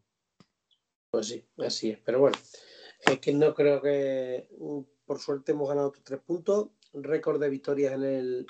Pues 1.10 1.28
sí, 1.28 1.44
así 1.58 1.92
es. 1.92 2.00
Pero 2.06 2.20
bueno, 2.20 2.38
es 3.00 3.20
que 3.20 3.34
no 3.34 3.56
creo 3.56 3.82
que 3.82 4.48
por 5.06 5.20
suerte 5.20 5.54
hemos 5.54 5.70
ganado 5.70 5.92
tres 6.04 6.20
puntos, 6.20 6.70
récord 6.94 7.40
de 7.40 7.50
victorias 7.50 7.94
en, 7.94 8.04
el, 8.04 8.48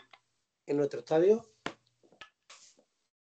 en 0.65 0.77
nuestro 0.77 0.99
estadio. 0.99 1.49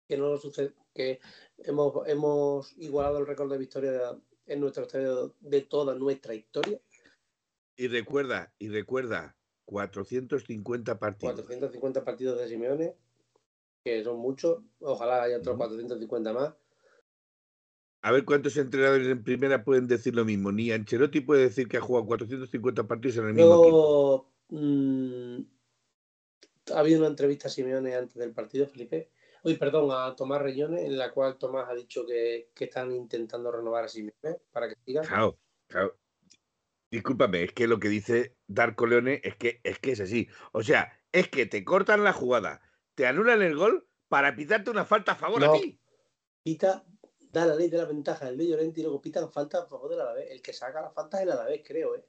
Que 0.08 0.18
no 0.18 0.38
sucede, 0.38 0.74
que 0.94 1.20
hemos, 1.60 2.08
hemos 2.08 2.74
igualado 2.78 3.20
el 3.20 3.28
récord 3.28 3.52
de 3.52 3.58
victorias 3.58 4.16
en 4.48 4.60
nuestro 4.60 4.84
estadio 4.84 5.36
de 5.40 5.62
toda 5.62 5.96
nuestra 5.96 6.34
historia. 6.34 6.80
Y 7.76 7.88
recuerda, 7.88 8.54
y 8.58 8.70
recuerda, 8.70 9.38
450 9.66 10.98
partidos. 10.98 11.36
450 11.36 12.04
partidos 12.04 12.40
de 12.40 12.48
Simeone, 12.48 12.96
que 13.84 14.04
son 14.04 14.18
muchos. 14.18 14.64
Ojalá 14.80 15.24
haya 15.24 15.38
otros 15.38 15.58
450 15.58 16.34
más. 16.34 16.54
A 18.02 18.12
ver 18.12 18.24
cuántos 18.26 18.56
entrenadores 18.58 19.08
en 19.08 19.24
primera 19.24 19.64
pueden 19.64 19.88
decir 19.88 20.16
lo 20.16 20.24
mismo. 20.24 20.52
Ni 20.52 20.72
Ancelotti 20.72 21.20
puede 21.20 21.44
decir 21.44 21.68
que 21.68 21.78
ha 21.78 21.82
jugado 21.82 22.06
450 22.06 22.88
partidos 22.88 23.18
en 23.18 23.28
el 23.28 23.34
mismo 23.34 23.62
equipo. 23.62 24.32
Mm, 24.50 25.42
ha 26.74 26.80
habido 26.80 27.00
una 27.00 27.10
entrevista 27.10 27.48
a 27.48 27.52
Simeone 27.52 27.96
antes 27.96 28.16
del 28.16 28.32
partido, 28.32 28.68
Felipe. 28.68 29.10
Uy, 29.48 29.56
perdón, 29.56 29.90
a 29.94 30.14
Tomás 30.14 30.42
Reñones, 30.42 30.84
en 30.84 30.98
la 30.98 31.10
cual 31.14 31.38
Tomás 31.38 31.70
ha 31.70 31.74
dicho 31.74 32.06
que, 32.06 32.50
están 32.60 32.92
intentando 32.92 33.50
renovar 33.50 33.86
a 33.86 33.88
Simeone 33.88 34.42
para 34.52 34.68
que 34.68 34.76
siga. 34.84 35.04
Claro, 35.04 35.40
claro. 35.68 35.98
Discúlpame, 36.92 37.44
es 37.44 37.54
que 37.54 37.66
lo 37.66 37.80
que 37.80 37.88
dice 37.88 38.36
Darko 38.46 38.88
Leone 38.88 39.22
es 39.24 39.38
que, 39.38 39.62
es 39.64 39.80
que 39.80 39.94
es 39.94 40.02
así. 40.02 40.28
O 40.52 40.64
sea, 40.64 41.00
es 41.14 41.30
que 41.30 41.46
te 41.46 41.64
cortan 41.64 42.04
la 42.04 42.12
jugada, 42.12 42.62
te 42.94 43.08
anulan 43.08 43.42
el 43.42 43.56
gol 43.56 43.88
para 44.10 44.36
pitarte 44.36 44.70
una 44.70 44.84
falta 44.84 45.14
a 45.14 45.16
favor 45.16 45.42
a 45.46 45.54
ti. 45.54 45.80
Pita 46.44 46.86
da 47.32 47.46
la 47.46 47.56
ley 47.56 47.70
de 47.70 47.78
la 47.78 47.86
ventaja 47.86 48.28
el 48.28 48.38
de 48.38 48.50
Llorente 48.50 48.82
y 48.82 48.84
luego 48.84 49.02
pitan 49.02 49.32
falta 49.32 49.60
a 49.60 49.66
favor 49.66 49.92
del 49.92 50.02
Alavés. 50.02 50.30
El 50.30 50.42
que 50.42 50.52
saca 50.52 50.82
la 50.82 50.92
falta 50.92 51.20
es 51.20 51.24
el 51.24 51.32
Alavés, 51.32 51.62
creo, 51.66 51.96
¿eh? 51.96 52.06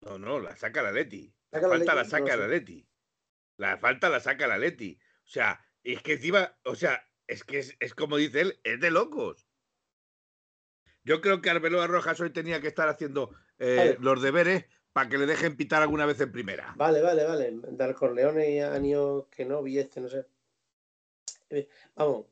No, 0.00 0.18
no, 0.18 0.40
la 0.40 0.56
saca 0.56 0.82
la 0.82 0.90
Leti. 0.90 1.32
La 1.52 1.60
falta 1.60 1.94
la 1.94 2.04
saca 2.04 2.36
la 2.36 2.48
Leti. 2.48 2.84
La 3.56 3.78
falta 3.78 4.08
la 4.08 4.18
saca 4.18 4.48
la 4.48 4.58
Leti. 4.58 4.98
O 5.30 5.32
sea, 5.32 5.64
es 5.84 6.02
que 6.02 6.14
encima, 6.14 6.56
o 6.64 6.74
sea, 6.74 7.00
es 7.28 7.44
que 7.44 7.60
es, 7.60 7.94
como 7.94 8.16
dice 8.16 8.40
él, 8.40 8.60
es 8.64 8.80
de 8.80 8.90
locos. 8.90 9.46
Yo 11.04 11.20
creo 11.20 11.40
que 11.40 11.50
Arbeloa 11.50 11.86
Rojas 11.86 12.18
hoy 12.18 12.30
tenía 12.30 12.60
que 12.60 12.66
estar 12.66 12.88
haciendo 12.88 13.30
eh, 13.60 13.96
los 14.00 14.20
deberes 14.22 14.64
para 14.92 15.08
que 15.08 15.18
le 15.18 15.26
dejen 15.26 15.56
pitar 15.56 15.82
alguna 15.82 16.04
vez 16.04 16.20
en 16.20 16.32
primera. 16.32 16.74
Vale, 16.76 17.00
vale, 17.00 17.24
vale. 17.24 17.52
Dar 17.70 17.94
Corleone 17.94 18.50
y 18.50 18.58
Anio 18.58 19.28
que 19.30 19.44
no 19.44 19.62
vi 19.62 19.78
este, 19.78 20.00
no 20.00 20.08
sé. 20.08 20.26
Eh, 21.50 21.68
vamos, 21.94 22.26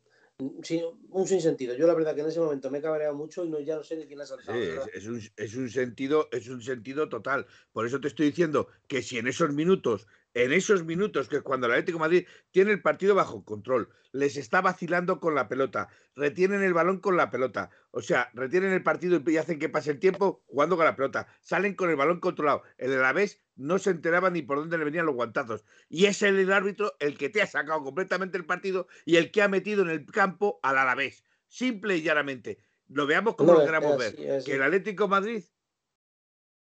Sí, 0.63 0.81
un 1.11 1.27
sinsentido. 1.27 1.75
Yo 1.75 1.89
la 1.89 1.95
verdad 1.95 2.15
que 2.15 2.21
en 2.21 2.29
ese 2.29 2.39
momento 2.39 2.71
me 2.71 2.79
he 2.79 2.83
cabreado 2.83 3.13
mucho 3.13 3.45
y 3.45 3.49
no, 3.49 3.59
ya 3.59 3.75
no 3.75 3.83
sé 3.83 3.97
ni 3.97 4.07
quién 4.07 4.21
ha 4.21 4.27
saltado. 4.27 4.57
Sí, 4.57 4.69
es, 4.95 5.07
un, 5.07 5.21
es, 5.37 5.57
un, 5.57 5.69
sentido, 5.69 6.29
es 6.31 6.49
un 6.49 6.63
sentido 6.63 7.09
total. 7.09 7.45
Por 7.73 7.87
eso 7.87 8.01
te 8.01 8.07
estoy 8.07 8.27
diciendo 8.27 8.69
que 8.87 9.03
si 9.03 9.19
en 9.19 9.27
esos 9.27 9.53
minutos 9.53 10.07
en 10.39 10.53
esos 10.53 10.85
minutos 10.85 11.29
que 11.29 11.41
cuando 11.41 11.67
el 11.67 11.73
Atlético 11.73 11.99
de 11.99 12.05
Madrid 12.05 12.27
tiene 12.53 12.71
el 12.71 12.81
partido 12.81 13.17
bajo 13.17 13.45
control, 13.45 13.89
les 14.13 14.37
está 14.37 14.61
vacilando 14.61 15.19
con 15.19 15.35
la 15.35 15.49
pelota, 15.49 15.89
retienen 16.15 16.63
el 16.63 16.73
balón 16.73 17.01
con 17.01 17.17
la 17.17 17.29
pelota, 17.29 17.71
o 17.91 18.03
sea, 18.03 18.31
retienen 18.35 18.73
el 18.73 18.85
partido 18.85 19.21
y 19.27 19.37
hacen 19.37 19.59
que 19.59 19.69
pase 19.69 19.91
el 19.91 19.99
tiempo 19.99 20.45
jugando 20.47 20.77
con 20.77 20.85
la 20.85 20.95
pelota, 20.95 21.27
salen 21.41 21.75
con 21.75 21.91
el 21.91 21.97
balón 21.97 22.21
controlado. 22.21 22.63
El 22.77 22.93
Alavés 22.93 23.43
no 23.57 23.81
se 23.81 23.91
enteraba 23.91 24.31
ni 24.31 24.43
por 24.43 24.59
dónde 24.59 24.79
le 24.79 24.85
venían 24.85 25.07
los 25.07 25.17
guantazos. 25.17 25.65
Y 25.89 26.07
es 26.07 26.23
el, 26.23 26.53
árbitro 26.53 26.95
el 27.01 27.19
que 27.19 27.31
te 27.31 27.43
ha 27.43 27.47
sacado 27.49 27.83
completamente 27.83 28.39
el 28.39 28.47
partido 28.47 28.87
y 29.05 29.17
el 29.17 29.33
que 29.33 29.43
ha 29.43 29.49
metido 29.49 29.83
en 29.83 29.91
el 29.91 30.07
campo 30.07 30.61
al 30.63 30.79
Alavés. 30.79 31.25
Simple 31.49 31.97
y 31.97 32.03
llanamente. 32.03 32.59
Lo 32.87 33.07
veamos 33.07 33.35
como 33.35 33.55
lo 33.55 33.65
queramos 33.67 33.99
ver. 33.99 34.15
Que 34.45 34.55
el 34.55 34.63
Atlético 34.63 35.09
Madrid. 35.09 35.43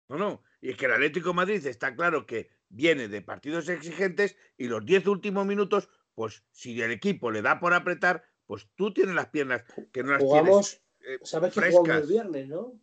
No, 0.09 0.19
no. 0.19 0.43
Y 0.61 0.71
es 0.71 0.77
que 0.77 0.85
el 0.85 0.93
Atlético 0.93 1.33
Madrid 1.33 1.65
está 1.67 1.97
claro 1.97 2.27
que 2.27 2.51
viene 2.73 3.07
de 3.09 3.21
partidos 3.23 3.69
exigentes 3.69 4.37
y 4.57 4.67
los 4.67 4.85
10 4.85 5.07
últimos 5.07 5.47
minutos, 5.47 5.89
pues 6.15 6.43
si 6.51 6.81
el 6.81 6.91
equipo 6.91 7.31
le 7.31 7.43
da 7.43 7.61
por 7.61 7.75
apretar, 7.75 8.25
pues 8.47 8.67
tú 8.75 8.93
tienes 8.93 9.15
las 9.15 9.29
piernas 9.29 9.63
que 9.93 10.03
no 10.03 10.13
las 10.13 10.23
Jugamos, 10.23 10.81
tienes. 10.99 11.21
eh, 11.23 11.25
¿sabes 11.25 11.53
que 11.55 11.71
jugamos 11.71 12.03
el 12.03 12.09
viernes, 12.09 12.49
no? 12.49 12.81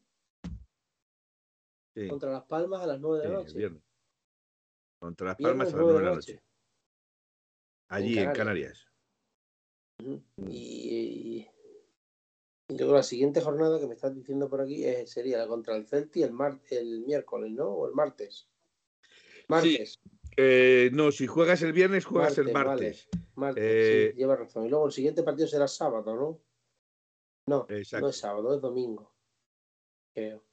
Sí, 1.95 2.07
Contra 2.07 2.31
Las 2.31 2.43
Palmas 2.43 2.81
a 2.81 2.87
las 2.87 2.99
9 2.99 3.23
de 3.23 3.29
la 3.29 3.33
noche. 3.39 3.57
viernes. 3.57 3.83
Contra 4.99 5.27
las 5.27 5.37
Viernes, 5.37 5.57
Palmas 5.57 5.73
a 5.73 5.77
las 5.77 5.85
9 5.85 5.91
9 5.93 5.99
de 6.03 6.09
la 6.09 6.15
noche. 6.15 6.43
Allí 7.89 8.19
en 8.19 8.31
Canarias. 8.31 8.37
Canarias. 9.97 10.23
Ujú. 10.37 10.49
Y, 10.51 11.47
y 12.67 12.73
yo 12.73 12.77
creo 12.77 12.87
que 12.89 12.93
la 12.95 13.03
siguiente 13.03 13.41
jornada 13.41 13.79
que 13.79 13.87
me 13.87 13.95
estás 13.95 14.13
diciendo 14.15 14.49
por 14.49 14.61
aquí 14.61 14.85
es- 14.85 15.09
sería 15.09 15.37
la 15.39 15.47
contra 15.47 15.75
el 15.75 15.87
Celti 15.87 16.21
el, 16.21 16.31
mar, 16.31 16.59
el 16.69 17.01
miércoles, 17.01 17.51
¿no? 17.51 17.65
O 17.69 17.87
el 17.87 17.93
martes. 17.95 18.48
Martes. 19.49 19.99
Eh, 20.37 20.89
no, 20.93 21.11
si 21.11 21.27
juegas 21.27 21.61
el 21.63 21.73
viernes, 21.73 22.05
juegas 22.05 22.37
el 22.37 22.51
Martes, 22.51 23.07
martes. 23.07 23.09
Martes, 23.35 23.63
Eh, 23.65 24.11
sí, 24.13 24.17
lleva 24.19 24.35
razón. 24.37 24.65
Y 24.65 24.69
luego 24.69 24.85
el 24.85 24.91
siguiente 24.93 25.23
partido 25.23 25.47
será 25.47 25.67
sábado, 25.67 26.15
¿no? 26.15 26.41
No, 27.47 27.65
Exacto. 27.69 28.05
no 28.05 28.09
es 28.09 28.17
sábado, 28.17 28.55
es 28.55 28.61
domingo. 28.61 29.11
Creo. 30.13 30.45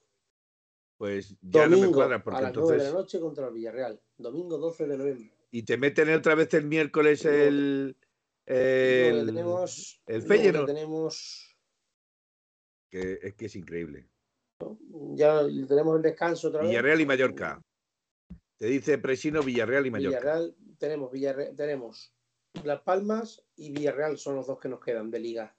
Pues 0.96 1.36
ya 1.42 1.64
no 1.64 1.70
me 1.70 1.76
domingo 1.76 1.98
cuadra, 1.98 2.16
a 2.16 2.24
porque 2.24 2.42
las 2.42 2.54
9 2.54 2.68
de 2.68 2.74
entonces. 2.74 2.92
la 2.94 2.98
noche 3.00 3.20
contra 3.20 3.46
el 3.48 3.54
Villarreal. 3.54 4.00
Domingo 4.16 4.56
12 4.58 4.86
de 4.86 4.96
noviembre. 4.98 5.32
Y 5.50 5.62
te 5.62 5.76
meten 5.76 6.12
otra 6.14 6.34
vez 6.34 6.52
el 6.54 6.64
miércoles 6.64 7.24
el. 7.26 7.96
El 8.46 9.18
le 9.26 9.32
tenemos, 9.32 10.00
el 10.06 10.22
Feyenoord. 10.22 10.66
tenemos 10.66 11.56
que 12.90 13.18
es 13.20 13.34
que 13.34 13.46
es 13.46 13.56
increíble. 13.56 14.08
ya 15.14 15.42
tenemos 15.68 15.96
el 15.96 16.02
descanso 16.02 16.48
otra 16.48 16.60
vez. 16.60 16.70
Villarreal 16.70 17.00
y 17.00 17.06
Mallorca. 17.06 17.60
Te 18.58 18.66
dice 18.66 18.98
Presino, 18.98 19.42
Villarreal 19.42 19.86
y 19.86 19.90
Mallorca. 19.90 20.18
Villarreal, 20.18 20.56
tenemos 20.78 21.12
Villarreal, 21.12 21.56
tenemos 21.56 22.14
Las 22.64 22.80
Palmas 22.82 23.44
y 23.54 23.70
Villarreal 23.72 24.18
son 24.18 24.36
los 24.36 24.46
dos 24.46 24.58
que 24.58 24.68
nos 24.68 24.80
quedan 24.80 25.10
de 25.10 25.20
liga. 25.20 25.56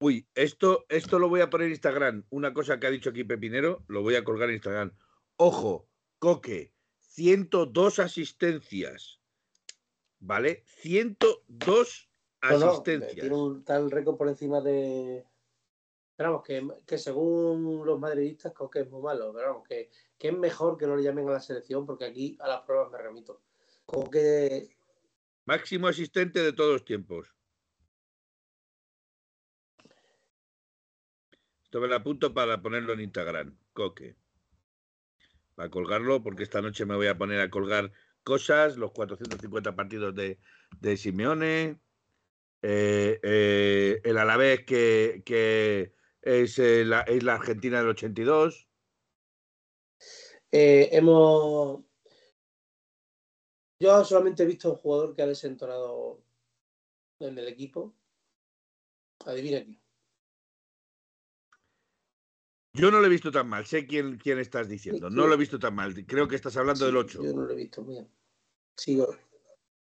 Uy, 0.00 0.26
esto, 0.34 0.86
esto 0.88 1.18
lo 1.18 1.28
voy 1.28 1.40
a 1.40 1.50
poner 1.50 1.66
en 1.66 1.72
Instagram. 1.72 2.24
Una 2.30 2.52
cosa 2.52 2.80
que 2.80 2.86
ha 2.86 2.90
dicho 2.90 3.10
aquí 3.10 3.24
Pepinero, 3.24 3.84
lo 3.88 4.02
voy 4.02 4.16
a 4.16 4.24
colgar 4.24 4.48
en 4.48 4.56
Instagram. 4.56 4.92
Ojo, 5.36 5.88
Coque, 6.18 6.72
102 7.00 7.98
asistencias. 7.98 9.20
¿Vale? 10.18 10.64
102 10.66 12.10
No, 12.42 12.58
no, 12.58 12.70
asistencias. 12.70 13.14
tiene 13.14 13.34
un 13.34 13.64
tal 13.64 13.90
récord 13.90 14.16
por 14.16 14.28
encima 14.28 14.60
de. 14.60 15.26
Pero 16.16 16.30
vamos, 16.30 16.46
que, 16.46 16.66
que 16.86 16.98
según 16.98 17.84
los 17.84 17.98
madridistas, 17.98 18.52
creo 18.54 18.70
que 18.70 18.80
es 18.80 18.90
muy 18.90 19.02
malo. 19.02 19.32
Pero 19.34 19.48
vamos, 19.48 19.68
que, 19.68 19.90
que 20.18 20.28
es 20.28 20.38
mejor 20.38 20.76
que 20.76 20.86
no 20.86 20.96
le 20.96 21.02
llamen 21.02 21.28
a 21.28 21.32
la 21.32 21.40
selección, 21.40 21.84
porque 21.86 22.04
aquí 22.04 22.36
a 22.40 22.48
las 22.48 22.62
pruebas 22.62 22.90
me 22.90 22.98
remito. 22.98 23.42
Como 23.84 24.10
que 24.10 24.74
Máximo 25.46 25.88
asistente 25.88 26.40
de 26.40 26.52
todos 26.52 26.72
los 26.72 26.84
tiempos. 26.84 27.34
Esto 31.64 31.80
me 31.80 31.88
lo 31.88 31.96
apunto 31.96 32.32
para 32.32 32.62
ponerlo 32.62 32.94
en 32.94 33.00
Instagram, 33.00 33.58
Coque. 33.72 34.16
Para 35.54 35.70
colgarlo, 35.70 36.22
porque 36.22 36.44
esta 36.44 36.62
noche 36.62 36.86
me 36.86 36.96
voy 36.96 37.08
a 37.08 37.18
poner 37.18 37.40
a 37.40 37.50
colgar 37.50 37.92
cosas, 38.22 38.76
los 38.76 38.92
450 38.92 39.76
partidos 39.76 40.14
de, 40.14 40.38
de 40.80 40.96
Simeone, 40.96 41.80
eh, 42.62 43.20
eh, 43.22 44.00
el 44.02 44.16
Alavés 44.16 44.64
que, 44.64 45.22
que 45.26 45.94
es, 46.24 46.58
eh, 46.58 46.84
la, 46.84 47.02
es 47.02 47.22
la 47.22 47.34
Argentina 47.34 47.78
del 47.78 47.88
82. 47.90 48.68
eh, 50.50 50.88
hemos. 50.92 51.84
Yo 53.80 54.04
solamente 54.04 54.42
he 54.44 54.46
visto 54.46 54.70
un 54.70 54.76
jugador 54.76 55.14
que 55.14 55.22
ha 55.22 55.26
desentonado 55.26 56.22
en 57.20 57.38
el 57.38 57.48
equipo. 57.48 57.94
Adivina 59.26 59.62
quién. 59.64 59.80
Yo 62.76 62.90
no 62.90 62.98
lo 62.98 63.06
he 63.06 63.10
visto 63.10 63.30
tan 63.30 63.48
mal, 63.48 63.64
sé 63.66 63.86
quién, 63.86 64.18
quién 64.18 64.38
estás 64.40 64.68
diciendo, 64.68 65.08
no 65.08 65.28
lo 65.28 65.34
he 65.34 65.36
visto 65.36 65.60
tan 65.60 65.74
mal, 65.76 65.94
creo 66.06 66.26
que 66.26 66.34
estás 66.34 66.56
hablando 66.56 66.86
del 66.86 66.94
Sí, 66.94 67.00
8. 67.18 67.22
Yo 67.22 67.32
no 67.32 67.42
lo 67.42 67.52
he 67.52 67.56
visto 67.56 67.82
muy 67.82 67.94
bien. 67.94 68.10
Sigo. 68.76 69.16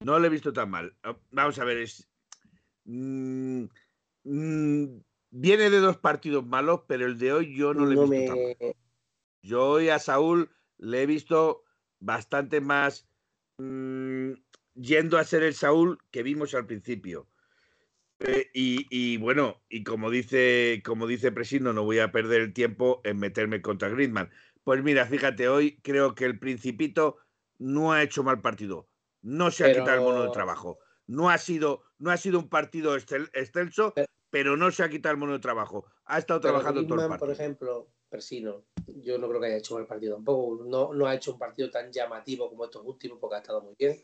No 0.01 0.19
lo 0.19 0.27
he 0.27 0.31
visto 0.31 0.53
tan 0.53 0.71
mal. 0.71 0.97
Ah, 1.03 1.19
Vamos 1.31 1.59
a 1.59 1.65
ver, 1.65 1.79
es. 1.79 2.09
mm, 2.85 3.65
mm, 4.25 5.01
viene 5.31 5.71
de 5.71 5.81
dos 5.81 5.97
partidos 5.99 6.47
malos, 6.47 6.83
pero 6.87 7.07
el 7.07 7.19
de 7.19 7.33
hoy 7.33 7.57
yo 7.57 7.75
no 7.75 7.85
lo 7.87 7.93
he 7.93 7.95
No 7.95 8.07
visto 8.09 8.27
tan 8.35 8.43
mal. 8.43 8.57
me. 8.61 8.77
Yo 9.43 9.67
hoy 9.69 9.89
a 9.89 9.99
Saúl 9.99 10.51
le 10.79 11.03
he 11.03 11.07
visto 11.07 11.65
bastante 12.01 12.61
más 12.61 13.09
mm, 13.59 14.33
yendo 14.75 15.19
a 15.19 15.25
ser 15.25 15.43
el 15.43 15.55
Saúl 15.55 15.99
que 16.11 16.23
vimos 16.23 16.55
al 16.55 16.67
principio. 16.67 17.29
Eh, 18.21 18.51
y, 18.53 18.87
y 18.91 19.17
bueno, 19.19 19.63
y 19.69 19.85
como 19.85 20.11
dice, 20.11 20.83
como 20.85 21.07
dice 21.07 21.31
Presino, 21.31 21.73
no 21.73 21.85
voy 21.85 22.01
a 22.01 22.11
perder 22.11 22.41
el 22.43 22.53
tiempo 22.53 23.01
en 23.05 23.19
meterme 23.19 23.63
contra 23.63 23.89
Griezmann. 23.89 24.31
Pues 24.65 24.83
mira, 24.83 25.07
fíjate, 25.07 25.49
hoy 25.49 25.79
creo 25.83 26.15
que 26.15 26.25
el 26.25 26.39
Principito 26.39 27.17
no 27.59 27.93
ha 27.93 28.03
hecho 28.03 28.23
mal 28.25 28.41
partido. 28.41 28.89
No 29.23 29.51
se 29.51 29.65
ha 29.65 29.73
quitado 29.73 29.95
el 29.95 30.01
mono 30.03 30.25
de 30.25 30.31
trabajo. 30.31 30.79
No 31.07 31.31
ha 31.31 31.39
sido, 31.39 31.83
no 31.99 32.11
ha 32.11 32.17
sido 32.17 32.39
un 32.41 32.49
partido 32.49 32.97
excel- 32.97 33.31
excelso, 33.33 33.93
Pero- 33.95 34.09
pero 34.31 34.57
no 34.57 34.71
se 34.71 34.83
ha 34.83 34.89
quitado 34.89 35.13
el 35.15 35.19
mono 35.19 35.33
de 35.33 35.39
trabajo. 35.39 35.87
Ha 36.05 36.19
estado 36.19 36.41
Pero 36.41 36.53
trabajando 36.53 36.81
todo 36.83 36.95
el 36.95 36.99
Griezmann, 36.99 37.19
por 37.19 37.29
partido. 37.29 37.45
ejemplo, 37.45 37.89
Persino, 38.09 38.65
yo 38.87 39.19
no 39.19 39.29
creo 39.29 39.41
que 39.41 39.47
haya 39.49 39.57
hecho 39.59 39.75
mal 39.75 39.87
partido 39.87 40.15
tampoco. 40.17 40.65
No, 40.65 40.95
no 40.95 41.07
ha 41.07 41.15
hecho 41.15 41.33
un 41.33 41.39
partido 41.39 41.71
tan 41.71 41.93
llamativo 41.93 42.49
como 42.49 42.65
estos 42.65 42.85
últimos, 42.85 43.19
porque 43.21 43.37
ha 43.37 43.39
estado 43.41 43.61
muy 43.63 43.75
bien. 43.79 43.97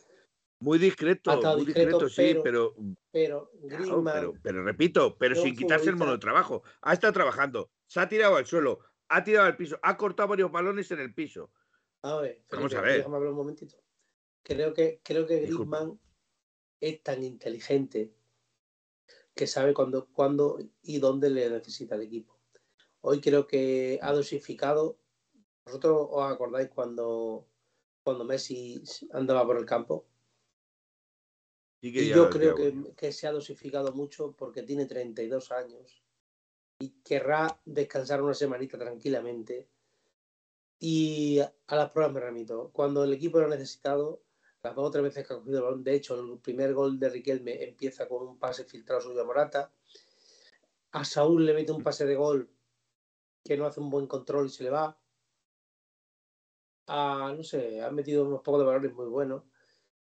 Muy 0.61 0.79
discreto, 0.79 1.31
Ha 1.31 1.35
estado 1.35 1.57
muy 1.57 1.67
discreto, 1.67 1.99
discreto, 2.01 2.09
sí, 2.09 2.39
pero- 2.43 2.75
pero, 2.75 2.75
Pero 3.13 3.51
claro, 3.69 3.79
Griezmann, 3.85 4.15
pero, 4.15 4.35
pero 4.43 4.65
repito, 4.65 5.17
pero 5.19 5.35
sin 5.37 5.55
quitarse 5.57 5.89
el 5.91 5.97
mono 5.97 6.13
de 6.13 6.19
trabajo. 6.19 6.63
Ha 6.83 6.93
estado 6.93 7.13
trabajando, 7.13 7.71
se 7.87 8.01
ha 8.01 8.09
tirado 8.09 8.37
al 8.37 8.47
suelo, 8.47 8.81
ha 9.09 9.23
tirado 9.25 9.47
al 9.47 9.57
piso, 9.57 9.79
ha 9.83 9.97
cortado 9.97 10.29
varios 10.31 10.51
balones 10.51 10.91
en 10.91 11.01
el 11.01 11.15
piso. 11.15 11.51
a 12.03 12.17
ver, 12.21 12.45
Vamos 12.51 12.75
a 12.75 12.81
ver. 12.83 12.99
déjame 12.99 13.17
hablar 13.17 13.31
un 13.33 13.37
momentito. 13.39 13.77
Creo 14.43 14.75
que, 14.75 15.01
creo 15.03 15.27
que 15.27 15.41
Disculpa. 15.41 15.79
Griezmann 15.79 16.01
es 16.81 17.03
tan 17.03 17.23
inteligente 17.25 18.13
que 19.35 19.47
sabe 19.47 19.75
cuándo, 19.75 20.07
cuándo 20.13 20.59
y 20.83 20.99
dónde 20.99 21.31
le 21.31 21.51
necesita 21.51 21.97
el 21.97 22.03
equipo. 22.03 22.39
Hoy 23.01 23.21
creo 23.21 23.47
que 23.47 23.99
ha 24.01 24.13
dosificado. 24.13 24.99
¿Vosotros 25.67 26.09
os 26.11 26.33
acordáis 26.33 26.69
cuando, 26.69 27.47
cuando 28.03 28.25
Messi 28.25 28.83
andaba 29.13 29.45
por 29.45 29.59
el 29.59 29.67
campo? 29.67 30.07
Que 31.81 31.89
Y 31.89 32.09
yo 32.09 32.31
creo 32.31 32.55
que, 32.55 32.95
que 32.97 33.13
se 33.13 33.27
ha 33.27 33.33
dosificado 33.33 33.93
mucho 33.93 34.33
porque 34.33 34.63
tiene 34.63 34.87
32 34.87 35.53
años 35.53 36.03
y 36.79 36.91
querrá 37.03 37.61
descansar 37.65 38.23
una 38.23 38.35
semanita 38.35 38.79
tranquilamente. 38.79 39.69
Y 40.79 41.41
a 41.41 41.77
las 41.77 41.91
pruebas 41.91 42.15
me 42.15 42.21
remito. 42.21 42.71
Cuando 42.73 43.05
el 43.05 43.13
equipo 43.13 43.39
lo 43.39 43.47
ha 43.47 43.51
necesitado, 43.51 44.23
las 44.65 44.75
dos 44.75 44.89
o 44.89 44.91
tres 44.91 45.05
veces 45.05 45.27
que 45.27 45.35
ha 45.35 45.37
cogido 45.37 45.59
el 45.59 45.65
balón, 45.65 45.85
de 45.85 45.95
hecho, 45.95 46.19
el 46.19 46.39
primer 46.39 46.73
gol 46.73 46.99
de 46.99 47.11
Riquelme 47.11 47.63
empieza 47.65 48.09
con 48.09 48.27
un 48.27 48.39
pase 48.39 48.65
filtrado 48.65 49.03
suyo 49.03 49.21
a 49.21 49.25
Morata. 49.25 49.71
A 50.93 51.05
Saúl 51.05 51.45
le 51.45 51.53
mete 51.53 51.71
un 51.71 51.83
pase 51.83 52.07
de 52.07 52.15
gol 52.15 52.49
que 53.45 53.59
no 53.59 53.67
hace 53.67 53.81
un 53.81 53.91
buen 53.91 54.07
control 54.07 54.47
y 54.47 54.49
se 54.49 54.65
le 54.65 54.71
va. 54.71 54.99
A, 56.87 57.35
no 57.37 57.45
sé, 57.45 57.83
ha 57.83 57.91
metido 57.91 58.25
unos 58.25 58.41
pocos 58.41 58.61
de 58.61 58.67
valores 58.67 58.95
muy 58.95 59.07
buenos. 59.07 59.43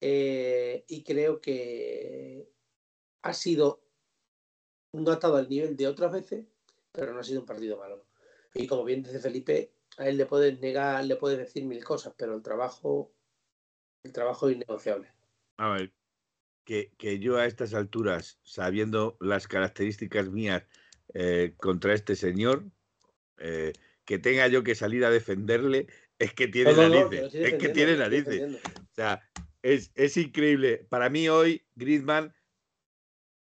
Eh, 0.02 0.84
y 0.88 1.04
creo 1.04 1.42
que 1.42 2.50
ha 3.22 3.34
sido, 3.34 3.84
no 4.94 5.12
ha 5.12 5.16
al 5.16 5.50
nivel 5.50 5.76
de 5.76 5.88
otras 5.88 6.12
veces, 6.12 6.48
pero 6.92 7.14
no 7.14 7.20
ha 7.20 7.24
sido 7.24 7.42
un 7.42 7.46
partido 7.46 7.78
malo. 7.78 8.04
Y 8.56 8.66
como 8.66 8.84
bien 8.84 9.04
dice 9.04 9.20
Felipe, 9.20 9.74
a 9.98 10.08
él 10.08 10.18
le 10.18 10.26
puedes 10.26 10.60
negar, 10.60 11.06
le 11.06 11.18
puedes 11.18 11.38
decir 11.38 11.66
mil 11.66 11.84
cosas, 11.84 12.16
pero 12.18 12.34
el 12.34 12.42
trabajo, 12.42 13.12
el 14.04 14.12
trabajo 14.12 14.50
innegociable. 14.50 15.10
A 15.58 15.70
ver, 15.70 15.94
que, 16.66 16.92
que 16.98 17.20
yo 17.20 17.38
a 17.38 17.46
estas 17.46 17.74
alturas, 17.74 18.40
sabiendo 18.44 19.18
las 19.20 19.48
características 19.48 20.30
mías 20.30 20.64
eh, 21.14 21.54
contra 21.58 21.94
este 21.94 22.16
señor, 22.16 22.66
eh, 23.38 23.74
que 24.06 24.20
tenga 24.20 24.48
yo 24.48 24.64
que 24.64 24.76
salir 24.76 25.06
a 25.06 25.12
defenderle, 25.12 25.88
es 26.18 26.34
que 26.34 26.48
tiene 26.48 26.74
No, 26.74 26.84
no, 26.84 26.90
no, 26.90 27.10
narices. 27.10 27.36
es 27.36 27.54
que 27.56 27.70
tiene 27.70 27.98
narices. 27.98 28.64
O 28.66 28.94
sea, 28.96 29.22
es, 29.62 29.92
es 29.96 30.18
increíble. 30.18 30.86
Para 30.90 31.10
mí 31.10 31.30
hoy, 31.30 31.66
Griezmann, 31.76 32.34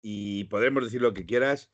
y 0.01 0.45
podremos 0.45 0.83
decir 0.83 1.01
lo 1.01 1.13
que 1.13 1.25
quieras, 1.25 1.71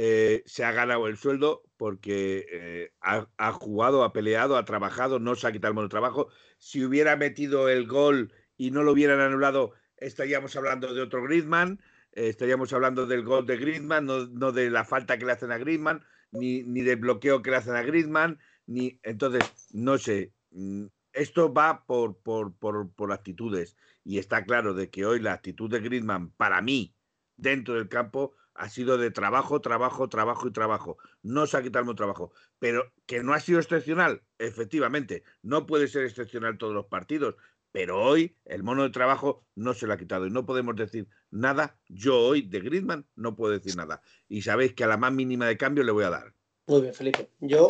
eh, 0.00 0.44
se 0.46 0.64
ha 0.64 0.70
ganado 0.70 1.08
el 1.08 1.16
sueldo 1.16 1.64
porque 1.76 2.46
eh, 2.52 2.92
ha, 3.00 3.52
jugado, 3.52 4.04
ha 4.04 4.12
peleado, 4.12 4.56
ha 4.56 4.64
trabajado, 4.64 5.18
no 5.18 5.34
se 5.34 5.48
ha 5.48 5.50
quitado 5.50 5.72
el 5.72 5.74
mono 5.74 5.88
de 5.88 5.90
trabajo. 5.90 6.28
Si 6.56 6.84
hubiera 6.84 7.16
metido 7.16 7.68
el 7.68 7.88
gol 7.88 8.32
y 8.56 8.70
no 8.70 8.84
lo 8.84 8.92
hubieran 8.92 9.18
anulado, 9.18 9.72
estaríamos 9.96 10.54
hablando 10.54 10.94
de 10.94 11.02
otro 11.02 11.24
Griezmann, 11.24 11.80
eh, 12.12 12.28
estaríamos 12.28 12.72
hablando 12.72 13.06
del 13.06 13.24
gol 13.24 13.44
de 13.44 13.56
Griezmann, 13.56 14.06
no, 14.06 14.28
no 14.28 14.52
de 14.52 14.70
la 14.70 14.84
falta 14.84 15.18
que 15.18 15.26
le 15.26 15.32
hacen 15.32 15.50
a 15.50 15.58
Griezmann, 15.58 16.04
ni, 16.30 16.62
ni 16.62 16.82
del 16.82 17.00
bloqueo 17.00 17.42
que 17.42 17.50
le 17.50 17.56
hacen 17.56 17.74
a 17.74 17.82
Griezmann, 17.82 18.38
ni 18.66 19.00
entonces, 19.02 19.42
no 19.72 19.98
sé. 19.98 20.32
mm, 20.52 20.86
esto 21.12 21.52
va 21.52 21.84
por, 21.86 22.22
por, 22.22 22.54
por, 22.54 22.92
por, 22.92 23.10
actitudes 23.10 23.76
y 24.04 24.18
está 24.18 24.44
claro 24.44 24.74
de 24.74 24.90
que 24.90 25.04
hoy 25.04 25.18
la 25.18 25.32
actitud 25.32 25.68
de 25.68 25.80
Griezmann 25.80 26.30
para 26.36 26.62
mí 26.62 26.94
dentro 27.36 27.74
del 27.74 27.88
campo 27.88 28.36
ha 28.58 28.68
sido 28.68 28.98
de 28.98 29.10
trabajo, 29.10 29.60
trabajo, 29.60 30.08
trabajo 30.08 30.48
y 30.48 30.52
trabajo. 30.52 30.98
No 31.22 31.46
se 31.46 31.56
ha 31.56 31.62
quitado 31.62 31.90
el 31.90 31.96
trabajo, 31.96 32.32
pero 32.58 32.92
que 33.06 33.22
no 33.22 33.32
ha 33.32 33.40
sido 33.40 33.60
excepcional, 33.60 34.22
efectivamente, 34.38 35.22
no 35.42 35.64
puede 35.64 35.86
ser 35.86 36.04
excepcional 36.04 36.58
todos 36.58 36.74
los 36.74 36.86
partidos, 36.86 37.36
pero 37.70 38.02
hoy 38.02 38.36
el 38.44 38.64
mono 38.64 38.82
de 38.82 38.90
trabajo 38.90 39.46
no 39.54 39.74
se 39.74 39.86
lo 39.86 39.92
ha 39.92 39.96
quitado 39.96 40.26
y 40.26 40.30
no 40.30 40.44
podemos 40.44 40.74
decir 40.74 41.08
nada. 41.30 41.78
Yo 41.88 42.18
hoy 42.18 42.42
de 42.42 42.60
Griezmann 42.60 43.06
no 43.14 43.36
puedo 43.36 43.52
decir 43.52 43.76
nada. 43.76 44.02
Y 44.28 44.42
sabéis 44.42 44.74
que 44.74 44.84
a 44.84 44.88
la 44.88 44.96
más 44.96 45.12
mínima 45.12 45.46
de 45.46 45.56
cambio 45.56 45.84
le 45.84 45.92
voy 45.92 46.04
a 46.04 46.10
dar. 46.10 46.34
Muy 46.66 46.80
bien, 46.80 46.94
Felipe. 46.94 47.30
Yo 47.38 47.68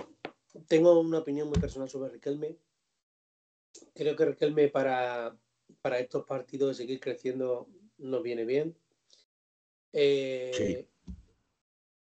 tengo 0.68 0.98
una 0.98 1.18
opinión 1.18 1.48
muy 1.48 1.58
personal 1.58 1.90
sobre 1.90 2.12
Riquelme. 2.12 2.56
Creo 3.94 4.16
que 4.16 4.24
Riquelme 4.24 4.68
para, 4.68 5.36
para 5.82 5.98
estos 5.98 6.24
partidos 6.24 6.70
de 6.70 6.74
seguir 6.74 7.00
creciendo 7.00 7.68
nos 7.98 8.22
viene 8.22 8.46
bien. 8.46 8.74
Eh, 9.92 10.86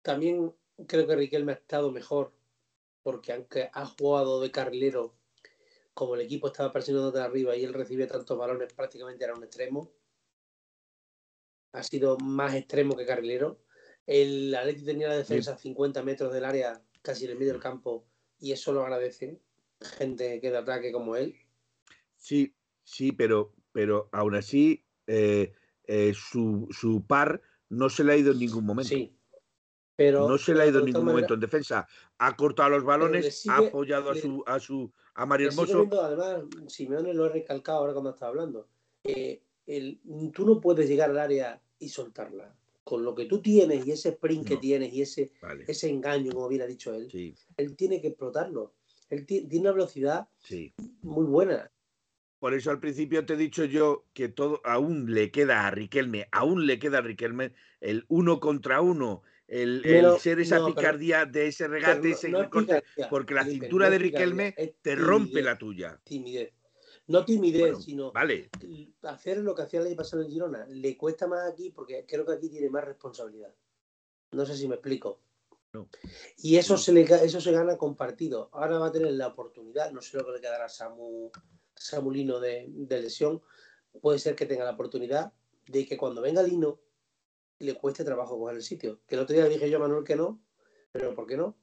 también 0.02 0.54
creo 0.86 1.06
que 1.06 1.16
Riquelme 1.16 1.52
ha 1.52 1.56
estado 1.56 1.90
mejor 1.90 2.32
porque 3.02 3.32
aunque 3.32 3.70
ha 3.72 3.86
jugado 3.86 4.40
de 4.40 4.50
carrilero, 4.50 5.14
como 5.94 6.14
el 6.14 6.22
equipo 6.22 6.46
estaba 6.46 6.72
presionando 6.72 7.10
de 7.10 7.20
arriba 7.20 7.56
y 7.56 7.64
él 7.64 7.74
recibía 7.74 8.06
tantos 8.06 8.38
balones, 8.38 8.72
prácticamente 8.72 9.24
era 9.24 9.34
un 9.34 9.44
extremo. 9.44 9.90
Ha 11.72 11.82
sido 11.82 12.16
más 12.18 12.54
extremo 12.54 12.96
que 12.96 13.06
carrilero. 13.06 13.60
El 14.06 14.54
Atleti 14.54 14.84
tenía 14.84 15.08
la 15.08 15.16
defensa 15.16 15.54
a 15.54 15.58
50 15.58 16.02
metros 16.02 16.32
del 16.32 16.44
área, 16.44 16.82
casi 17.02 17.24
en 17.24 17.32
el 17.32 17.38
medio 17.38 17.52
del 17.52 17.62
campo, 17.62 18.06
y 18.38 18.52
eso 18.52 18.72
lo 18.72 18.82
agradece 18.82 19.40
gente 19.80 20.40
que 20.40 20.50
de 20.50 20.58
ataque 20.58 20.92
como 20.92 21.16
él. 21.16 21.36
Sí, 22.16 22.54
sí, 22.84 23.12
pero, 23.12 23.52
pero 23.72 24.08
aún 24.12 24.34
así 24.34 24.84
eh, 25.06 25.52
eh, 25.84 26.12
su, 26.14 26.68
su 26.70 27.04
par 27.06 27.42
no 27.72 27.88
se 27.88 28.04
le 28.04 28.12
ha 28.12 28.16
ido 28.16 28.32
en 28.32 28.38
ningún 28.38 28.64
momento. 28.64 28.94
Sí. 28.94 29.16
Pero, 29.96 30.28
no 30.28 30.38
se 30.38 30.54
le 30.54 30.62
ha 30.62 30.66
ido 30.66 30.80
en 30.80 30.86
ningún 30.86 31.04
momento 31.04 31.34
en 31.34 31.40
defensa. 31.40 31.86
Ha 32.18 32.36
cortado 32.36 32.70
los 32.70 32.84
balones, 32.84 33.46
ha 33.48 33.58
apoyado 33.58 34.10
a 34.10 34.14
su, 34.14 34.42
a 34.46 34.58
su 34.58 34.90
a 35.14 35.26
Mario 35.26 35.48
Hermoso. 35.48 35.88
además, 36.02 36.44
Simeone 36.66 37.12
lo 37.14 37.26
he 37.26 37.28
recalcado 37.28 37.78
ahora 37.78 37.92
cuando 37.92 38.10
estaba 38.10 38.30
hablando. 38.30 38.68
Eh, 39.04 39.42
el, 39.66 40.00
tú 40.32 40.46
no 40.46 40.60
puedes 40.60 40.88
llegar 40.88 41.10
al 41.10 41.18
área 41.18 41.60
y 41.78 41.88
soltarla. 41.88 42.54
Con 42.84 43.04
lo 43.04 43.14
que 43.14 43.26
tú 43.26 43.40
tienes 43.40 43.86
y 43.86 43.92
ese 43.92 44.10
sprint 44.10 44.48
que 44.48 44.56
tienes 44.56 44.92
y 44.92 45.02
ese, 45.02 45.32
ese 45.66 45.88
engaño, 45.88 46.32
como 46.32 46.48
bien 46.48 46.62
ha 46.62 46.66
dicho 46.66 46.92
él, 46.92 47.08
él 47.56 47.76
tiene 47.76 48.00
que 48.00 48.08
explotarlo. 48.08 48.74
Él 49.08 49.24
tiene 49.24 49.60
una 49.60 49.72
velocidad 49.72 50.28
muy 51.02 51.24
buena. 51.26 51.70
Por 52.42 52.54
eso 52.54 52.72
al 52.72 52.80
principio 52.80 53.24
te 53.24 53.34
he 53.34 53.36
dicho 53.36 53.66
yo 53.66 54.06
que 54.12 54.28
todo 54.28 54.60
aún 54.64 55.14
le 55.14 55.30
queda 55.30 55.64
a 55.64 55.70
Riquelme, 55.70 56.26
aún 56.32 56.66
le 56.66 56.80
queda 56.80 56.98
a 56.98 57.00
Riquelme 57.00 57.54
el 57.80 58.04
uno 58.08 58.40
contra 58.40 58.80
uno, 58.80 59.22
el, 59.46 59.80
ser 60.18 60.40
esa 60.40 60.66
picardía 60.66 61.24
de 61.24 61.46
ese 61.46 61.68
regate, 61.68 62.10
ese 62.10 62.32
porque 63.08 63.34
la 63.34 63.44
cintura 63.44 63.88
de 63.90 63.98
Riquelme 63.98 64.56
te 64.82 64.96
rompe 64.96 65.40
la 65.40 65.56
tuya. 65.56 66.00
Timidez. 66.02 66.52
No 67.06 67.24
timidez, 67.24 67.84
sino 67.84 68.10
vale. 68.10 68.50
hacer 69.02 69.38
lo 69.38 69.54
que 69.54 69.62
hacía 69.62 69.78
el 69.78 69.86
año 69.86 69.96
pasado 69.96 70.22
en 70.22 70.30
Girona. 70.32 70.66
Le 70.66 70.96
cuesta 70.96 71.28
más 71.28 71.48
aquí 71.48 71.70
porque 71.70 72.04
creo 72.08 72.26
que 72.26 72.32
aquí 72.32 72.48
tiene 72.48 72.70
más 72.70 72.84
responsabilidad. 72.84 73.54
No 74.32 74.44
sé 74.46 74.56
si 74.56 74.66
me 74.66 74.74
explico. 74.74 75.20
Y 76.38 76.56
eso 76.56 76.76
se, 76.76 76.92
le, 76.92 77.02
eso 77.02 77.40
se 77.40 77.52
gana 77.52 77.76
con 77.76 77.94
partido. 77.94 78.50
Ahora 78.52 78.80
va 78.80 78.88
a 78.88 78.92
tener 78.92 79.12
la 79.12 79.28
oportunidad, 79.28 79.92
no 79.92 80.02
sé 80.02 80.16
lo 80.16 80.26
que 80.26 80.32
le 80.32 80.40
quedará 80.40 80.64
a 80.64 80.68
Samu 80.68 81.30
Samulino 81.86 82.40
de, 82.40 82.66
de 82.68 83.02
lesión, 83.02 83.42
puede 84.00 84.18
ser 84.18 84.34
que 84.34 84.46
tenga 84.46 84.64
la 84.64 84.72
oportunidad 84.72 85.32
de 85.66 85.86
que 85.86 85.96
cuando 85.96 86.22
venga 86.22 86.42
Lino 86.42 86.80
le 87.58 87.74
cueste 87.74 88.04
trabajo 88.04 88.38
coger 88.38 88.56
el 88.56 88.62
sitio. 88.62 89.00
Que 89.06 89.14
el 89.14 89.20
otro 89.20 89.34
día 89.34 89.48
dije 89.48 89.70
yo 89.70 89.78
a 89.78 89.80
Manuel 89.80 90.04
que 90.04 90.16
no, 90.16 90.42
pero 90.90 91.14
¿por 91.14 91.26
qué 91.26 91.36
no? 91.36 91.56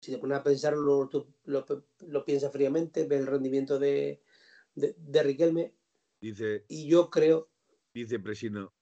Si 0.00 0.12
te 0.12 0.18
pones 0.18 0.38
a 0.38 0.42
pensarlo, 0.42 1.10
lo, 1.44 1.66
lo, 2.06 2.24
piensas 2.24 2.52
fríamente, 2.52 3.06
ve 3.06 3.16
el 3.16 3.26
rendimiento 3.26 3.78
de, 3.78 4.22
de, 4.74 5.22
Riquelme. 5.22 5.74
Dice, 6.20 6.64
y 6.68 6.86
yo 6.88 7.10
creo. 7.10 7.48
Dice 7.94 8.18
Presino, 8.18 8.74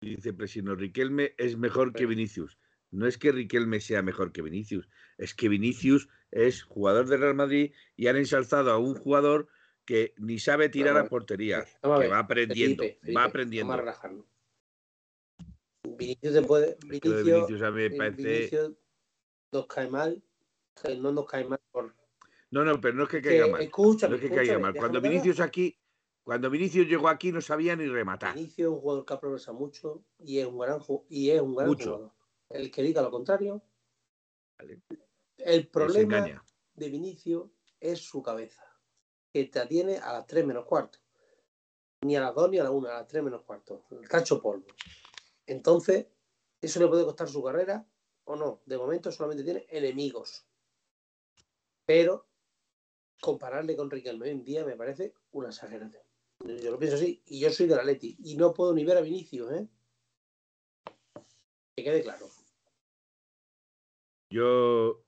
dice 0.00 0.32
Presino, 0.32 0.76
Riquelme 0.76 1.34
es 1.36 1.56
mejor 1.56 1.92
que 1.92 2.06
Vinicius. 2.06 2.58
No 2.90 3.06
es 3.06 3.18
que 3.18 3.32
Riquelme 3.32 3.80
sea 3.80 4.02
mejor 4.02 4.32
que 4.32 4.40
Vinicius, 4.40 4.88
es 5.18 5.34
que 5.34 5.48
Vinicius 5.48 6.08
es 6.30 6.62
jugador 6.62 7.08
de 7.08 7.16
Real 7.16 7.34
Madrid 7.34 7.72
y 7.96 8.06
han 8.06 8.16
ensalzado 8.16 8.70
a 8.70 8.78
un 8.78 8.94
jugador 8.94 9.48
que 9.88 10.12
ni 10.18 10.38
sabe 10.38 10.68
tirar 10.68 10.98
a 10.98 11.08
portería, 11.08 11.64
que 11.64 12.08
va 12.08 12.18
aprendiendo, 12.18 12.84
va 13.16 13.24
aprendiendo. 13.24 13.74
Vinicius 15.96 16.34
se 16.34 16.42
puede. 16.42 16.76
Vinicius, 16.86 17.62
a 17.62 17.70
mí 17.70 17.88
me 17.88 17.90
parece. 17.96 18.22
Vinicius 18.22 18.72
nos 19.50 19.66
cae 19.66 19.88
mal, 19.88 20.22
no 20.98 21.10
nos 21.10 21.24
cae 21.24 21.46
mal 21.46 21.58
por. 21.70 21.94
No, 22.50 22.66
no, 22.66 22.78
pero 22.78 22.96
no 22.96 23.04
es 23.04 23.08
que 23.08 23.22
caiga 23.22 23.46
mal. 23.46 23.70
no 23.72 24.14
es 24.14 24.20
que 24.20 24.30
caiga 24.30 24.58
mal. 24.58 24.74
Cuando 24.74 25.00
Vinicius 25.00 25.40
aquí, 25.40 25.74
cuando 26.22 26.50
Vinicius 26.50 26.86
llegó 26.86 27.08
aquí 27.08 27.32
no 27.32 27.40
sabía 27.40 27.74
ni 27.74 27.86
rematar. 27.86 28.34
Vinicius 28.34 28.68
es 28.68 28.74
un 28.74 28.80
jugador 28.80 29.06
que 29.06 29.16
progresa 29.16 29.52
mucho 29.52 30.04
y 30.18 30.40
es 30.40 30.46
un 30.46 30.58
gran, 30.58 30.80
y 31.08 31.30
es 31.30 31.40
un 31.40 31.54
gran 31.54 31.74
jugador. 31.74 32.12
El 32.50 32.70
que 32.70 32.82
diga 32.82 33.00
lo 33.00 33.10
contrario. 33.10 33.62
El 35.38 35.66
problema 35.68 36.44
de 36.74 36.88
Vinicius 36.90 37.48
es 37.80 38.00
su 38.00 38.22
cabeza 38.22 38.67
que 39.32 39.44
te 39.44 39.60
atiene 39.60 39.98
a 39.98 40.12
las 40.12 40.26
3 40.26 40.46
menos 40.46 40.64
cuarto. 40.64 40.98
Ni 42.02 42.16
a 42.16 42.20
las 42.20 42.34
2 42.34 42.50
ni 42.50 42.58
a 42.58 42.64
las 42.64 42.72
1, 42.72 42.88
a 42.88 42.94
las 42.94 43.08
3 43.08 43.22
menos 43.22 43.42
cuarto. 43.42 43.84
El 43.90 44.08
cacho 44.08 44.40
polvo. 44.40 44.66
Entonces, 45.46 46.06
¿eso 46.60 46.80
le 46.80 46.88
puede 46.88 47.04
costar 47.04 47.28
su 47.28 47.42
carrera 47.42 47.86
o 48.24 48.36
no? 48.36 48.62
De 48.66 48.78
momento 48.78 49.10
solamente 49.10 49.44
tiene 49.44 49.66
enemigos. 49.70 50.46
Pero 51.86 52.28
compararle 53.20 53.76
con 53.76 53.90
Riquelme 53.90 54.30
en 54.30 54.44
día 54.44 54.64
me 54.64 54.76
parece 54.76 55.14
una 55.32 55.48
exageración. 55.48 56.02
Yo 56.40 56.70
lo 56.70 56.78
pienso 56.78 56.96
así. 56.96 57.22
Y 57.26 57.40
yo 57.40 57.50
soy 57.50 57.66
de 57.66 57.76
la 57.76 57.84
Leti. 57.84 58.16
Y 58.22 58.36
no 58.36 58.54
puedo 58.54 58.72
ni 58.72 58.84
ver 58.84 58.98
a 58.98 59.00
Vinicius, 59.00 59.52
¿eh? 59.52 59.68
Que 61.76 61.84
quede 61.84 62.02
claro. 62.02 62.28
Yo 64.30 65.02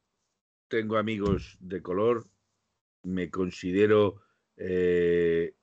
tengo 0.69 0.97
amigos 0.97 1.57
de 1.61 1.83
color 1.83 2.25
me 3.03 3.31
considero 3.31 4.23
eh, 4.57 5.55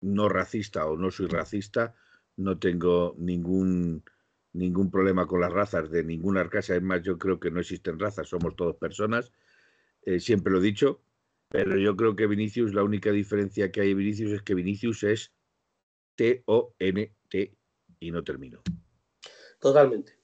no 0.00 0.28
racista 0.28 0.86
o 0.86 0.96
no 0.96 1.10
soy 1.10 1.26
racista, 1.26 1.94
no 2.36 2.58
tengo 2.58 3.14
ningún, 3.18 4.04
ningún 4.52 4.90
problema 4.90 5.26
con 5.26 5.40
las 5.40 5.52
razas 5.52 5.90
de 5.90 6.04
ninguna 6.04 6.48
casa, 6.48 6.76
es 6.76 6.82
más, 6.82 7.02
yo 7.02 7.18
creo 7.18 7.40
que 7.40 7.50
no 7.50 7.60
existen 7.60 7.98
razas, 7.98 8.28
somos 8.28 8.54
todos 8.54 8.76
personas, 8.76 9.32
eh, 10.02 10.20
siempre 10.20 10.52
lo 10.52 10.58
he 10.58 10.62
dicho, 10.62 11.00
pero 11.48 11.78
yo 11.78 11.96
creo 11.96 12.14
que 12.14 12.26
Vinicius, 12.26 12.74
la 12.74 12.84
única 12.84 13.10
diferencia 13.10 13.72
que 13.72 13.80
hay 13.80 13.92
en 13.92 13.98
Vinicius 13.98 14.32
es 14.32 14.42
que 14.42 14.54
Vinicius 14.54 15.02
es 15.02 15.32
T-O-N-T 16.16 17.56
y 18.00 18.10
no 18.10 18.22
termino. 18.22 18.62
Totalmente. 19.60 20.18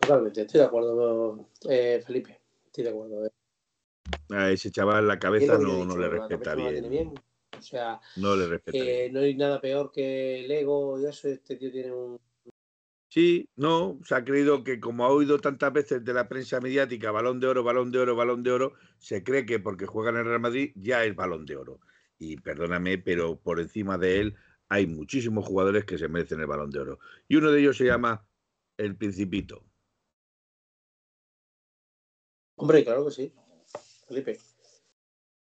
Totalmente, 0.00 0.42
estoy 0.42 0.60
de 0.60 0.66
acuerdo, 0.66 1.50
eh, 1.68 2.02
Felipe. 2.06 2.40
Estoy 2.66 2.84
de 2.84 2.90
acuerdo 2.90 3.35
a 4.30 4.50
ese 4.50 4.70
chaval 4.70 5.06
la 5.06 5.18
cabeza 5.18 5.58
no, 5.58 5.84
no, 5.84 5.96
le 5.96 6.08
respeta 6.08 6.54
bien. 6.54 7.14
O 7.56 7.62
sea, 7.62 8.00
no 8.16 8.36
le 8.36 8.46
respeta 8.46 8.78
No 9.12 9.20
hay 9.20 9.34
nada 9.34 9.60
peor 9.60 9.90
que 9.90 10.44
el 10.44 10.50
ego 10.50 11.00
y 11.00 11.06
eso. 11.06 11.28
Este 11.28 11.56
tío 11.56 11.70
tiene 11.70 11.92
un. 11.92 12.20
Sí, 13.08 13.48
no, 13.56 13.98
se 14.04 14.14
ha 14.14 14.24
creído 14.24 14.62
que 14.62 14.78
como 14.78 15.04
ha 15.04 15.08
oído 15.08 15.38
tantas 15.38 15.72
veces 15.72 16.04
de 16.04 16.12
la 16.12 16.28
prensa 16.28 16.60
mediática, 16.60 17.10
balón 17.12 17.40
de 17.40 17.46
oro, 17.46 17.64
balón 17.64 17.90
de 17.90 18.00
oro, 18.00 18.14
balón 18.14 18.42
de 18.42 18.50
oro, 18.50 18.74
se 18.98 19.22
cree 19.24 19.46
que 19.46 19.58
porque 19.58 19.86
juega 19.86 20.10
en 20.10 20.16
el 20.16 20.24
Real 20.26 20.40
Madrid 20.40 20.72
ya 20.74 21.04
es 21.04 21.14
balón 21.14 21.46
de 21.46 21.56
oro. 21.56 21.80
Y 22.18 22.36
perdóname, 22.36 22.98
pero 22.98 23.36
por 23.38 23.60
encima 23.60 23.96
de 23.96 24.20
él 24.20 24.36
hay 24.68 24.86
muchísimos 24.86 25.46
jugadores 25.46 25.84
que 25.84 25.96
se 25.96 26.08
merecen 26.08 26.40
el 26.40 26.46
balón 26.46 26.70
de 26.70 26.80
oro. 26.80 26.98
Y 27.28 27.36
uno 27.36 27.50
de 27.50 27.60
ellos 27.60 27.76
se 27.76 27.84
llama 27.84 28.26
el 28.76 28.96
Principito. 28.96 29.64
Hombre, 32.56 32.84
claro 32.84 33.04
que 33.06 33.10
sí. 33.12 33.32
Felipe. 34.06 34.38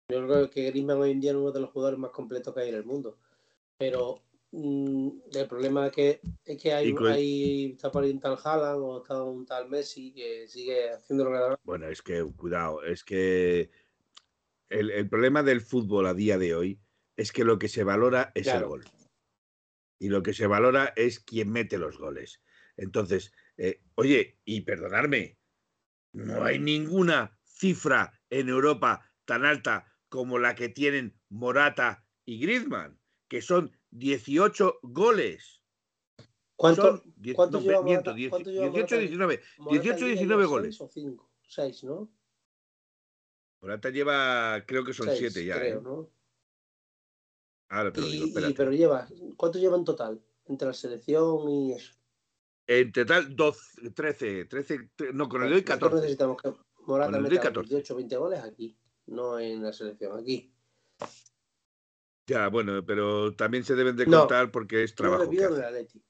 Yo 0.10 0.26
creo 0.26 0.49
que 0.49 0.72
Griezmann 0.72 0.99
hoy 0.99 1.12
en 1.12 1.20
día 1.20 1.32
es 1.32 1.38
uno 1.38 1.51
de 1.51 1.60
los 1.60 1.72
jugadores 1.72 1.99
más 1.99 2.12
completos 2.12 2.53
que 2.53 2.62
hay 2.62 2.70
en 2.70 2.76
el 2.76 2.86
mundo. 2.86 3.20
Pero 3.78 4.24
mm, 4.51 5.10
el 5.34 5.47
problema 5.47 5.88
es 5.88 5.93
que, 5.93 6.22
es 6.45 6.62
que 6.62 6.74
hay, 6.74 6.95
hay, 7.08 7.72
está 7.74 7.91
por 7.91 8.03
ahí 8.03 8.12
un 8.12 8.20
tal 8.20 8.38
Haaland 8.41 8.82
o 8.82 9.01
está 9.01 9.22
un 9.22 9.45
tal 9.45 9.70
Messi 9.70 10.14
que 10.14 10.47
sigue 10.47 10.91
haciendo 10.91 11.26
lo 11.26 11.32
que 11.32 11.62
Bueno, 11.64 11.88
es 11.88 12.01
que, 12.01 12.24
cuidado, 12.36 12.84
es 12.84 13.03
que 13.03 13.70
el, 14.70 15.10
problema 15.10 15.43
del 15.43 15.62
fútbol 15.62 16.08
a 16.08 16.14
día 16.14 16.38
de 16.38 16.55
hoy 16.55 16.80
es 17.18 17.32
que 17.32 17.43
lo 17.43 17.60
que 17.60 17.68
se 17.68 17.84
valora 17.84 18.32
es 18.34 18.47
el 18.47 18.66
gol. 18.66 18.86
Y 19.99 20.10
lo 20.10 20.24
que 20.24 20.34
se 20.34 20.47
valora 20.47 20.93
es 20.95 21.20
quien 21.20 21.51
mete 21.51 21.78
los 21.78 21.97
goles. 21.97 22.41
Entonces, 22.78 23.34
eh, 23.58 23.82
oye, 23.95 24.39
y 24.45 24.62
perdonarme, 24.62 25.38
no 26.14 26.43
hay 26.43 26.60
ninguna 26.60 27.38
cifra 27.43 28.16
en 28.30 28.50
Europa 28.50 29.10
tan 29.26 29.46
alta 29.46 29.86
como 30.10 30.40
la 30.40 30.56
que 30.56 30.70
tienen 30.70 31.20
Morata 31.30 32.06
y 32.26 32.40
Griezmann, 32.40 33.00
que 33.28 33.42
son 33.42 33.72
18 33.92 34.80
goles. 34.84 35.62
¿Cuánto, 36.56 36.98
Son 36.98 37.14
diez- 37.18 37.36
cuánto 37.36 37.60
no, 37.60 37.64
lleva 37.66 37.84
miento, 37.84 38.12
Morata- 38.12 38.16
diez- 38.18 38.30
cuánto 38.30 38.50
lleva 38.52 38.66
18, 38.70 38.96
Morata? 38.96 38.98
19. 38.98 39.42
Morata 39.60 39.82
18, 39.84 39.98
lleva 40.00 40.08
19 40.12 40.44
ya 40.44 40.48
goles. 40.50 40.76
seis 40.78 40.82
o 40.82 40.88
cinco, 40.92 41.32
seis, 41.44 41.84
¿no? 41.84 42.12
Morata 43.62 43.90
lleva, 43.90 44.64
creo 44.66 44.84
que 44.84 44.94
son 44.94 45.08
Seis, 45.08 45.20
7 45.20 45.46
ya. 45.46 45.56
creo, 45.56 45.80
¿eh? 45.80 45.82
¿no? 45.84 46.10
Ahora 47.70 47.92
te 47.92 48.02
lo 48.02 48.08
Y- 48.08 48.12
digo, 48.12 48.40
y- 48.40 48.54
pero 48.54 48.72
lleva, 48.72 49.08
¿cuánto 49.36 49.60
lleva 49.60 49.78
en 49.78 49.84
total? 49.84 50.24
Entre 50.46 50.68
la 50.68 50.74
selección 50.74 51.50
y 51.50 51.74
eso. 51.74 51.94
En 52.68 52.92
total, 52.92 53.36
12, 53.36 53.92
13, 53.92 54.46
13, 54.46 54.90
tre- 54.96 55.14
no, 55.14 55.28
con 55.28 55.44
el 55.44 55.50
de 55.50 55.56
hoy 55.56 55.62
Nosotros 55.62 55.80
14. 55.90 55.96
necesitamos 56.02 56.42
que 56.42 56.54
Morata 56.88 57.20
14. 57.22 57.70
18 57.70 57.96
20 57.96 58.18
goles 58.18 58.40
aquí, 58.44 58.78
no 59.08 59.40
en 59.40 59.62
la 59.62 59.74
selección, 59.74 60.18
aquí. 60.20 60.54
Ya, 62.28 62.48
bueno, 62.50 62.86
pero 62.86 63.36
también 63.36 63.64
se 63.64 63.76
deben 63.76 63.96
de 63.96 64.06
No. 64.06 64.20
contar 64.22 64.52
porque 64.52 64.84
es 64.84 64.92
Yo 64.92 64.96
trabajo. 64.96 65.24
que 65.24 65.30
pido 65.30 65.50
en 65.50 65.56
el 65.56 65.64
Atleti. 65.64 66.04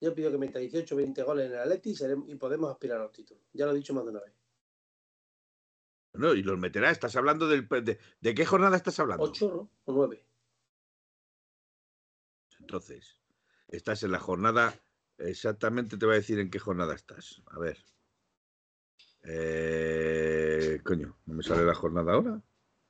Yo 0.00 0.14
pido 0.14 0.30
que 0.30 0.38
meta 0.38 0.58
18 0.58 0.96
20 0.96 1.22
goles 1.22 1.46
en 1.46 1.52
el 1.52 1.58
Atleti 1.60 1.90
y, 1.90 1.94
seremos- 1.96 2.28
y 2.28 2.34
podemos 2.36 2.70
aspirar 2.70 2.98
a 3.00 3.04
los 3.04 3.12
títulos. 3.12 3.42
Ya 3.52 3.66
lo 3.66 3.72
he 3.72 3.76
dicho 3.76 3.94
más 3.94 4.04
de 4.04 4.10
una 4.10 4.20
vez. 4.20 4.34
No, 6.14 6.34
y 6.34 6.42
los 6.42 6.58
meterá. 6.58 6.90
Estás 6.90 7.14
hablando 7.16 7.46
del. 7.46 7.68
De, 7.68 7.98
¿de 8.20 8.34
qué 8.34 8.44
jornada 8.44 8.76
estás 8.76 8.98
hablando? 8.98 9.22
8 9.24 9.48
¿no? 9.48 9.70
o 9.84 9.92
9. 9.92 10.26
Entonces, 12.58 13.20
estás 13.68 14.02
en 14.02 14.12
la 14.12 14.18
jornada. 14.18 14.74
Exactamente 15.18 15.96
te 15.98 16.06
voy 16.06 16.14
a 16.14 16.18
decir 16.18 16.38
en 16.38 16.50
qué 16.50 16.58
jornada 16.58 16.94
estás. 16.94 17.42
A 17.46 17.58
ver. 17.58 17.78
Eh, 19.22 20.80
coño, 20.84 21.16
¿no 21.26 21.34
me 21.34 21.42
sale 21.42 21.64
la 21.64 21.74
jornada 21.74 22.12
ahora? 22.14 22.40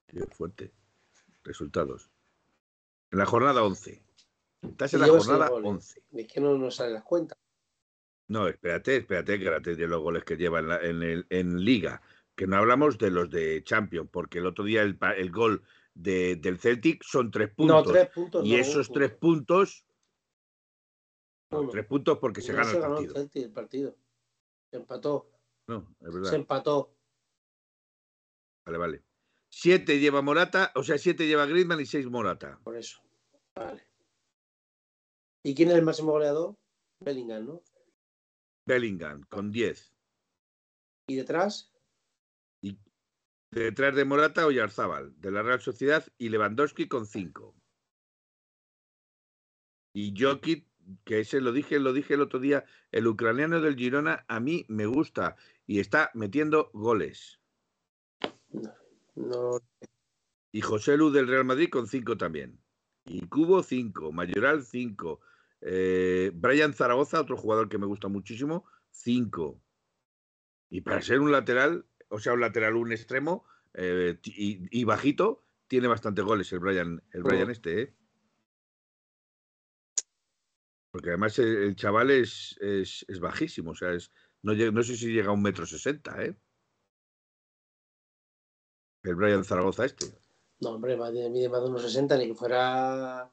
Qué 0.06 0.20
fuerte. 0.26 0.72
Resultados. 1.44 2.10
En 3.10 3.18
la 3.18 3.26
jornada 3.26 3.62
11. 3.64 4.02
Estás 4.62 4.94
en 4.94 5.00
la 5.00 5.08
jornada 5.08 5.48
goles. 5.48 5.68
11. 5.68 6.02
Es 6.12 6.28
que 6.32 6.40
no 6.40 6.56
nos 6.56 6.76
salen 6.76 6.94
las 6.94 7.02
cuentas. 7.04 7.38
No, 8.28 8.46
espérate, 8.46 8.96
espérate, 8.98 9.38
que 9.38 9.46
ahora 9.48 9.60
te 9.62 9.70
diré 9.70 9.88
los 9.88 10.00
goles 10.02 10.22
que 10.24 10.36
lleva 10.36 10.60
en, 10.60 10.68
la- 10.68 10.80
en 10.80 11.02
el- 11.02 11.26
en 11.30 11.64
Liga. 11.64 12.00
Que 12.36 12.46
no 12.46 12.56
hablamos 12.56 12.96
de 12.98 13.10
los 13.10 13.28
de 13.30 13.62
Champions, 13.64 14.08
porque 14.12 14.38
el 14.38 14.46
otro 14.46 14.64
día 14.64 14.82
el, 14.82 14.96
gol 15.32 15.62
de- 15.94 16.36
del 16.36 16.58
Celtic 16.60 17.02
son 17.02 17.30
tres 17.30 17.50
puntos. 17.52 17.86
No, 17.86 17.92
3 17.92 18.08
puntos. 18.10 18.46
y 18.46 18.52
no, 18.52 18.56
esos 18.58 18.86
punto. 18.88 19.00
tres 19.00 19.10
puntos. 19.18 19.84
no, 21.50 21.68
tres 21.68 21.86
puntos 21.86 22.18
porque 22.18 22.40
se 22.40 22.52
gana 22.52 22.70
el 22.70 22.80
ganó 22.80 22.94
partido. 22.94 23.14
Celtic 23.14 23.42
el 23.44 23.50
partido. 23.52 23.96
Empató. 24.70 25.28
No, 25.70 25.94
es 26.00 26.06
Se 26.06 26.18
verdad. 26.18 26.34
empató. 26.34 26.96
Vale, 28.66 28.78
vale. 28.78 29.04
Siete 29.48 30.00
lleva 30.00 30.20
Morata, 30.20 30.72
o 30.74 30.82
sea, 30.82 30.98
siete 30.98 31.28
lleva 31.28 31.46
Griezmann 31.46 31.80
y 31.80 31.86
seis 31.86 32.06
Morata. 32.06 32.58
Por 32.64 32.76
eso. 32.76 33.00
Vale. 33.54 33.86
¿Y 35.44 35.54
quién 35.54 35.68
es 35.70 35.76
el 35.76 35.84
máximo 35.84 36.10
goleador? 36.10 36.56
Bellingham, 36.98 37.46
¿no? 37.46 37.62
Bellingham 38.66 39.22
con 39.28 39.52
10. 39.52 39.94
¿Y 41.08 41.16
detrás? 41.16 41.72
Detrás 43.52 43.94
de 43.94 44.04
Morata, 44.04 44.46
Oyarzábal, 44.46 45.20
de 45.20 45.30
la 45.30 45.42
Real 45.42 45.60
Sociedad 45.60 46.04
y 46.18 46.28
Lewandowski 46.28 46.88
con 46.88 47.06
5. 47.06 47.54
Y 49.92 50.14
Jokic, 50.16 50.68
que 51.04 51.20
ese 51.20 51.40
lo 51.40 51.52
dije, 51.52 51.80
lo 51.80 51.92
dije 51.92 52.14
el 52.14 52.20
otro 52.20 52.38
día, 52.38 52.64
el 52.92 53.06
ucraniano 53.06 53.60
del 53.60 53.76
Girona 53.76 54.24
a 54.28 54.38
mí 54.40 54.64
me 54.68 54.86
gusta 54.86 55.36
y 55.70 55.78
está 55.78 56.10
metiendo 56.14 56.68
goles. 56.72 57.38
No. 59.14 59.60
Y 60.50 60.62
José 60.62 60.96
Lu 60.96 61.12
del 61.12 61.28
Real 61.28 61.44
Madrid 61.44 61.68
con 61.70 61.86
5 61.86 62.16
también. 62.16 62.60
Y 63.04 63.28
Cubo 63.28 63.62
5, 63.62 64.10
Mayoral 64.10 64.64
5. 64.64 65.20
Eh, 65.60 66.32
Brian 66.34 66.74
Zaragoza, 66.74 67.20
otro 67.20 67.36
jugador 67.36 67.68
que 67.68 67.78
me 67.78 67.86
gusta 67.86 68.08
muchísimo, 68.08 68.64
5. 68.90 69.62
Y 70.70 70.80
para 70.80 71.02
ser 71.02 71.20
un 71.20 71.30
lateral, 71.30 71.86
o 72.08 72.18
sea, 72.18 72.32
un 72.32 72.40
lateral, 72.40 72.74
un 72.74 72.90
extremo 72.90 73.44
eh, 73.74 74.18
y, 74.24 74.66
y 74.76 74.82
bajito, 74.82 75.46
tiene 75.68 75.86
bastantes 75.86 76.24
goles 76.24 76.52
el 76.52 76.58
Brian, 76.58 77.00
el 77.12 77.22
Brian 77.22 77.46
Oh. 77.46 77.52
este, 77.52 77.82
¿eh? 77.82 77.94
Porque 80.90 81.10
además 81.10 81.38
el, 81.38 81.56
el 81.58 81.76
chaval 81.76 82.10
es, 82.10 82.58
es, 82.60 83.04
es 83.06 83.20
bajísimo, 83.20 83.70
o 83.70 83.76
sea, 83.76 83.92
es, 83.92 84.10
no, 84.42 84.54
no 84.72 84.82
sé 84.82 84.96
si 84.96 85.12
llega 85.12 85.28
a 85.28 85.32
un 85.32 85.42
metro 85.42 85.66
sesenta, 85.66 86.22
¿eh? 86.24 86.34
El 89.02 89.14
Brian 89.14 89.44
Zaragoza 89.44 89.84
este. 89.84 90.06
No, 90.60 90.70
hombre, 90.70 90.96
mide 91.30 91.48
más 91.48 91.62
de 91.62 91.68
unos 91.70 91.82
60, 91.82 92.18
ni 92.18 92.28
que 92.28 92.34
fuera. 92.34 93.32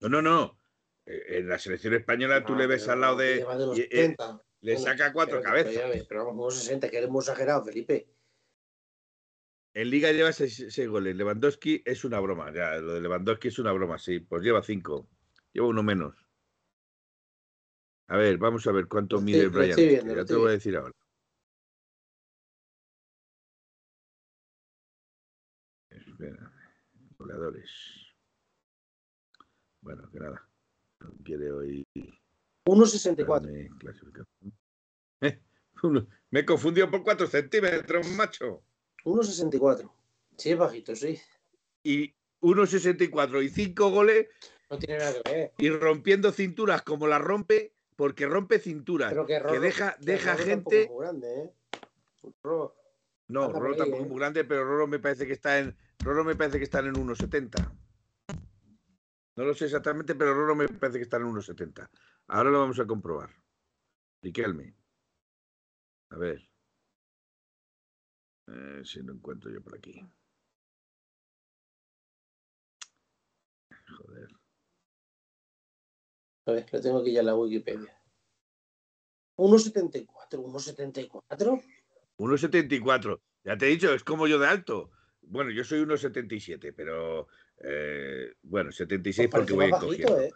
No, 0.00 0.08
no, 0.08 0.20
no. 0.20 0.58
Eh, 1.06 1.38
En 1.38 1.48
la 1.48 1.58
selección 1.58 1.94
española 1.94 2.44
tú 2.44 2.54
No, 2.54 2.58
le 2.58 2.66
ves 2.66 2.82
pero 2.82 2.92
al 2.94 3.00
lado 3.00 3.16
de. 3.16 3.44
más 3.44 3.58
de 3.58 3.64
unos 3.64 3.78
y- 3.78 3.82
eh, 3.82 3.88
70. 3.90 4.42
le 4.62 4.74
Bueno, 4.74 4.86
saca 4.90 5.12
cuatro 5.12 5.38
pero- 5.38 5.48
cabezas. 5.48 5.74
Pero, 5.74 5.88
ves, 5.90 6.04
pero 6.08 6.24
vamos, 6.26 6.42
unos 6.42 6.54
60, 6.58 6.90
que 6.90 6.98
eres 6.98 7.08
muy 7.10 7.20
exagerado, 7.20 7.64
Felipe. 7.64 8.08
En 9.74 9.90
Liga 9.90 10.10
lleva 10.10 10.32
seis, 10.32 10.66
seis 10.70 10.88
goles. 10.88 11.14
Lewandowski 11.14 11.82
es 11.84 12.02
una 12.04 12.18
broma. 12.18 12.52
Ya, 12.52 12.76
lo 12.78 12.94
de 12.94 13.00
Lewandowski 13.02 13.48
es 13.48 13.58
una 13.58 13.72
broma, 13.72 13.98
sí. 13.98 14.18
Pues 14.20 14.42
lleva 14.42 14.62
cinco. 14.62 15.08
Lleva 15.52 15.68
uno 15.68 15.82
menos. 15.84 16.25
A 18.08 18.16
ver, 18.16 18.38
vamos 18.38 18.66
a 18.66 18.72
ver 18.72 18.86
cuánto 18.86 19.20
mide 19.20 19.44
lo 19.44 19.50
Brian. 19.50 19.70
estoy 19.70 19.88
viendo, 19.88 20.14
lo 20.14 20.20
ya 20.22 20.26
te 20.26 20.32
lo 20.34 20.40
voy 20.40 20.48
a 20.48 20.52
decir 20.52 20.76
ahora. 20.76 20.92
Espera. 25.90 26.52
Goleadores. 27.18 27.70
Bueno, 29.80 30.08
que 30.10 30.18
nada. 30.20 30.48
No 31.00 31.12
quiere 31.24 31.50
hoy. 31.52 31.84
1,64. 32.66 33.26
darme 33.26 33.68
clasificación. 33.78 34.58
Eh, 35.20 35.40
me 36.30 36.44
confundió 36.44 36.90
por 36.90 37.02
cuatro 37.02 37.26
centímetros, 37.26 38.08
macho. 38.10 38.62
1,64. 39.04 39.90
Sí, 40.36 40.50
es 40.52 40.58
bajito, 40.58 40.94
sí. 40.96 41.18
Y 41.82 42.14
1,64 42.40 43.42
y 43.44 43.48
5 43.48 43.90
goles 43.90 44.26
No 44.70 44.78
tiene 44.78 44.98
nada 44.98 45.22
que 45.24 45.32
ver. 45.32 45.52
y 45.58 45.70
rompiendo 45.70 46.32
cinturas 46.32 46.82
como 46.82 47.06
la 47.06 47.18
rompe, 47.18 47.74
porque 47.96 48.26
rompe 48.26 48.58
cinturas. 48.58 49.10
Pero 49.10 49.26
que, 49.26 49.34
que 49.34 49.40
Rorro- 49.42 49.60
deja, 49.60 49.96
que 49.96 50.04
deja 50.04 50.32
Rorro 50.34 50.46
tampoco 50.46 50.70
gente. 50.70 50.82
es 50.82 50.90
muy 50.90 51.00
grande, 51.02 51.42
¿eh? 51.42 51.52
No, 53.28 53.42
ahí, 53.46 53.76
tampoco 53.76 54.02
¿eh? 54.02 54.02
es 54.02 54.08
muy 54.08 54.18
grande, 54.18 54.44
pero 54.44 54.64
Roro 54.64 54.86
me 54.86 54.98
parece 54.98 55.26
que 55.26 55.32
está 55.32 55.58
en. 55.58 55.76
Roro 56.00 56.22
me 56.24 56.36
parece 56.36 56.58
que 56.58 56.64
están 56.64 56.86
en 56.86 56.94
1,70. 56.94 57.72
No 59.36 59.44
lo 59.44 59.54
sé 59.54 59.64
exactamente, 59.64 60.14
pero 60.14 60.34
Roro 60.34 60.54
me 60.54 60.68
parece 60.68 60.98
que 60.98 61.04
está 61.04 61.16
en 61.16 61.24
1,70. 61.24 61.88
Ahora 62.28 62.50
lo 62.50 62.60
vamos 62.60 62.78
a 62.78 62.86
comprobar. 62.86 63.30
Riquelme. 64.22 64.74
A 66.10 66.16
ver. 66.16 66.48
Eh, 68.48 68.82
si 68.84 69.02
lo 69.02 69.12
encuentro 69.12 69.50
yo 69.50 69.60
por 69.60 69.76
aquí. 69.76 70.00
Joder. 73.98 74.35
A 76.46 76.52
ver, 76.52 76.66
lo 76.72 76.80
tengo 76.80 77.00
aquí 77.00 77.12
ya 77.12 77.20
en 77.20 77.26
la 77.26 77.34
Wikipedia. 77.34 77.92
1,74. 79.36 80.06
1,74. 80.30 81.62
1,74. 82.18 83.20
Ya 83.44 83.58
te 83.58 83.66
he 83.66 83.70
dicho, 83.70 83.92
es 83.92 84.04
como 84.04 84.26
yo 84.26 84.38
de 84.38 84.46
alto. 84.46 84.90
Bueno, 85.22 85.50
yo 85.50 85.64
soy 85.64 85.80
1,77, 85.80 86.72
pero 86.74 87.28
eh, 87.58 88.32
bueno, 88.42 88.70
76 88.70 89.28
Pues 89.28 89.40
porque 89.40 89.54
voy 89.54 89.66
encogiendo. 89.66 90.20
¿eh? 90.20 90.32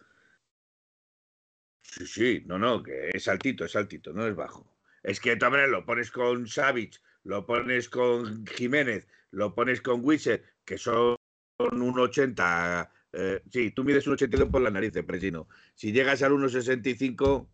Sí, 1.82 2.06
sí, 2.06 2.42
no, 2.46 2.58
no, 2.58 2.82
que 2.82 3.11
es 3.12 3.28
altito, 3.28 3.64
es 3.64 3.76
altito, 3.76 4.12
no 4.12 4.26
es 4.26 4.34
bajo. 4.34 4.76
Es 5.02 5.20
que 5.20 5.36
también 5.36 5.70
lo 5.70 5.84
pones 5.86 6.11
con 6.11 6.46
Savic, 6.46 7.00
lo 7.24 7.46
pones 7.46 7.88
con 7.88 8.46
Jiménez, 8.46 9.06
lo 9.30 9.54
pones 9.54 9.80
con 9.80 10.04
Wisser, 10.04 10.44
que 10.64 10.76
son 10.76 11.16
un 11.58 11.98
80. 11.98 12.92
Eh, 13.12 13.42
sí, 13.50 13.70
tú 13.70 13.84
mides 13.84 14.06
un 14.06 14.14
82 14.14 14.48
por 14.48 14.62
la 14.62 14.70
nariz, 14.70 14.92
Presino. 15.06 15.48
Si 15.74 15.92
llegas 15.92 16.22
al 16.22 16.32
1,65. 16.32 17.48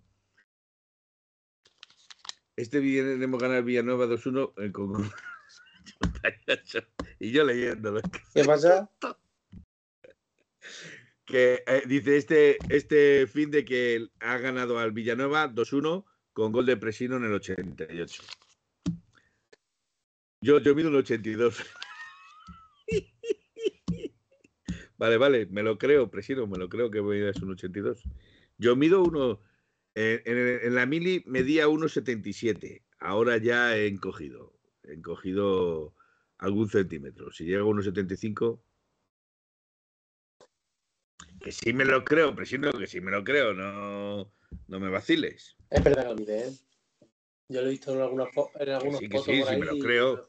Este 2.57 2.81
viene 2.81 3.17
de 3.17 3.39
ganar 3.39 3.63
Villanueva 3.63 4.07
2-1 4.07 4.53
eh, 4.57 4.73
con- 4.73 5.11
y 7.21 7.31
yo 7.31 7.45
leyéndolo. 7.45 8.01
¿Qué 8.35 8.45
pasa? 8.45 8.91
que 11.27 11.65
eh, 11.67 11.83
dice 11.87 12.17
este, 12.17 12.57
este 12.69 13.27
fin 13.27 13.51
de 13.51 13.65
que 13.65 14.09
ha 14.21 14.39
ganado 14.39 14.79
al 14.79 14.93
Villanueva 14.93 15.49
2-1 15.53 16.05
con 16.33 16.53
gol 16.53 16.67
de 16.67 16.77
Presino 16.77 17.17
en 17.17 17.25
el 17.25 17.35
88. 17.35 18.23
Yo, 20.41 20.61
yo 20.61 20.75
mido 20.75 20.89
un 20.89 20.97
82. 20.97 21.63
Vale, 24.99 25.17
vale, 25.17 25.47
me 25.47 25.63
lo 25.63 25.79
creo, 25.79 26.11
Presino, 26.11 26.47
me 26.47 26.59
lo 26.59 26.69
creo 26.69 26.91
que 26.91 27.01
voy 27.01 27.23
a 27.23 27.33
un 27.43 27.51
82. 27.51 28.03
Yo 28.59 28.77
mido 28.77 29.03
uno, 29.03 29.41
eh, 29.95 30.23
en, 30.25 30.75
la 30.75 30.87
mili 30.87 31.23
medía 31.27 31.69
1,77. 31.69 32.83
Ahora 32.99 33.39
ya 33.39 33.77
he 33.77 33.87
encogido, 33.87 34.53
he 34.85 34.95
encogido 34.95 35.95
algún 36.39 36.69
centímetro. 36.69 37.31
Si 37.33 37.45
llega 37.45 37.61
a 37.61 37.65
1,75, 37.65 38.61
que 41.41 41.53
sí 41.53 41.73
me 41.73 41.85
lo 41.85 42.05
creo, 42.05 42.35
presiento 42.35 42.73
que 42.73 42.87
sí 42.87 43.01
me 43.01 43.11
lo 43.11 43.25
creo, 43.25 43.55
no, 43.55 44.33
no 44.69 44.81
me 44.81 44.89
vaciles. 44.89 45.57
Es 45.71 45.83
verdad 45.85 46.03
que 46.03 46.09
lo 46.09 46.17
mide, 46.17 46.49
¿eh? 46.49 46.53
Yo 47.49 47.61
lo 47.61 47.69
he 47.69 47.71
visto 47.71 47.95
en 47.95 48.01
algunas, 48.01 48.29
en 48.59 48.69
algunos 48.71 48.99
sí, 48.99 49.09
que 49.09 49.19
sí, 49.19 49.43
sí, 49.43 49.57
me 49.57 49.67
lo 49.67 49.79
creo. 49.79 50.29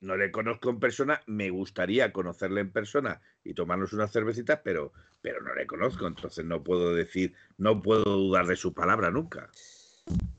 No 0.00 0.16
le 0.16 0.30
conozco 0.30 0.70
en 0.70 0.78
persona, 0.78 1.20
me 1.26 1.50
gustaría 1.50 2.12
conocerle 2.12 2.60
en 2.60 2.72
persona 2.72 3.20
y 3.42 3.54
tomarnos 3.54 3.92
unas 3.92 4.12
cervecitas, 4.12 4.60
pero, 4.62 4.92
pero 5.20 5.40
no 5.42 5.54
le 5.54 5.66
conozco, 5.66 6.06
entonces 6.06 6.44
no 6.44 6.62
puedo 6.62 6.94
decir, 6.94 7.34
no 7.56 7.82
puedo 7.82 8.04
dudar 8.04 8.46
de 8.46 8.56
su 8.56 8.72
palabra 8.72 9.10
nunca. 9.10 9.50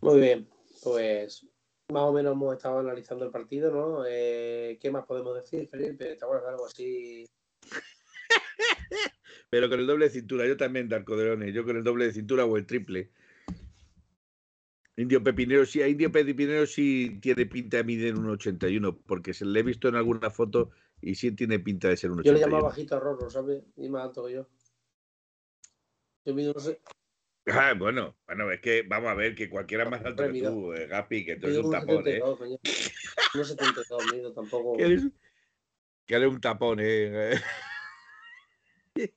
Muy 0.02 0.22
bien, 0.22 0.50
pues 0.84 1.46
más 1.90 2.04
o 2.04 2.14
menos 2.14 2.34
hemos 2.34 2.56
estado 2.56 2.80
analizando 2.80 3.26
el 3.26 3.32
partido, 3.32 3.72
¿no? 3.72 4.06
Eh, 4.08 4.78
¿Qué 4.80 4.92
más 4.92 5.06
podemos 5.06 5.36
decir, 5.36 5.68
Felipe? 5.68 6.16
¿Te 6.16 6.24
acuerdas 6.24 6.46
de 6.46 6.50
algo 6.52 6.66
así? 6.66 7.26
pero 9.50 9.70
con 9.70 9.80
el 9.80 9.88
doble 9.88 10.06
de 10.06 10.12
cintura, 10.12 10.48
yo 10.48 10.56
también, 10.56 10.88
Darko 10.88 11.16
Leone, 11.16 11.52
yo 11.52 11.66
con 11.66 11.78
el 11.78 11.84
doble 11.84 12.06
de 12.06 12.14
cintura 12.14 12.46
o 12.46 12.58
el 12.58 12.66
triple. 12.66 13.12
Indio 15.00 15.24
Pepinero 15.24 15.66
sí, 15.66 15.82
a 15.82 15.88
Indio 15.88 16.12
Pepinero 16.12 16.66
sí 16.66 17.20
tiene 17.22 17.46
pinta 17.46 17.78
de 17.78 17.84
medir 17.86 18.16
un 18.16 18.30
81, 18.30 19.00
porque 19.06 19.34
se 19.34 19.46
le 19.46 19.62
he 19.62 19.64
visto 19.64 19.88
en 19.88 19.96
alguna 19.96 20.30
foto 20.30 20.72
y 21.02 21.16
sí 21.16 21.32
tiene 21.32 21.58
pinta 21.60 21.88
de 21.88 21.96
ser 21.96 22.12
un 22.12 22.20
81. 22.20 22.38
Yo 22.38 22.46
le 22.46 22.52
llamaba 22.52 22.70
bajito 22.70 22.98
a 22.98 23.00
Rorro, 23.00 23.30
¿sabes? 23.30 23.64
Y 23.78 23.88
más 23.88 24.04
alto 24.04 24.26
que 24.26 24.34
yo. 24.34 24.48
Yo 26.26 26.36
mido, 26.36 26.54
no 26.54 26.60
sé. 26.60 26.82
Ah, 27.46 27.74
bueno, 27.78 28.18
bueno, 28.28 28.52
es 28.52 28.60
que 28.60 28.84
vamos 28.84 29.10
a 29.10 29.14
ver 29.14 29.36
que 29.36 29.50
cualquiera 29.50 29.90
más 29.90 30.04
alto 30.04 30.30
que 30.30 30.42
tú, 30.42 30.74
eh, 30.74 30.88
Gapi, 30.88 31.26
que 31.26 31.38
tú 31.38 31.48
eres 31.48 31.60
un 31.60 31.72
tapón, 31.72 32.04
72, 32.04 32.42
¿eh? 32.42 32.60
No 33.36 33.44
72, 33.46 34.14
mido 34.14 34.34
tampoco. 34.34 34.76
Que 34.76 34.84
eres, 34.84 35.04
que 36.06 36.16
eres 36.16 36.30
un 36.30 36.42
tapón, 36.42 36.80
¿eh? 36.82 37.40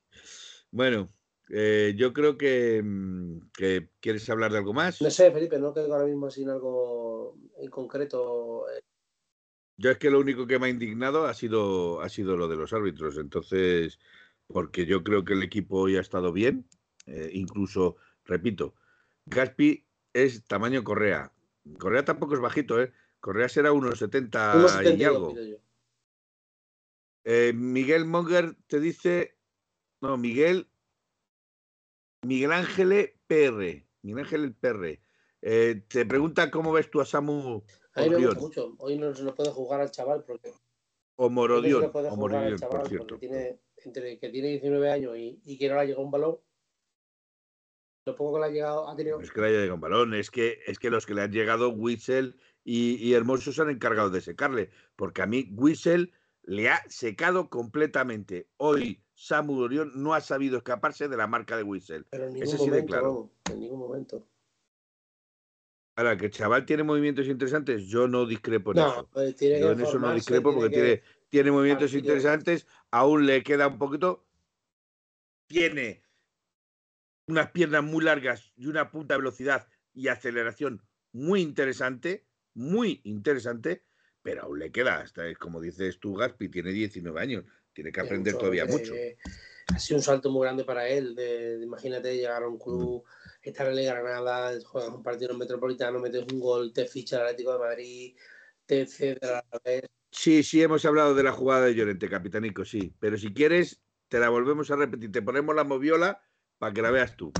bueno, 0.70 1.12
eh, 1.54 1.92
yo 1.98 2.14
creo 2.14 2.32
mm, 2.32 3.50
que, 3.52 3.90
quieres 4.00 4.28
hablar 4.30 4.52
de 4.52 4.58
algo 4.58 4.72
más. 4.72 5.02
No 5.02 5.10
sé, 5.10 5.30
Felipe, 5.30 5.58
no 5.58 5.74
creo 5.74 5.92
ahora 5.92 6.06
mismo 6.06 6.30
sin 6.30 6.48
algo 6.48 7.36
en 7.58 7.68
concreto. 7.68 8.64
Eh. 8.70 8.80
Yo 9.76 9.90
es 9.90 9.98
que 9.98 10.10
lo 10.10 10.18
único 10.18 10.46
que 10.46 10.58
me 10.58 10.66
ha 10.66 10.70
indignado 10.70 11.26
ha 11.26 11.34
sido, 11.34 12.00
ha 12.00 12.08
sido 12.08 12.38
lo 12.38 12.48
de 12.48 12.56
los 12.56 12.72
árbitros. 12.72 13.18
Entonces, 13.18 13.98
porque 14.46 14.86
yo 14.86 15.04
creo 15.04 15.26
que 15.26 15.34
el 15.34 15.42
equipo 15.42 15.80
hoy 15.80 15.96
ha 15.96 16.00
estado 16.00 16.32
bien. 16.32 16.66
Eh, 17.04 17.28
incluso, 17.34 17.96
repito, 18.24 18.74
Gaspi 19.26 19.84
es 20.14 20.44
tamaño 20.44 20.82
Correa. 20.82 21.32
Correa 21.78 22.06
tampoco 22.06 22.32
es 22.32 22.40
bajito, 22.40 22.80
¿eh? 22.80 22.94
Correa 23.20 23.50
será 23.50 23.72
unos 23.72 23.98
70 23.98 24.94
y 24.96 25.04
algo. 25.04 25.34
Miguel 27.52 28.06
Monger 28.06 28.56
te 28.68 28.80
dice. 28.80 29.36
No, 30.00 30.16
Miguel 30.16 30.71
Miguel 32.22 32.52
Ángel 32.52 33.14
PR. 33.26 33.84
Miguel 34.02 34.24
Ángel 34.24 34.54
PR. 34.54 35.00
Eh, 35.42 35.82
te 35.88 36.06
pregunta 36.06 36.50
cómo 36.50 36.72
ves 36.72 36.90
tú 36.90 37.00
a 37.00 37.04
Samu. 37.04 37.62
A 37.94 38.02
mí 38.02 38.10
me 38.10 38.26
gusta 38.26 38.40
mucho. 38.40 38.74
Hoy 38.78 38.96
no 38.96 39.12
se 39.14 39.24
lo 39.24 39.34
puede 39.34 39.50
jugar 39.50 39.80
al 39.80 39.90
chaval 39.90 40.24
porque. 40.24 40.52
O 41.16 41.28
Morodión. 41.28 41.82
No 41.82 41.88
o 41.88 42.16
Morodión, 42.16 42.58
por 42.58 42.88
cierto. 42.88 43.18
Tiene, 43.18 43.60
entre 43.84 44.18
que 44.18 44.28
tiene 44.28 44.48
19 44.48 44.90
años 44.90 45.16
y, 45.16 45.58
que 45.58 45.68
no 45.68 45.74
le 45.74 45.80
ha 45.80 45.84
llegado 45.84 46.04
un 46.04 46.10
balón. 46.10 46.38
Lo 48.06 48.16
poco 48.16 48.34
que 48.34 48.40
le 48.40 48.46
ha 48.46 48.50
llegado 48.50 48.88
ha 48.88 48.96
tenido. 48.96 49.20
es 49.20 49.30
que 49.30 49.40
le 49.40 49.46
haya 49.48 49.58
llegado 49.58 49.74
un 49.74 49.80
balón, 49.80 50.14
es 50.14 50.30
que, 50.30 50.58
es 50.66 50.78
que 50.78 50.90
los 50.90 51.06
que 51.06 51.14
le 51.14 51.22
han 51.22 51.30
llegado, 51.30 51.70
Whistle 51.70 52.34
y, 52.64 52.96
y 52.96 53.14
Hermoso 53.14 53.52
se 53.52 53.62
han 53.62 53.70
encargado 53.70 54.10
de 54.10 54.20
secarle. 54.20 54.70
Porque 54.96 55.22
a 55.22 55.26
mí, 55.26 55.48
Whistle 55.52 56.12
le 56.42 56.68
ha 56.68 56.82
secado 56.88 57.48
completamente. 57.48 58.48
Hoy 58.56 59.04
Samu 59.22 59.60
Orión 59.60 59.92
no 59.94 60.14
ha 60.14 60.20
sabido 60.20 60.56
escaparse 60.56 61.06
de 61.06 61.16
la 61.16 61.28
marca 61.28 61.56
de 61.56 61.62
Whistle. 61.62 62.04
Pero 62.10 62.26
en 62.26 62.34
ningún 62.34 62.58
momento, 62.58 62.86
claro. 62.86 63.30
en 63.52 63.60
ningún 63.60 63.78
momento. 63.78 64.26
Ahora, 65.94 66.16
que 66.16 66.26
el 66.26 66.32
chaval 66.32 66.66
tiene 66.66 66.82
movimientos 66.82 67.28
interesantes, 67.28 67.84
yo 67.84 68.08
no 68.08 68.26
discrepo 68.26 68.72
en 68.72 68.78
eso. 68.78 69.08
Pues 69.12 69.36
yo 69.38 69.70
en 69.70 69.80
eso 69.80 70.00
no 70.00 70.12
discrepo 70.12 70.52
porque 70.52 70.70
tiene, 70.70 71.02
tiene 71.28 71.52
movimientos 71.52 71.94
interesantes, 71.94 72.66
aún 72.90 73.26
le 73.26 73.44
queda 73.44 73.68
un 73.68 73.78
poquito. 73.78 74.26
Tiene 75.46 76.02
unas 77.28 77.52
piernas 77.52 77.84
muy 77.84 78.02
largas 78.02 78.52
y 78.56 78.66
una 78.66 78.90
punta 78.90 79.14
de 79.14 79.18
velocidad 79.18 79.68
y 79.94 80.08
aceleración 80.08 80.82
muy 81.12 81.42
interesante, 81.42 82.26
muy 82.54 83.00
interesante, 83.04 83.84
pero 84.20 84.42
aún 84.42 84.58
le 84.58 84.72
queda, 84.72 84.98
hasta 84.98 85.32
como 85.36 85.60
dices 85.60 86.00
tú, 86.00 86.14
Gaspi, 86.14 86.48
tiene 86.48 86.72
19 86.72 87.20
años, 87.20 87.44
tiene 87.72 87.92
que 87.92 88.00
aprender 88.00 88.36
todavía 88.36 88.66
mucho. 88.66 88.94
ha 89.68 89.78
sido 89.78 89.98
un 89.98 90.02
salto 90.02 90.30
muy 90.30 90.42
grande 90.42 90.64
para 90.64 90.88
él. 90.88 91.14
De, 91.14 91.60
imagínate 91.62 92.16
llegar 92.16 92.42
a 92.42 92.48
un 92.48 92.58
club, 92.58 93.04
estar 93.42 93.68
en 93.68 93.76
la 93.76 93.94
Granada, 93.94 94.58
juegas 94.64 94.90
un 94.90 95.02
partido 95.02 95.32
en 95.32 95.38
Metropolitano, 95.38 95.98
metes 95.98 96.24
un 96.32 96.40
gol, 96.40 96.72
te 96.72 96.86
ficha 96.86 97.16
el 97.16 97.22
Atlético 97.22 97.52
de 97.54 97.58
Madrid, 97.58 98.16
te 98.66 98.86
cede 98.86 99.18
a 99.22 99.44
la 99.50 99.60
vez. 99.64 99.84
Sí, 100.10 100.42
sí, 100.42 100.62
hemos 100.62 100.84
hablado 100.84 101.14
de 101.14 101.22
la 101.22 101.32
jugada 101.32 101.66
de 101.66 101.74
Llorente, 101.74 102.08
capitanico, 102.08 102.64
sí. 102.64 102.94
Pero 103.00 103.16
si 103.16 103.32
quieres, 103.32 103.80
te 104.08 104.18
la 104.18 104.28
volvemos 104.28 104.70
a 104.70 104.76
repetir. 104.76 105.10
Te 105.10 105.22
ponemos 105.22 105.54
la 105.54 105.64
moviola 105.64 106.22
para 106.58 106.72
que 106.72 106.82
la 106.82 106.90
veas 106.90 107.16
tú. 107.16 107.32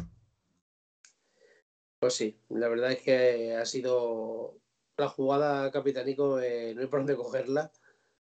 Pues 2.01 2.15
sí, 2.15 2.41
la 2.49 2.69
verdad 2.69 2.93
es 2.93 3.01
que 3.01 3.55
ha 3.55 3.65
sido 3.67 4.59
la 4.97 5.09
jugada 5.09 5.71
capitanico, 5.71 6.37
no 6.37 6.37
hay 6.39 6.87
por 6.89 7.01
dónde 7.01 7.15
cogerla 7.15 7.71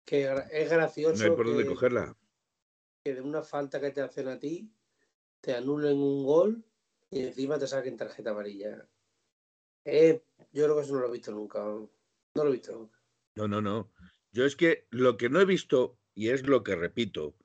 que 0.08 0.24
es 0.52 0.70
gracioso. 0.70 1.22
No 1.22 1.30
hay 1.30 1.36
por 1.36 1.46
dónde 1.46 1.66
cogerla. 1.66 2.16
Que 3.04 3.14
de 3.14 3.22
una 3.22 3.42
falta 3.44 3.82
que 3.82 3.92
te 3.92 4.02
hacen 4.02 4.30
a 4.30 4.40
ti, 4.40 4.72
te 5.42 5.54
anulen 5.54 5.98
un 5.98 6.24
gol 6.24 6.64
y 7.12 7.26
encima 7.26 7.60
te 7.60 7.68
saquen 7.68 7.98
tarjeta 7.98 8.32
amarilla. 8.32 8.88
Eh, 9.84 10.24
yo 10.54 10.64
creo 10.64 10.78
que 10.78 10.84
eso 10.84 10.94
no 10.94 11.02
lo 11.02 11.10
he 11.10 11.12
visto 11.12 11.32
nunca. 11.32 11.60
No 11.60 11.90
lo 12.34 12.48
he 12.48 12.54
visto 12.54 12.72
nunca. 12.72 12.98
No, 13.36 13.50
no, 13.50 13.62
no. 13.62 13.92
Yo 14.32 14.46
es 14.46 14.56
que 14.56 14.88
lo 14.92 15.18
que 15.18 15.30
no 15.30 15.42
he 15.42 15.46
visto, 15.46 16.00
y 16.16 16.30
es 16.30 16.48
lo 16.48 16.64
que 16.64 16.78
repito, 16.78 17.36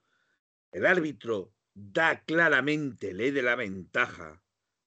el 0.70 0.86
árbitro 0.86 1.52
da 1.74 2.22
claramente 2.24 3.12
ley 3.12 3.32
de 3.32 3.42
la 3.42 3.56
ventaja 3.56 4.40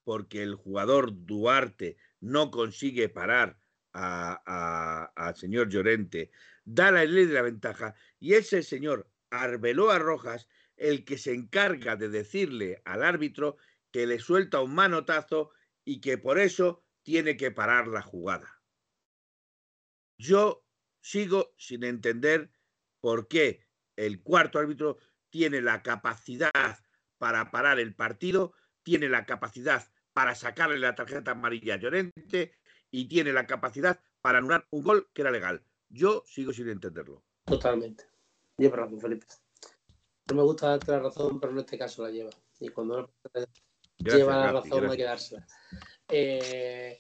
porque 0.06 0.44
el 0.44 0.56
jugador 0.56 1.26
Duarte 1.26 1.98
no 2.22 2.52
consigue 2.52 3.10
parar 3.10 3.60
al 3.92 5.36
señor 5.36 5.68
Llorente 5.68 6.32
da 6.66 6.92
la 6.92 7.06
ley 7.06 7.26
de 7.26 7.34
la 7.34 7.42
ventaja 7.44 7.96
y 8.20 8.34
es 8.34 8.52
el 8.54 8.64
señor 8.64 9.10
Arbeloa 9.30 10.00
Rojas 10.00 10.48
el 10.76 11.06
que 11.06 11.18
se 11.18 11.34
encarga 11.34 11.96
de 11.96 12.10
decirle 12.10 12.82
al 12.86 13.04
árbitro 13.04 13.58
que 13.92 14.06
le 14.06 14.20
suelta 14.20 14.62
un 14.62 14.76
manotazo 14.76 15.52
y 15.86 16.02
que 16.02 16.18
por 16.18 16.40
eso 16.40 16.84
tiene 17.04 17.38
que 17.38 17.52
parar 17.52 17.88
la 17.88 18.02
jugada. 18.02 18.62
Yo 20.18 20.66
sigo 21.02 21.54
sin 21.58 21.84
entender 21.84 22.52
por 23.00 23.28
qué 23.28 23.66
el 23.96 24.22
cuarto 24.22 24.60
árbitro 24.60 24.98
tiene 25.30 25.62
la 25.62 25.84
capacidad 25.84 26.80
para 27.18 27.52
parar 27.52 27.80
el 27.80 27.96
partido, 27.96 28.54
tiene 28.84 29.08
la 29.08 29.26
capacidad 29.26 29.92
para 30.14 30.36
sacarle 30.36 30.80
la 30.80 30.96
tarjeta 30.96 31.32
amarilla 31.32 31.76
a 31.76 31.78
Llorente 31.78 32.58
y 32.90 33.08
tiene 33.08 33.34
la 33.34 33.46
capacidad 33.46 34.02
para 34.22 34.40
anular 34.40 34.68
un 34.72 34.84
gol 34.84 35.10
que 35.14 35.22
era 35.22 35.32
legal. 35.32 35.64
Yo 35.96 36.24
sigo 36.26 36.52
sin 36.52 36.68
entenderlo. 36.68 37.24
Totalmente. 37.46 38.04
Lleva 38.58 38.76
razón, 38.76 39.00
Felipe. 39.00 39.26
No 40.28 40.36
me 40.36 40.44
gusta 40.44 40.68
darte 40.68 40.92
la 40.92 41.00
razón, 41.00 41.40
pero 41.40 41.54
en 41.54 41.60
este 41.60 41.78
caso 41.78 42.04
la 42.04 42.12
lleva. 42.12 42.32
Y 42.60 42.68
cuando 42.68 43.14
lleva 44.00 44.38
la 44.38 44.52
razón 44.52 44.90
hay 44.90 44.98
que 44.98 45.04
dársela. 45.04 45.48
Eh, 46.10 46.98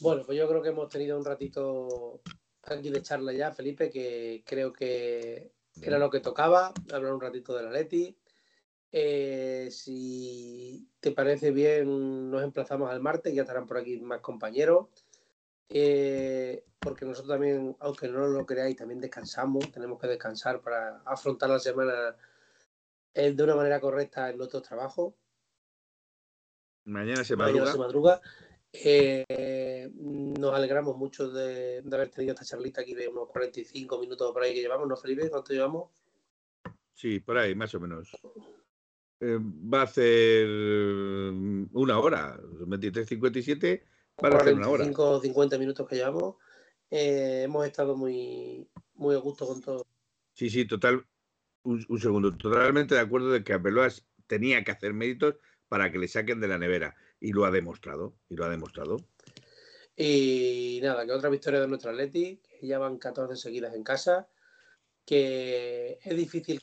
bueno, 0.00 0.22
pues 0.24 0.38
yo 0.38 0.48
creo 0.48 0.62
que 0.62 0.70
hemos 0.70 0.88
tenido 0.88 1.18
un 1.18 1.26
ratito 1.26 2.22
aquí 2.62 2.88
de 2.88 3.02
charla 3.02 3.34
ya, 3.34 3.52
Felipe, 3.52 3.90
que 3.90 4.42
creo 4.46 4.72
que 4.72 5.52
era 5.82 5.98
lo 5.98 6.08
que 6.08 6.20
tocaba, 6.20 6.72
hablar 6.90 7.12
un 7.12 7.20
ratito 7.20 7.54
de 7.54 7.64
la 7.64 7.70
Leti. 7.70 8.16
Eh, 8.90 9.68
si 9.70 10.88
te 11.00 11.12
parece 11.12 11.50
bien, 11.50 12.30
nos 12.30 12.42
emplazamos 12.42 12.90
al 12.90 13.00
martes, 13.00 13.34
ya 13.34 13.42
estarán 13.42 13.66
por 13.66 13.76
aquí 13.76 13.98
más 13.98 14.20
compañeros. 14.20 14.86
Eh, 15.68 16.64
porque 16.78 17.04
nosotros 17.04 17.28
también, 17.28 17.76
aunque 17.80 18.08
no 18.08 18.26
lo 18.26 18.46
creáis, 18.46 18.76
también 18.76 19.00
descansamos, 19.00 19.70
tenemos 19.70 20.00
que 20.00 20.06
descansar 20.06 20.60
para 20.60 21.02
afrontar 21.04 21.50
la 21.50 21.58
semana 21.58 22.16
eh, 23.14 23.32
de 23.32 23.42
una 23.42 23.56
manera 23.56 23.80
correcta 23.80 24.30
en 24.30 24.38
nuestros 24.38 24.62
trabajos. 24.62 25.14
Mañana 26.84 27.22
se 27.24 27.36
madruga. 27.36 27.76
madruga. 27.76 28.20
Eh, 28.72 29.90
nos 29.92 30.54
alegramos 30.54 30.96
mucho 30.96 31.30
de, 31.30 31.82
haber 31.90 32.10
tenido 32.10 32.34
esta 32.34 32.44
charlita 32.44 32.82
aquí 32.82 32.94
de 32.94 33.08
unos 33.08 33.28
45 33.28 33.98
minutos 33.98 34.32
por 34.32 34.42
ahí 34.42 34.54
que 34.54 34.60
llevamos, 34.60 34.88
¿no, 34.88 34.96
Felipe? 34.96 35.28
¿Cuánto 35.28 35.52
llevamos? 35.52 35.90
Sí, 36.94 37.20
por 37.20 37.38
ahí, 37.38 37.54
más 37.54 37.74
o 37.74 37.80
menos. 37.80 38.10
va 39.20 39.82
a 39.82 39.86
ser 39.86 40.46
mm, 40.48 41.70
una 41.72 41.98
hora, 41.98 42.38
23.57 42.38 43.82
para 44.18 44.38
hacer 44.38 44.54
una 44.54 44.68
hora. 44.68 44.84
50 44.84 45.58
minutos 45.58 45.88
que 45.88 45.96
llevamos. 45.96 46.36
Eh, 46.90 47.42
hemos 47.44 47.66
estado 47.66 47.96
muy, 47.96 48.68
muy 48.94 49.14
a 49.14 49.18
gusto 49.18 49.46
con 49.46 49.60
todo. 49.60 49.86
Sí, 50.34 50.50
sí, 50.50 50.64
total. 50.66 51.06
Un, 51.62 52.00
segundo. 52.00 52.36
Totalmente 52.36 52.94
de 52.94 53.00
acuerdo 53.00 53.30
de 53.30 53.44
que 53.44 53.52
Arbeloas 53.52 54.06
tenía 54.26 54.64
que 54.64 54.70
hacer 54.70 54.94
méritos 54.94 55.36
para 55.68 55.92
que 55.92 55.98
le 55.98 56.08
saquen 56.08 56.40
de 56.40 56.48
la 56.48 56.58
nevera. 56.58 56.96
Y 57.20 57.32
lo 57.32 57.44
ha 57.44 57.50
demostrado. 57.50 58.14
Y 58.28 58.36
lo 58.36 58.44
ha 58.44 58.48
demostrado. 58.48 58.96
Y 59.96 60.78
nada, 60.82 61.04
que 61.04 61.12
otra 61.12 61.28
victoria 61.28 61.60
de 61.60 61.68
nuestro 61.68 61.90
Atleti, 61.90 62.40
que 62.60 62.66
ya 62.66 62.78
van 62.78 62.98
14 62.98 63.36
seguidas 63.36 63.74
en 63.74 63.82
casa, 63.82 64.28
que 65.04 65.98
es 66.02 66.16
difícil. 66.16 66.60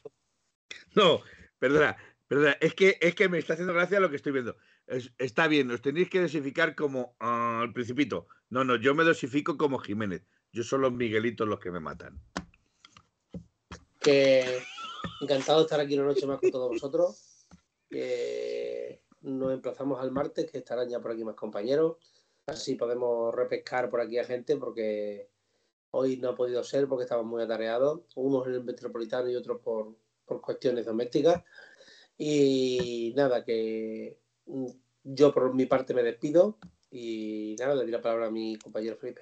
No, 0.95 1.21
perdona, 1.59 1.97
perdona, 2.27 2.53
es 2.61 2.73
que, 2.73 2.97
es 3.01 3.13
que 3.13 3.27
me 3.27 3.37
está 3.37 3.53
haciendo 3.53 3.73
gracia 3.73 3.99
lo 3.99 4.09
que 4.09 4.15
estoy 4.15 4.31
viendo. 4.31 4.55
Está 4.87 5.47
bien, 5.47 5.71
os 5.71 5.81
tenéis 5.81 6.09
que 6.09 6.21
dosificar 6.21 6.75
como 6.75 7.15
ah, 7.19 7.61
al 7.61 7.73
principito. 7.73 8.27
No, 8.49 8.63
no, 8.63 8.75
yo 8.75 8.93
me 8.93 9.03
dosifico 9.03 9.57
como 9.57 9.79
Jiménez. 9.79 10.23
Yo 10.51 10.63
son 10.63 10.81
los 10.81 10.93
Miguelitos 10.93 11.47
los 11.47 11.59
que 11.59 11.71
me 11.71 11.79
matan. 11.79 12.21
Que 13.99 14.59
encantado 15.21 15.59
de 15.59 15.63
estar 15.65 15.79
aquí 15.79 15.95
una 15.95 16.05
noche 16.05 16.25
más 16.25 16.39
con 16.39 16.51
todos 16.51 16.69
vosotros. 16.69 17.47
Que 17.89 19.01
nos 19.21 19.53
emplazamos 19.53 19.99
al 19.99 20.11
martes, 20.11 20.49
que 20.49 20.59
estarán 20.59 20.87
ya 20.87 20.99
por 20.99 21.11
aquí 21.11 21.23
más 21.23 21.35
compañeros. 21.35 21.97
Así 22.45 22.75
podemos 22.75 23.33
repescar 23.33 23.89
por 23.89 23.99
aquí 23.99 24.19
a 24.19 24.23
gente, 24.23 24.55
porque 24.57 25.29
hoy 25.91 26.17
no 26.17 26.29
ha 26.29 26.35
podido 26.35 26.63
ser 26.63 26.87
porque 26.87 27.03
estamos 27.03 27.25
muy 27.25 27.41
atareados. 27.41 28.01
Unos 28.15 28.47
en 28.47 28.53
el 28.53 28.63
metropolitano 28.63 29.29
y 29.29 29.35
otros 29.35 29.59
por, 29.61 29.95
por 30.25 30.41
cuestiones 30.41 30.85
domésticas. 30.85 31.43
Y 32.17 33.13
nada, 33.17 33.43
que 33.43 34.19
yo 35.03 35.33
por 35.33 35.53
mi 35.53 35.65
parte 35.65 35.93
me 35.93 36.03
despido 36.03 36.57
y 36.91 37.55
nada, 37.59 37.75
le 37.75 37.83
doy 37.83 37.91
la 37.91 38.01
palabra 38.01 38.27
a 38.27 38.31
mi 38.31 38.57
compañero 38.57 38.97
Felipe. 38.97 39.21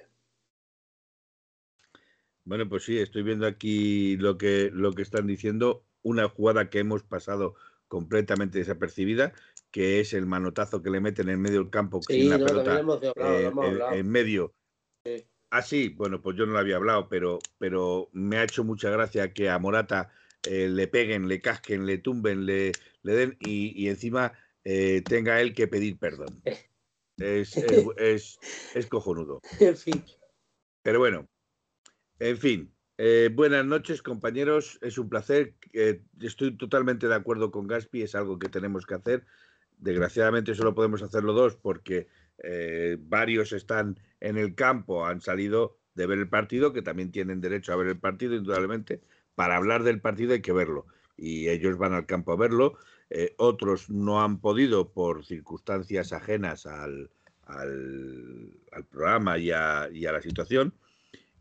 Bueno, 2.46 2.68
pues 2.68 2.84
sí, 2.84 2.98
estoy 3.00 3.24
viendo 3.24 3.48
aquí 3.48 4.18
lo 4.18 4.38
que, 4.38 4.70
lo 4.74 4.94
que 4.94 5.02
están 5.02 5.28
diciendo. 5.28 5.86
Una 6.02 6.28
jugada 6.28 6.70
que 6.70 6.80
hemos 6.80 7.04
pasado 7.04 7.56
completamente 7.88 8.58
desapercibida, 8.58 9.34
que 9.72 10.00
es 10.00 10.14
el 10.14 10.26
manotazo 10.26 10.82
que 10.82 10.90
le 10.90 11.00
meten 11.00 11.30
en 11.30 11.42
medio 11.42 11.60
del 11.60 11.70
campo 11.70 12.02
sin 12.02 12.30
la 12.30 12.38
pelota 12.38 12.82
eh, 13.16 13.52
en, 13.94 14.10
medio. 14.10 14.54
Ah, 15.50 15.62
sí, 15.62 15.90
bueno, 15.90 16.22
pues 16.22 16.36
yo 16.36 16.46
no 16.46 16.54
lo 16.54 16.60
había 16.60 16.78
hablado, 16.78 17.08
pero, 17.08 17.40
pero 17.60 18.10
me 18.12 18.38
ha 18.38 18.44
hecho 18.44 18.64
mucha 18.64 18.90
gracia 18.90 19.34
que 19.34 19.50
a 19.50 19.60
Morata 19.60 20.12
eh, 20.44 20.68
le 20.68 20.88
peguen, 20.88 21.28
le 21.28 21.40
casquen, 21.40 21.86
le 21.86 22.00
tumben, 22.00 22.46
le, 22.46 22.74
le 23.04 23.14
den 23.14 23.38
y, 23.40 23.88
encima 23.88 24.34
eh, 24.64 25.02
tenga 25.02 25.42
él 25.42 25.54
que 25.54 25.68
pedir 25.68 25.98
perdón. 25.98 26.42
Es, 27.18 27.56
es, 27.98 28.40
es 28.74 28.88
cojonudo. 28.88 29.40
En 29.60 29.78
fin. 29.78 30.04
Pero 30.82 30.98
bueno, 30.98 31.30
en 32.18 32.38
fin, 32.40 32.74
eh, 32.98 33.30
buenas 33.32 33.64
noches, 33.66 34.02
compañeros. 34.02 34.80
Es 34.82 34.98
un 34.98 35.10
placer. 35.10 35.54
estoy 36.20 36.58
totalmente 36.58 37.08
de 37.08 37.14
acuerdo 37.14 37.52
con 37.52 37.68
Gaspi. 37.68 38.02
Es 38.02 38.16
algo 38.16 38.40
que 38.40 38.50
tenemos 38.50 38.88
que 38.88 38.96
hacer. 38.96 39.26
Desgraciadamente 39.78 40.56
solo 40.56 40.74
podemos 40.74 41.02
hacerlo 41.04 41.34
dos 41.34 41.56
porque 41.56 42.08
eh, 42.44 42.98
varios 43.00 43.52
están 43.52 44.00
en 44.20 44.38
el 44.38 44.56
campo, 44.56 45.06
han 45.06 45.22
salido 45.22 45.78
de 45.96 46.08
ver 46.08 46.20
el 46.20 46.30
partido, 46.30 46.74
que 46.74 46.82
también 46.82 47.12
tienen 47.12 47.42
derecho 47.42 47.74
a 47.74 47.76
ver 47.76 47.88
el 47.88 48.00
partido, 48.00 48.36
indudablemente. 48.36 49.02
Para 49.36 49.58
hablar 49.58 49.84
del 49.84 50.02
partido 50.02 50.34
hay 50.34 50.42
que 50.42 50.54
verlo 50.54 50.86
y 51.18 51.50
ellos 51.50 51.78
van 51.78 51.94
al 51.94 52.06
campo 52.06 52.32
a 52.32 52.38
verlo. 52.38 52.78
Eh, 53.10 53.36
otros 53.38 53.90
no 53.90 54.22
han 54.24 54.40
podido 54.40 54.92
por 54.92 55.26
circunstancias 55.26 56.14
ajenas 56.14 56.66
al, 56.66 57.10
programa 58.90 59.38
y 59.38 59.52
a 59.52 59.90
la 59.92 60.22
situación 60.22 60.74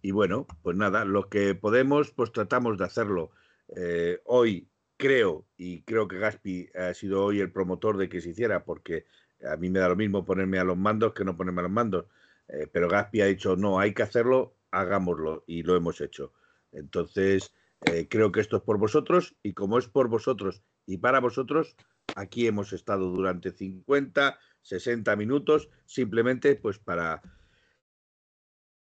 y 0.02 0.10
bueno, 0.10 0.46
pues 0.62 0.76
nada, 0.76 1.04
lo 1.04 1.28
que 1.28 1.54
podemos, 1.54 2.10
pues 2.10 2.32
tratamos 2.32 2.76
de 2.76 2.84
hacerlo. 2.84 3.30
Eh, 3.76 4.20
hoy 4.24 4.68
creo, 4.96 5.46
y 5.56 5.82
creo 5.82 6.08
que 6.08 6.18
Gaspi 6.18 6.68
ha 6.74 6.92
sido 6.92 7.24
hoy 7.24 7.40
el 7.40 7.52
promotor 7.52 7.96
de 7.96 8.08
que 8.08 8.20
se 8.20 8.30
hiciera, 8.30 8.64
porque 8.64 9.06
a 9.48 9.56
mí 9.56 9.70
me 9.70 9.78
da 9.78 9.88
lo 9.88 9.96
mismo 9.96 10.24
ponerme 10.24 10.58
a 10.58 10.64
los 10.64 10.76
mandos 10.76 11.14
que 11.14 11.24
no 11.24 11.36
ponerme 11.36 11.60
a 11.60 11.64
los 11.64 11.72
mandos. 11.72 12.06
Eh, 12.48 12.66
pero 12.70 12.88
Gaspi 12.88 13.20
ha 13.20 13.26
dicho, 13.26 13.56
no, 13.56 13.78
hay 13.78 13.94
que 13.94 14.02
hacerlo, 14.02 14.56
hagámoslo, 14.72 15.44
y 15.46 15.62
lo 15.62 15.76
hemos 15.76 16.00
hecho. 16.00 16.32
Entonces, 16.72 17.54
eh, 17.86 18.08
creo 18.08 18.32
que 18.32 18.40
esto 18.40 18.56
es 18.56 18.62
por 18.62 18.78
vosotros, 18.78 19.36
y 19.42 19.52
como 19.54 19.78
es 19.78 19.88
por 19.88 20.08
vosotros 20.08 20.62
y 20.86 20.98
para 20.98 21.20
vosotros, 21.20 21.76
aquí 22.16 22.46
hemos 22.46 22.72
estado 22.72 23.10
durante 23.10 23.52
50, 23.52 24.38
60 24.62 25.16
minutos, 25.16 25.68
simplemente 25.86 26.56
pues 26.56 26.78
para 26.78 27.22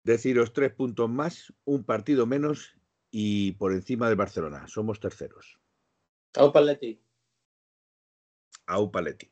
Deciros 0.04 0.54
tres 0.54 0.74
puntos 0.74 1.10
más, 1.10 1.54
un 1.66 1.84
partido 1.84 2.26
menos 2.26 2.76
y 3.12 3.52
por 3.54 3.74
encima 3.74 4.08
del 4.08 4.16
Barcelona. 4.16 4.68
Somos 4.68 5.00
terceros. 5.00 5.60
Au 6.36 6.52
Paletti. 6.52 7.00
Au 8.66 8.90
Paletti. 8.90 9.32